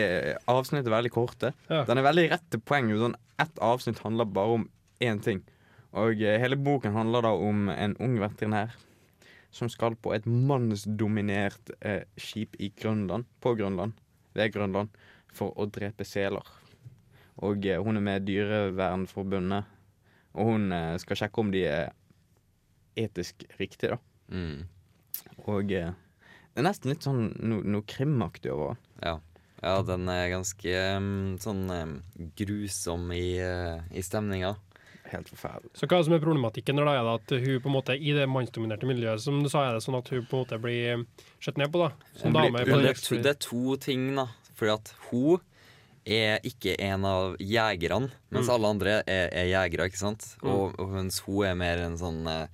Avsnittet 0.46 0.86
er 0.86 0.96
veldig 0.98 1.10
korte. 1.14 1.52
Ja. 1.70 1.84
Den 1.88 1.98
er 1.98 2.02
veldig 2.06 2.26
rett 2.30 2.44
til 2.50 2.60
poeng. 2.60 2.90
Sånn, 3.00 3.16
ett 3.40 3.58
avsnitt 3.64 3.98
handler 4.04 4.24
bare 4.26 4.58
om 4.60 4.68
én 5.00 5.22
ting. 5.22 5.40
Og 5.94 6.20
eh, 6.20 6.38
hele 6.38 6.56
boken 6.60 6.92
handler 6.92 7.22
da 7.22 7.32
om 7.32 7.68
en 7.70 7.96
ung 7.98 8.18
veterinær 8.20 8.74
som 9.54 9.70
skal 9.72 9.96
på 9.96 10.12
et 10.14 10.26
mannsdominert 10.28 11.72
eh, 11.80 12.04
skip 12.20 12.56
i 12.60 12.70
Grønland, 12.76 13.26
på 13.40 13.54
Grønland, 13.58 13.94
ved 14.36 14.52
Grønland, 14.54 14.92
for 15.32 15.54
å 15.56 15.68
drepe 15.72 16.06
seler. 16.06 16.44
Og 17.44 17.66
eh, 17.66 17.80
hun 17.82 17.98
er 18.00 18.04
med 18.04 18.26
Dyrevernforbundet, 18.28 19.70
og 20.38 20.52
hun 20.52 20.72
eh, 20.74 20.96
skal 21.02 21.22
sjekke 21.22 21.42
om 21.42 21.54
de 21.54 21.64
er 21.68 21.94
etisk 22.98 23.46
riktige, 23.60 23.96
da. 23.96 23.98
mm, 24.34 25.40
Og 25.46 25.72
eh, 25.72 25.94
det 25.94 26.62
er 26.62 26.66
nesten 26.66 26.90
litt 26.90 27.06
sånn 27.06 27.28
noe, 27.38 27.62
no 27.62 27.84
krimaktig 27.86 28.50
over 28.50 28.74
den. 28.74 28.84
ja. 29.04 29.12
ja, 29.62 29.74
den 29.86 30.08
er 30.10 30.32
ganske 30.32 30.72
um, 30.98 31.36
sånn 31.38 31.68
um, 31.70 31.92
grusom 32.38 33.12
i, 33.14 33.38
uh, 33.38 33.84
i 33.94 34.02
stemninga. 34.02 34.56
Helt 35.08 35.28
forferdelig. 35.32 35.70
Så 35.78 35.86
hva 35.88 35.96
er 35.96 36.02
det 36.02 36.06
som 36.10 36.14
er 36.18 36.22
problematikken 36.24 36.76
når 36.76 36.88
da 36.90 36.94
er 36.98 37.06
det 37.06 37.12
at 37.16 37.34
hun 37.46 37.60
på 37.64 37.70
en 37.70 37.76
måte 37.78 37.94
i 37.96 38.12
det 38.16 38.26
mannsdominerte 38.28 38.88
miljøet, 38.90 39.22
som 39.24 39.38
du 39.42 39.48
sa, 39.48 39.62
er 39.70 39.78
det 39.78 39.84
sånn 39.86 39.96
at 39.98 40.08
hun 40.12 40.26
på 40.28 40.36
en 40.36 40.42
måte 40.44 40.58
blir 40.60 41.04
sett 41.40 41.56
ned 41.60 41.72
på, 41.72 41.80
da? 41.86 41.92
Som 42.20 42.34
blir- 42.36 42.50
dame. 42.52 42.64
på 42.68 42.80
det, 42.82 42.94
det, 43.00 43.22
det 43.24 43.32
er 43.32 43.38
to 43.40 43.76
ting, 43.80 44.10
da. 44.18 44.26
Fordi 44.58 44.74
at 44.74 44.92
hun 45.10 45.40
er 46.08 46.40
ikke 46.44 46.74
en 46.80 47.04
av 47.04 47.36
jegerne, 47.40 48.10
mens 48.32 48.48
Mm. 48.48 48.54
alle 48.54 48.68
andre 48.74 49.02
er, 49.06 49.28
er 49.32 49.46
jegere, 49.52 49.86
ikke 49.88 50.00
sant? 50.00 50.24
Og, 50.42 50.74
og 50.80 50.88
mens 50.92 51.20
hun 51.26 51.44
er 51.44 51.54
mer 51.54 51.78
en 51.84 51.96
sånn 52.00 52.26
eh, 52.26 52.46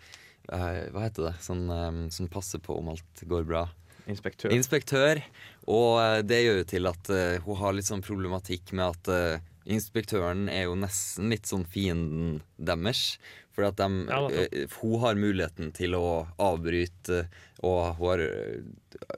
eh, 0.53 0.91
Hva 0.91 1.05
heter 1.07 1.29
det? 1.31 1.35
Sånn 1.41 1.65
um, 1.71 2.11
som 2.11 2.29
passer 2.29 2.59
på 2.63 2.79
om 2.79 2.89
alt 2.95 3.23
går 3.27 3.45
bra. 3.47 3.69
Inspektør. 4.11 4.53
Inspektør. 4.53 5.23
Og 5.67 5.97
uh, 5.99 6.19
det 6.23 6.43
gjør 6.45 6.59
jo 6.61 6.65
til 6.75 6.87
at 6.91 7.11
uh, 7.11 7.39
hun 7.47 7.57
har 7.63 7.73
litt 7.73 7.87
sånn 7.89 8.03
problematikk 8.05 8.75
med 8.77 8.85
at 8.91 9.09
eh, 9.15 9.39
inspektøren 9.67 10.49
er 10.53 10.67
jo 10.69 10.77
nesten 10.79 11.31
litt 11.33 11.49
sånn 11.49 11.65
fienden 11.69 12.43
deres. 12.57 13.17
For 13.55 13.69
at 13.69 13.79
de, 13.79 13.87
Ja, 14.11 14.19
eh, 14.35 14.65
hun 14.81 14.99
har 15.01 15.15
muligheten 15.15 15.71
til 15.77 15.95
å 15.95 16.27
avbryte, 16.43 17.29
og 17.63 17.95
hun 18.01 18.09
har 18.11 18.23
eh, 18.25 18.65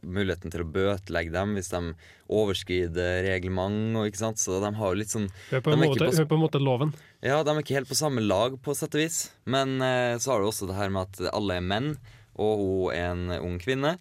muligheten 0.05 0.53
til 0.53 0.61
å 0.63 0.69
bøtelegge 0.69 1.33
dem 1.33 1.55
hvis 1.57 1.73
de 1.73 1.81
overskrider 2.29 3.25
reglement. 3.27 3.97
Og, 3.97 4.11
ikke 4.11 4.21
sant? 4.21 4.43
Så 4.43 4.61
de 4.61 4.73
har 4.77 4.93
jo 4.93 5.01
litt 5.01 5.15
sånn 5.15 5.31
Hør 5.51 5.65
på 5.65 5.73
en, 5.73 5.81
måte, 5.81 6.11
er 6.13 6.29
på 6.29 6.37
en 6.37 6.45
måte 6.45 6.61
loven. 6.63 6.93
ja, 7.25 7.41
de 7.43 7.55
er 7.55 7.63
ikke 7.65 7.79
helt 7.79 7.91
på 7.91 7.99
samme 7.99 8.21
lag, 8.25 8.59
på 8.61 8.77
sett 8.77 8.95
og 8.95 9.03
vis. 9.07 9.23
Men 9.49 9.81
eh, 9.81 10.19
så 10.21 10.35
har 10.35 10.45
du 10.45 10.51
også 10.51 10.69
det 10.69 10.77
her 10.79 10.93
med 10.93 11.09
at 11.09 11.33
alle 11.33 11.57
er 11.57 11.65
menn, 11.65 11.95
og 12.37 12.61
hun 12.61 12.93
er 12.93 13.09
en 13.15 13.27
ung 13.41 13.57
kvinne. 13.63 13.97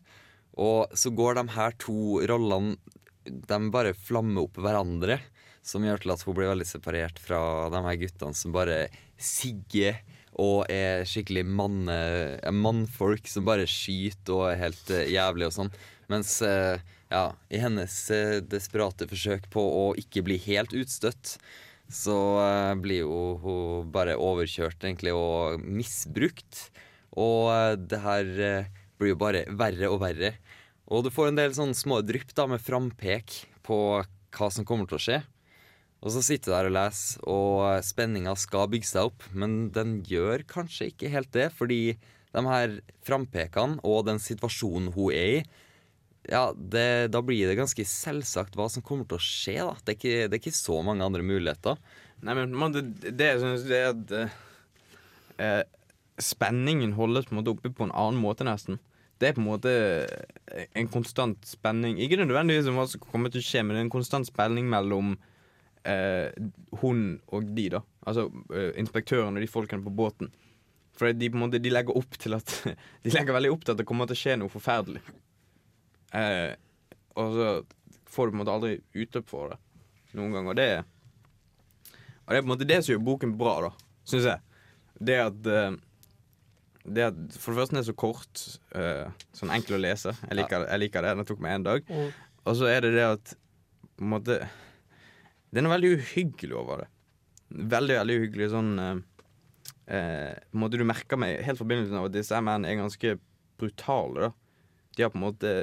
Og 0.60 0.92
så 0.96 1.12
går 1.16 1.40
de 1.40 1.48
her 1.56 1.74
to 1.84 2.22
rollene 2.32 2.78
De 3.26 3.58
bare 3.74 3.92
flammer 3.98 4.46
opp 4.46 4.60
hverandre. 4.62 5.18
Som 5.66 5.86
gjør 5.88 6.04
til 6.04 6.14
at 6.14 6.24
hun 6.28 6.38
blir 6.38 6.52
veldig 6.52 6.68
separert 6.70 7.18
fra 7.22 7.40
de 7.74 7.82
her 7.88 7.98
guttene 8.04 8.38
som 8.38 8.54
bare 8.54 8.86
sigger 9.18 9.98
og 10.42 10.68
er 10.72 11.06
skikkelig 11.08 11.46
manne, 11.48 11.96
er 12.44 12.56
mannfolk 12.56 13.28
som 13.32 13.48
bare 13.48 13.68
skyter 13.70 14.36
og 14.36 14.50
er 14.50 14.60
helt 14.66 14.92
eh, 14.92 15.08
jævlig 15.16 15.48
og 15.48 15.56
sånn. 15.56 15.72
Mens 16.12 16.38
eh, 16.46 16.82
ja, 17.10 17.30
i 17.50 17.62
hennes 17.62 17.96
eh, 18.14 18.42
desperate 18.44 19.08
forsøk 19.10 19.48
på 19.54 19.64
å 19.64 19.86
ikke 20.00 20.26
bli 20.28 20.38
helt 20.46 20.76
utstøtt, 20.76 21.38
så 21.92 22.18
eh, 22.44 22.74
blir 22.82 23.06
jo 23.06 23.20
hun 23.42 23.94
bare 23.96 24.18
overkjørt 24.20 24.84
egentlig 24.84 25.16
og 25.16 25.64
misbrukt. 25.64 26.68
Og 27.16 27.52
eh, 27.54 27.76
det 27.80 28.02
her 28.04 28.34
eh, 28.50 28.72
blir 29.00 29.14
jo 29.14 29.22
bare 29.22 29.46
verre 29.56 29.92
og 29.92 30.02
verre. 30.04 30.36
Og 30.92 31.06
du 31.06 31.14
får 31.14 31.32
en 31.32 31.40
del 31.40 31.56
sånne 31.56 31.78
små 31.78 32.02
drypp 32.06 32.36
da 32.38 32.46
med 32.50 32.62
frampek 32.62 33.40
på 33.66 33.80
hva 34.36 34.52
som 34.52 34.68
kommer 34.68 34.90
til 34.90 35.00
å 35.00 35.06
skje. 35.08 35.22
Og 36.06 36.14
så 36.14 36.22
sitter 36.22 36.52
du 36.52 36.54
der 36.54 36.68
og 36.70 36.76
leser, 36.76 37.22
og 37.26 37.86
spenninga 37.86 38.36
skal 38.38 38.70
bygge 38.70 38.92
seg 38.92 39.10
opp, 39.10 39.26
men 39.34 39.72
den 39.74 39.98
gjør 40.06 40.46
kanskje 40.46 40.92
ikke 40.92 41.10
helt 41.10 41.32
det, 41.34 41.50
fordi 41.58 41.98
de 42.36 42.44
her 42.46 42.76
frampekene 43.08 43.82
og 43.88 44.06
den 44.06 44.20
situasjonen 44.22 44.92
hun 44.94 45.16
er 45.16 45.40
i, 45.40 45.46
ja, 46.30 46.50
det, 46.56 47.12
da 47.14 47.22
blir 47.26 47.50
det 47.50 47.58
ganske 47.58 47.86
selvsagt 47.86 48.56
hva 48.58 48.68
som 48.72 48.84
kommer 48.86 49.06
til 49.10 49.20
å 49.20 49.22
skje. 49.24 49.58
da. 49.62 49.76
Det 49.82 49.94
er 49.94 49.98
ikke, 50.00 50.16
det 50.26 50.38
er 50.38 50.42
ikke 50.42 50.58
så 50.58 50.80
mange 50.86 51.06
andre 51.06 51.26
muligheter. 51.26 51.78
Nei, 52.26 52.34
men 52.38 52.56
man, 52.58 52.74
det, 52.74 53.14
det 53.14 53.28
jeg 53.30 53.42
synes 53.44 53.66
det 53.70 53.78
er 53.78 53.92
at 53.92 54.14
eh, 54.18 54.38
eh, 55.46 55.64
Spenningen 56.16 56.94
holdes 56.96 57.26
på 57.28 57.36
en 57.36 57.42
måte 57.42 57.52
oppe 57.52 57.70
på 57.76 57.84
en 57.84 57.94
annen 57.94 58.22
måte, 58.24 58.46
nesten. 58.48 58.80
Det 59.20 59.30
er 59.30 59.36
på 59.36 59.44
en 59.44 59.50
måte 59.50 59.72
eh, 59.76 60.68
en 60.80 60.90
konstant 60.90 61.46
spenning. 61.46 62.00
Ikke 62.02 62.20
nødvendigvis 62.22 62.70
om 62.72 62.80
hva 62.80 62.88
som 62.90 63.04
kommer 63.04 63.34
til 63.34 63.44
å 63.44 63.46
skje, 63.46 63.62
men 63.64 63.76
det 63.76 63.82
er 63.84 63.88
en 63.90 63.96
konstant 63.98 64.30
spenning 64.30 64.70
mellom 64.72 65.18
eh, 65.90 66.32
hun 66.82 67.06
og 67.34 67.52
de, 67.58 67.70
da. 67.78 67.82
Altså 68.06 68.28
eh, 68.54 68.74
inspektøren 68.82 69.38
og 69.38 69.44
de 69.44 69.52
folkene 69.52 69.86
på 69.86 69.94
båten. 69.94 70.32
For 70.96 71.12
de, 71.12 71.30
på 71.30 71.38
en 71.38 71.46
måte, 71.46 71.60
de 71.60 71.74
legger 71.74 71.98
opp 71.98 72.18
til 72.22 72.38
at 72.38 72.52
De 73.04 73.14
legger 73.14 73.36
veldig 73.36 73.54
opp 73.54 73.66
til 73.66 73.76
at 73.76 73.82
det 73.82 73.88
kommer 73.90 74.10
til 74.10 74.18
å 74.18 74.22
skje 74.24 74.38
noe 74.42 74.54
forferdelig. 74.54 75.04
Eh, 76.16 76.52
og 77.16 77.38
så 77.38 77.50
får 78.12 78.28
du 78.28 78.32
på 78.32 78.36
en 78.36 78.42
måte 78.44 78.54
aldri 78.54 78.76
utløp 78.96 79.32
for 79.32 79.54
det 79.54 79.62
noen 80.16 80.36
gang. 80.36 80.52
Og 80.52 80.56
det, 80.56 80.70
og 82.24 82.30
det 82.32 82.38
er 82.38 82.44
på 82.44 82.48
en 82.48 82.54
måte 82.54 82.70
det 82.70 82.80
som 82.82 82.94
gjør 82.94 83.08
boken 83.10 83.36
bra, 83.40 83.58
da, 83.68 83.72
syns 84.08 84.30
jeg. 84.30 84.62
Det 85.06 85.18
at 85.20 85.50
eh, 85.52 85.76
det 86.86 87.02
at 87.02 87.18
For 87.42 87.52
det 87.52 87.60
første 87.60 87.74
den 87.74 87.82
er 87.82 87.88
så 87.90 87.98
kort, 87.98 88.46
Uh, 88.76 89.08
sånn 89.32 89.54
enkel 89.56 89.78
å 89.78 89.80
lese. 89.80 90.12
Jeg 90.28 90.36
liker, 90.36 90.66
jeg 90.68 90.82
liker 90.82 91.06
det. 91.06 91.12
Den 91.16 91.28
tok 91.30 91.40
meg 91.40 91.54
én 91.56 91.64
dag. 91.64 91.86
Og 91.88 92.10
Og 92.46 92.58
så 92.60 92.68
er 92.70 92.82
det 92.84 92.92
det 92.94 93.06
at 93.08 93.32
på 93.96 94.04
en 94.04 94.12
måte 94.12 94.36
Det 95.56 95.62
er 95.62 95.64
noe 95.64 95.72
veldig 95.72 95.90
uhyggelig 95.96 96.56
over 96.60 96.82
det. 96.84 96.90
Veldig, 97.72 97.96
veldig 98.02 98.16
uhyggelig 98.20 98.48
sånn 98.52 98.72
eh, 98.84 98.98
eh, 99.96 100.34
måte 100.60 100.82
Du 100.82 100.84
merker 100.84 101.20
meg 101.22 101.38
helt 101.46 101.62
fra 101.62 101.68
begynnelsen 101.70 102.00
av 102.02 102.10
at 102.10 102.16
disse 102.18 102.42
mennene 102.44 102.74
er 102.74 102.82
ganske 102.82 103.14
brutale. 103.62 104.28
da 104.28 104.98
De 104.98 105.06
har 105.06 105.14
på 105.14 105.20
en 105.22 105.24
måte 105.24 105.54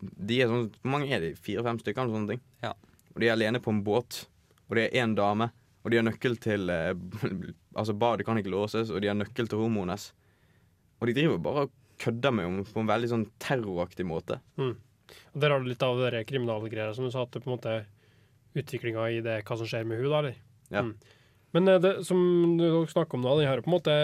De 0.00 0.38
er 0.38 0.48
sånn 0.48 0.70
Hvor 0.78 0.94
mange 0.94 1.10
er 1.12 1.26
de? 1.26 1.34
Fire-fem 1.36 1.82
stykker? 1.82 2.06
Eller 2.06 2.16
sånne 2.16 2.32
ting. 2.32 2.40
Ja. 2.64 2.72
Og 3.12 3.20
de 3.20 3.28
er 3.28 3.34
alene 3.34 3.60
på 3.60 3.74
en 3.74 3.82
båt. 3.84 4.22
Og 4.70 4.78
det 4.78 4.86
er 4.86 5.04
én 5.04 5.12
dame. 5.18 5.50
Og 5.84 5.92
de 5.92 6.00
har 6.00 6.08
nøkkel 6.08 6.40
til 6.40 6.72
eh, 6.72 6.94
Altså 7.78 7.98
Badet 8.00 8.24
kan 8.24 8.40
ikke 8.40 8.54
låses, 8.54 8.88
og 8.88 9.04
de 9.04 9.12
har 9.12 9.18
nøkkel 9.18 9.52
til 9.52 9.60
hormones. 9.60 10.08
Og 11.02 11.10
de 11.10 11.18
driver 11.20 11.36
bare 11.42 11.68
og 11.68 11.76
kødder 12.00 12.32
med 12.32 12.48
henne 12.48 12.64
på 12.64 12.80
en 12.80 12.88
veldig 12.88 13.10
sånn 13.12 13.28
terroraktig 13.44 14.08
måte. 14.08 14.40
Mm. 14.56 14.72
Og 15.34 15.38
Der 15.44 15.52
har 15.52 15.60
du 15.60 15.68
litt 15.68 15.84
av 15.84 16.00
det 16.00 16.24
kriminalgreia 16.30 16.96
som 16.96 17.06
du 17.06 17.12
sa, 17.12 17.22
at 17.22 17.36
det 17.36 17.44
på 17.44 17.52
en 17.52 17.56
måte 17.58 17.76
utviklinga 18.56 19.10
i 19.12 19.22
det, 19.24 19.40
hva 19.48 19.58
som 19.58 19.68
skjer 19.68 19.84
med 19.88 20.00
henne, 20.00 20.12
da, 20.12 20.22
eller? 20.22 20.38
Ja. 20.72 20.84
Mm. 20.86 20.94
Men 21.56 21.72
eh, 21.72 21.82
det, 21.82 21.92
som 22.08 22.20
dere 22.60 22.86
snakker 22.90 23.18
om 23.18 23.26
da, 23.26 23.36
den 23.38 23.50
har 23.50 23.64
på 23.64 23.70
en 23.70 23.76
måte 23.78 23.98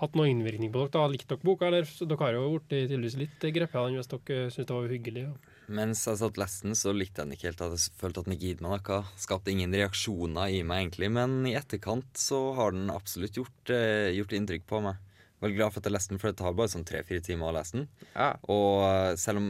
hatt 0.00 0.16
noe 0.16 0.30
innvirkning 0.30 0.72
på 0.72 0.86
dere. 0.86 0.92
da, 0.96 1.06
Likte 1.12 1.34
dere 1.34 1.44
boka, 1.44 1.68
eller? 1.68 1.88
Så 1.88 2.08
dere 2.08 2.24
har 2.24 2.36
jo 2.36 2.56
blitt 2.56 2.70
tydeligvis 2.72 3.18
litt 3.20 3.48
grepet 3.52 3.76
av 3.76 3.88
den 3.88 4.00
hvis 4.00 4.10
dere 4.12 4.50
syns 4.52 4.68
det 4.68 4.76
var 4.76 4.88
uhyggelig. 4.88 5.26
Ja. 5.28 5.56
Mens 5.70 6.02
jeg 6.08 6.18
satt 6.18 6.40
leste 6.40 6.66
den, 6.66 6.78
så 6.78 6.94
likte 6.96 7.22
jeg 7.22 7.28
den 7.28 7.36
ikke 7.36 7.50
helt. 7.50 7.60
Jeg 7.62 8.00
følte 8.00 8.22
at 8.22 8.26
den 8.26 8.34
ikke 8.34 8.48
gitt 8.48 8.64
meg 8.64 8.72
noe. 8.80 9.02
Skapte 9.20 9.52
ingen 9.52 9.76
reaksjoner 9.76 10.50
i 10.56 10.64
meg, 10.66 10.86
egentlig. 10.86 11.12
Men 11.14 11.36
i 11.46 11.54
etterkant 11.58 12.10
så 12.18 12.40
har 12.58 12.74
den 12.74 12.90
absolutt 12.90 13.38
gjort, 13.38 13.70
eh, 13.70 14.10
gjort 14.16 14.34
inntrykk 14.34 14.66
på 14.66 14.82
meg. 14.88 14.98
Veldig 15.40 15.56
glad 15.56 15.72
for 15.72 15.80
at 15.80 15.88
jeg 15.88 15.94
leste 15.94 16.12
den, 16.12 16.20
for 16.20 16.28
det 16.30 16.38
tar 16.40 16.56
bare 16.56 16.68
sånn 16.68 16.84
tre-fire 16.88 17.24
timer 17.24 17.48
å 17.48 17.54
lese 17.56 17.78
den. 17.78 17.86
Ja. 18.12 18.30
Og 18.52 18.82
eh, 18.84 19.12
selv 19.20 19.40
om 19.40 19.46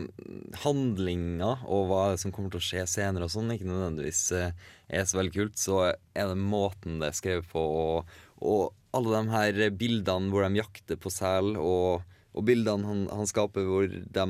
handlinga 0.63 1.49
og 1.67 1.89
hva 1.91 2.03
som 2.21 2.35
kommer 2.35 2.53
til 2.53 2.63
å 2.63 2.67
skje 2.69 2.85
senere 2.91 3.27
og 3.27 3.33
sånn, 3.35 3.51
ikke 3.55 3.67
nødvendigvis 3.67 4.21
eh, 4.39 4.69
er 4.87 5.09
så 5.11 5.19
veldig 5.19 5.35
kult, 5.35 5.59
så 5.59 5.81
er 5.91 6.31
det 6.31 6.39
måten 6.39 7.01
det 7.03 7.11
er 7.11 7.19
skrevet 7.19 7.51
på, 7.51 7.65
og, 7.65 8.21
og 8.39 8.71
alle 8.95 9.19
de 9.19 9.35
her 9.35 9.75
bildene 9.81 10.31
hvor 10.31 10.47
de 10.47 10.63
jakter 10.63 10.99
på 11.03 11.11
sel, 11.15 11.57
og, 11.59 12.07
og 12.35 12.47
bildene 12.47 12.87
han, 12.87 13.07
han 13.11 13.31
skaper 13.31 13.67
hvor 13.67 13.91
de 13.91 14.29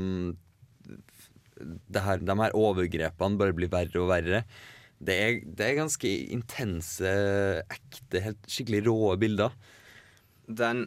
det 1.61 2.03
her, 2.05 2.23
de 2.25 2.37
her 2.41 2.57
overgrepene 2.57 3.37
bare 3.41 3.57
blir 3.57 3.69
verre 3.73 4.01
og 4.01 4.09
verre. 4.09 4.45
Det 5.01 5.17
er, 5.17 5.37
det 5.45 5.67
er 5.67 5.79
ganske 5.79 6.09
intense, 6.33 7.13
ekte, 7.73 8.23
helt 8.25 8.49
skikkelig 8.49 8.83
rå 8.89 8.97
bilder. 9.21 9.55
Den 10.49 10.87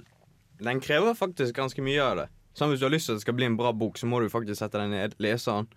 den 0.66 0.80
krever 0.84 1.16
faktisk 1.18 1.56
ganske 1.58 1.84
mye 1.86 2.02
av 2.04 2.18
det. 2.24 2.28
Sånn 2.54 2.70
Hvis 2.70 2.82
du 2.84 2.86
har 2.86 2.94
lyst 2.94 3.08
til 3.10 3.16
at 3.16 3.22
det 3.22 3.26
skal 3.26 3.36
bli 3.38 3.48
en 3.50 3.58
bra 3.58 3.72
bok, 3.74 3.98
så 3.98 4.06
må 4.10 4.20
du 4.22 4.28
faktisk 4.30 4.60
sette 4.62 4.78
deg 4.78 4.92
ned, 4.92 5.16
lese 5.24 5.52
den, 5.58 5.68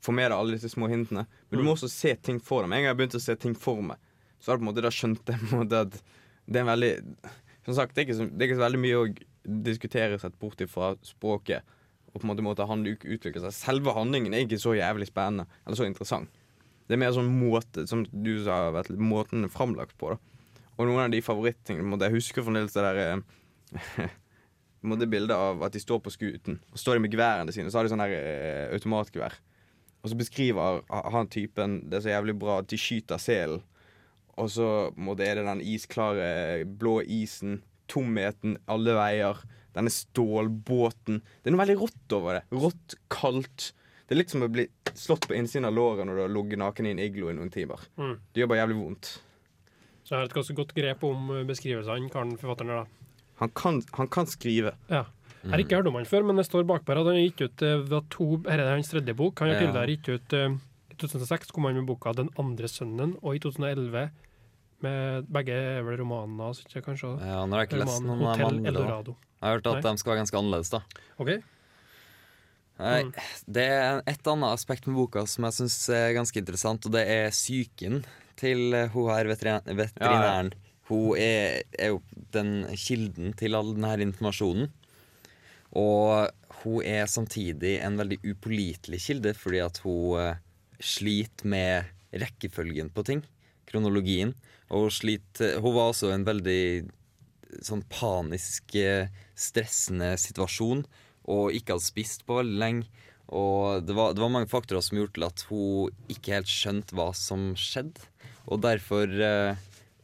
få 0.00 0.14
med 0.16 0.30
deg 0.30 0.36
alle 0.38 0.54
disse 0.56 0.70
små 0.72 0.86
hintene. 0.88 1.26
Men 1.50 1.58
du 1.60 1.64
må 1.66 1.74
også 1.74 1.90
se 1.90 2.14
ting 2.24 2.38
for 2.40 2.62
deg. 2.62 2.70
Med 2.70 2.78
en 2.78 2.84
gang 2.84 2.92
jeg 2.92 2.98
begynte 3.00 3.18
å 3.20 3.24
se 3.24 3.34
ting 3.42 3.56
for 3.58 3.82
meg, 3.84 3.98
så 4.40 4.52
var 4.52 4.56
det 4.56 4.62
på 4.62 4.64
en 4.66 4.70
måte 4.70 4.84
da 4.86 4.92
skjønte 4.94 5.34
jeg 5.34 5.42
på 5.44 5.50
en 5.56 5.62
måte 5.64 5.80
at 5.88 5.98
det 6.50 6.56
er 6.56 6.64
en 6.64 6.70
veldig 6.72 6.92
Som 7.66 7.74
sagt, 7.76 7.92
det 7.94 8.00
er 8.02 8.06
ikke 8.08 8.16
så, 8.20 8.24
det 8.30 8.40
er 8.40 8.48
ikke 8.48 8.56
så 8.60 8.64
veldig 8.64 8.80
mye 8.86 9.00
å 9.02 9.08
diskutere 9.66 10.16
sett 10.22 10.38
bort 10.40 10.62
ifra 10.64 10.94
språket. 11.04 11.66
Og 12.14 12.22
på 12.22 12.30
en 12.32 12.42
måte 12.46 12.64
han 12.66 12.86
ut- 12.88 13.04
utvikle 13.04 13.42
seg. 13.44 13.52
Selve 13.54 13.92
handlingen 13.94 14.34
er 14.34 14.46
ikke 14.46 14.58
så 14.62 14.72
jævlig 14.78 15.10
spennende 15.10 15.44
eller 15.66 15.78
så 15.78 15.86
interessant. 15.86 16.30
Det 16.88 16.96
er 16.96 17.02
mer 17.04 17.12
sånn 17.14 17.28
måte, 17.30 17.84
som 17.86 18.02
du 18.10 18.32
sa, 18.42 18.70
vet, 18.74 18.88
måten 18.98 19.42
den 19.42 19.50
er 19.50 19.52
framlagt 19.54 19.94
på. 20.00 20.14
da 20.14 20.18
Og 20.80 20.88
noen 20.88 21.04
av 21.04 21.12
de 21.12 21.20
favorittingene 21.22 22.00
Jeg 22.02 22.16
husker 22.16 22.42
fremdeles 22.42 22.74
det 22.74 22.82
der 22.82 22.98
eh, 23.04 24.08
måte 24.86 25.08
bildet 25.10 25.36
av 25.36 25.62
at 25.66 25.74
de 25.74 25.82
står 25.82 26.00
på 26.04 26.12
skuten. 26.14 26.60
Og 26.72 26.80
står 26.80 26.96
de 26.96 27.04
med 27.04 27.14
geværene 27.14 27.52
sine, 27.54 27.70
så 27.70 27.80
har 27.80 27.86
de 27.86 27.92
sånn 27.92 28.02
her 28.04 28.14
eh, 28.16 28.66
automatgevær. 28.76 29.36
Og 30.00 30.12
så 30.12 30.16
beskriver 30.16 30.80
han 30.88 31.28
typen 31.28 31.82
det 31.90 31.98
er 31.98 32.06
så 32.06 32.14
jævlig 32.14 32.38
bra 32.40 32.60
at 32.62 32.70
de 32.72 32.78
skyter 32.80 33.20
selen. 33.20 33.60
Og 34.40 34.48
så 34.54 34.68
måte, 34.96 35.26
er 35.26 35.36
det 35.36 35.48
den 35.48 35.60
isklare 35.60 36.64
blå 36.64 37.00
isen, 37.04 37.60
tomheten 37.90 38.56
alle 38.70 38.96
veier. 38.96 39.42
Denne 39.70 39.92
stålbåten. 39.94 41.20
Det 41.22 41.46
er 41.46 41.54
noe 41.54 41.60
veldig 41.60 41.76
rått 41.78 42.14
over 42.16 42.38
det. 42.38 42.46
Rått, 42.50 42.96
kaldt. 43.12 43.68
Det 44.02 44.16
er 44.16 44.18
litt 44.18 44.32
som 44.32 44.42
å 44.42 44.48
bli 44.50 44.64
slått 44.98 45.28
på 45.30 45.36
innsiden 45.38 45.68
av 45.68 45.76
låret 45.76 46.08
når 46.08 46.16
du 46.16 46.22
har 46.24 46.32
ligget 46.34 46.58
naken 46.58 46.88
i 46.88 46.94
en 46.96 47.02
iglo 47.04 47.28
i 47.30 47.34
noen 47.36 47.52
timer. 47.54 47.84
Mm. 48.00 48.16
Det 48.18 48.42
gjør 48.42 48.50
bare 48.50 48.64
jævlig 48.64 48.78
vondt. 48.80 49.10
Så 50.02 50.16
jeg 50.16 50.18
har 50.18 50.26
et 50.26 50.34
ganske 50.34 50.56
godt 50.58 50.74
grep 50.74 51.04
om 51.06 51.30
eh, 51.36 51.44
beskrivelsene, 51.46 52.10
karen 52.10 52.34
forfatteren 52.40 52.80
da. 52.80 53.09
Han 53.40 53.50
kan, 53.56 53.82
han 53.96 54.08
kan 54.12 54.28
skrive. 54.28 54.74
Ja. 54.92 55.04
Jeg 55.40 55.50
har 55.54 55.62
ikke 55.62 55.78
hørt 55.80 55.88
om 55.88 55.96
han 55.96 56.04
før, 56.08 56.24
men 56.28 56.36
det 56.36 56.44
står 56.44 56.66
bakpå 56.68 56.92
her 56.92 57.00
at 57.00 57.08
han 57.08 57.16
har 57.16 57.24
gitt 57.24 57.40
ut 57.46 57.62
ved 57.88 58.08
to, 58.12 58.26
Her 58.44 58.60
er 58.60 58.74
hans 58.74 58.90
tredje 58.92 59.14
bok. 59.16 59.40
Han 59.40 59.48
har 59.54 59.62
tidligere 59.62 59.94
gitt 59.94 60.10
ut 60.12 60.34
eh, 60.36 60.56
I 60.92 60.98
2006 61.00 61.54
kom 61.56 61.64
han 61.64 61.78
med 61.80 61.86
boka 61.88 62.12
'Den 62.12 62.28
andre 62.38 62.68
sønnen', 62.68 63.16
og 63.22 63.38
i 63.38 63.40
2011 63.40 64.10
med 64.84 65.26
begge 65.32 65.52
er 65.56 65.82
vel 65.84 65.96
romanene 66.00 66.52
synes 66.56 66.74
jeg 66.76 66.84
kanskje. 66.84 67.14
Ja, 67.24 67.40
nå 67.46 67.56
har 67.56 67.64
jeg 67.64 67.70
ikke 67.70 67.80
lest 67.84 68.04
noen 68.04 68.26
av 68.28 68.36
de 68.36 68.72
da. 68.72 69.16
Jeg 69.40 69.48
har 69.48 69.56
hørt 69.56 69.66
at 69.66 69.80
Nei. 69.80 69.92
de 69.92 69.98
skal 70.02 70.12
være 70.12 70.20
ganske 70.20 70.38
annerledes, 70.40 70.70
da. 70.72 70.80
OK? 71.20 71.30
Nei, 72.80 73.02
Mm. 73.04 73.12
det 73.52 73.64
er 73.68 74.02
et 74.08 74.26
annet 74.26 74.52
aspekt 74.56 74.86
med 74.86 74.96
boka 74.96 75.26
som 75.26 75.44
jeg 75.44 75.52
syns 75.52 75.88
er 75.88 76.14
ganske 76.16 76.36
interessant, 76.40 76.86
og 76.86 76.92
det 76.92 77.06
er 77.08 77.28
psyken 77.30 78.04
til 78.36 78.72
eh, 78.74 78.88
hun 78.88 79.10
her 79.12 79.24
veterin 79.28 79.60
veterinæren. 79.64 80.52
Hun 80.90 81.14
er, 81.18 81.62
er 81.78 81.94
jo 81.94 82.02
den 82.34 82.66
kilden 82.74 83.34
til 83.38 83.54
all 83.54 83.72
denne 83.76 83.94
informasjonen. 84.10 84.70
Og 85.78 86.30
hun 86.64 86.82
er 86.82 87.06
samtidig 87.06 87.76
en 87.78 87.98
veldig 88.00 88.18
upålitelig 88.26 89.00
kilde, 89.06 89.34
fordi 89.38 89.60
at 89.62 89.78
hun 89.84 90.18
eh, 90.18 90.40
sliter 90.82 91.46
med 91.46 91.92
rekkefølgen 92.10 92.90
på 92.90 93.06
ting. 93.06 93.22
Kronologien. 93.70 94.34
Og 94.70 94.88
hun 94.88 94.94
sliter 94.94 95.60
Hun 95.62 95.76
var 95.76 95.92
også 95.92 96.10
en 96.10 96.26
veldig 96.26 96.62
sånn 97.66 97.84
panisk, 97.90 98.74
eh, 98.78 99.10
stressende 99.38 100.16
situasjon 100.20 100.84
og 101.30 101.54
ikke 101.54 101.76
hadde 101.76 101.86
spist 101.86 102.26
på 102.26 102.40
veldig 102.40 102.58
lenge. 102.58 103.06
Og 103.30 103.86
det 103.86 103.94
var, 103.94 104.14
det 104.14 104.22
var 104.22 104.32
mange 104.34 104.50
faktorer 104.50 104.82
som 104.82 104.98
gjorde 104.98 105.14
til 105.14 105.26
at 105.28 105.44
hun 105.50 106.10
ikke 106.10 106.34
helt 106.34 106.50
skjønte 106.50 106.96
hva 106.98 107.10
som 107.14 107.52
skjedde. 107.58 108.08
Og 108.50 108.62
derfor, 108.64 109.06
eh, 109.06 109.58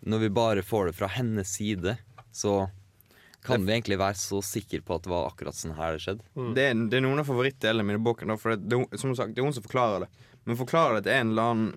når 0.06 0.22
vi 0.22 0.32
bare 0.34 0.62
får 0.62 0.90
det 0.90 0.96
fra 0.98 1.08
hennes 1.10 1.50
side, 1.58 1.96
så 2.32 2.68
kan 3.46 3.66
vi 3.66 3.72
egentlig 3.72 3.98
være 3.98 4.18
så 4.18 4.40
sikre 4.42 4.80
på 4.82 4.96
at 4.96 5.04
det 5.06 5.10
var 5.12 5.28
akkurat 5.30 5.56
sånn 5.58 5.76
her 5.78 5.96
det 5.96 6.02
skjedde. 6.04 6.24
Det, 6.54 6.64
er, 6.70 6.78
det 6.90 6.98
er 6.98 7.04
noen 7.04 7.22
av 7.22 7.28
favorittdelene 7.28 7.86
mine 7.86 8.00
i 8.00 8.06
boken. 8.06 8.34
For 8.42 8.54
det, 8.54 8.66
det, 8.70 9.00
som 9.00 9.14
sagt, 9.18 9.34
det 9.34 9.42
er 9.42 9.46
hun 9.46 9.54
som 9.54 9.66
forklarer 9.66 10.06
det. 10.06 10.32
Men 10.46 10.58
forklarer 10.58 10.98
det 10.98 11.06
til 11.08 11.14
en 11.16 11.32
eller 11.32 11.52
annen, 11.52 11.70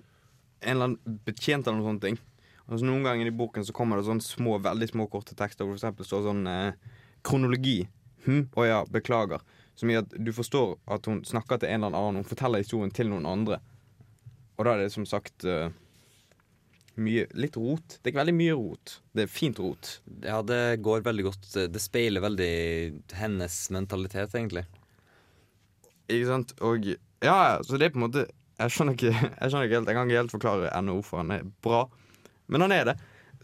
en 0.60 0.74
eller 0.74 0.90
annen 0.90 1.20
betjent 1.26 1.66
eller 1.66 1.78
noen 1.78 1.92
sånne 1.92 2.04
ting. 2.06 2.20
Og 2.70 2.78
så 2.78 2.86
Noen 2.86 3.06
ganger 3.06 3.26
i 3.26 3.34
boken 3.34 3.66
så 3.66 3.74
kommer 3.74 3.98
det 3.98 4.06
sånne 4.06 4.22
små, 4.22 4.58
veldig 4.62 4.90
små 4.92 5.08
korte 5.10 5.34
tekster 5.38 5.66
for 5.66 5.74
eksempel 5.74 6.06
står 6.06 6.28
sånn 6.28 6.44
eh, 6.46 6.94
kronologi. 7.26 7.80
Hm, 8.26 8.44
å 8.54 8.66
ja, 8.68 8.80
beklager. 8.86 9.42
Som 9.78 9.90
gjør 9.90 10.04
at 10.04 10.14
du 10.22 10.30
forstår 10.36 10.76
at 10.94 11.06
hun 11.10 11.24
snakker 11.26 11.58
til 11.58 11.72
en 11.72 11.88
eller 11.88 11.98
annen. 11.98 12.22
Hun 12.22 12.30
forteller 12.30 12.62
historien 12.62 12.94
til 12.94 13.10
noen 13.10 13.26
andre. 13.26 13.58
Og 14.54 14.66
da 14.66 14.76
er 14.76 14.84
det 14.84 14.94
som 14.94 15.06
sagt 15.08 15.46
eh, 15.48 15.72
mye 17.00 17.26
Litt 17.38 17.56
rot. 17.56 17.98
Det 17.98 18.08
er 18.08 18.12
ikke 18.12 18.22
veldig 18.22 18.36
mye 18.38 18.56
rot. 18.58 18.96
Det 19.14 19.24
er 19.24 19.30
fint 19.30 19.60
rot. 19.62 19.92
Ja, 20.24 20.40
det 20.46 20.80
går 20.84 21.04
veldig 21.06 21.26
godt. 21.28 21.48
Det 21.72 21.82
speiler 21.82 22.24
veldig 22.24 22.52
hennes 23.20 23.56
mentalitet, 23.74 24.34
egentlig. 24.34 24.66
Ikke 26.10 26.28
sant? 26.28 26.54
Og 26.66 26.90
ja, 27.22 27.38
så 27.62 27.78
det 27.78 27.88
er 27.88 27.94
på 27.94 28.00
en 28.00 28.06
måte 28.08 28.26
Jeg 28.60 28.72
skjønner 28.74 28.96
ikke, 28.96 29.12
jeg 29.12 29.50
skjønner 29.52 29.66
ikke 29.68 29.76
helt 29.78 29.90
Jeg 29.90 29.96
kan 29.96 30.08
ikke 30.08 30.20
helt 30.20 30.34
forklare 30.34 30.70
ennå 30.76 30.96
hvorfor 30.98 31.20
han 31.22 31.34
er 31.36 31.44
bra, 31.64 31.84
men 32.50 32.64
han 32.66 32.74
er 32.74 32.88
det. 32.90 32.96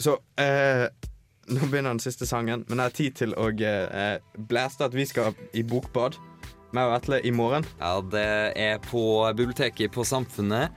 Så 0.02 0.16
eh, 0.42 0.88
nå 1.46 1.68
begynner 1.70 1.94
den 1.94 2.02
siste 2.02 2.26
sangen, 2.28 2.64
men 2.66 2.80
jeg 2.80 2.90
har 2.90 2.96
tid 2.96 3.18
til 3.20 3.36
å 3.38 3.46
eh, 3.54 4.18
blaste 4.50 4.88
at 4.88 4.96
vi 4.96 5.06
skal 5.08 5.36
i 5.56 5.62
bokbad. 5.62 6.18
Meg 6.74 6.88
og 6.88 6.96
Vetle 6.96 7.20
i 7.24 7.30
morgen. 7.32 7.64
Ja, 7.78 8.00
det 8.02 8.26
er 8.58 8.80
på 8.82 9.00
biblioteket 9.38 9.94
på 9.94 10.04
Samfunnet. 10.04 10.74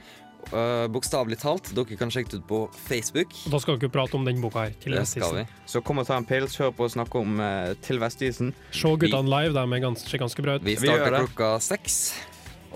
Uh, 0.49 0.87
Bokstavelig 0.89 1.37
talt. 1.43 1.69
Dere 1.77 1.97
kan 1.99 2.09
sjekke 2.13 2.31
det 2.33 2.39
ut 2.41 2.47
på 2.49 2.61
Facebook. 2.87 3.35
Da 3.51 3.59
skal 3.61 3.77
dere 3.77 3.91
prate 3.93 4.17
om 4.17 4.25
den 4.25 4.41
boka 4.41 4.65
her. 4.65 4.73
Til 4.81 4.97
Det 4.97 5.05
skal 5.11 5.35
vi. 5.41 5.45
Så 5.69 5.83
kom 5.85 6.01
og 6.01 6.07
ta 6.09 6.17
en 6.17 6.25
pils, 6.25 6.57
hør 6.57 6.73
på 6.73 6.87
og 6.87 6.95
snakke 6.95 7.21
om 7.21 7.37
uh, 7.43 7.75
Til 7.85 8.01
Vestisen. 8.01 8.55
Se 8.73 8.89
guttene 8.89 9.29
live, 9.29 9.53
de 9.53 9.63
er 9.63 9.85
ganske, 9.85 10.09
ser 10.09 10.23
ganske 10.23 10.45
bra 10.45 10.57
ut. 10.57 10.65
Vi 10.65 10.79
starter 10.79 11.13
vi 11.13 11.23
klokka 11.27 11.53
seks. 11.61 12.01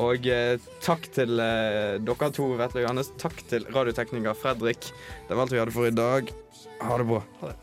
Og 0.04 0.30
uh, 0.30 0.70
takk 0.86 1.10
til 1.16 1.38
dere 1.40 2.32
to, 2.36 2.52
Vetle 2.60 2.84
og 2.84 2.88
Johannes. 2.88 3.14
Takk 3.22 3.42
til 3.50 3.66
radiotekniker 3.74 4.38
Fredrik. 4.38 4.94
Det 5.28 5.34
var 5.34 5.48
alt 5.48 5.56
vi 5.56 5.62
hadde 5.64 5.76
for 5.76 5.90
i 5.90 5.98
dag. 5.98 6.34
Ha 6.84 7.02
det 7.02 7.10
bra. 7.10 7.26
Ha 7.42 7.54
det. 7.54 7.63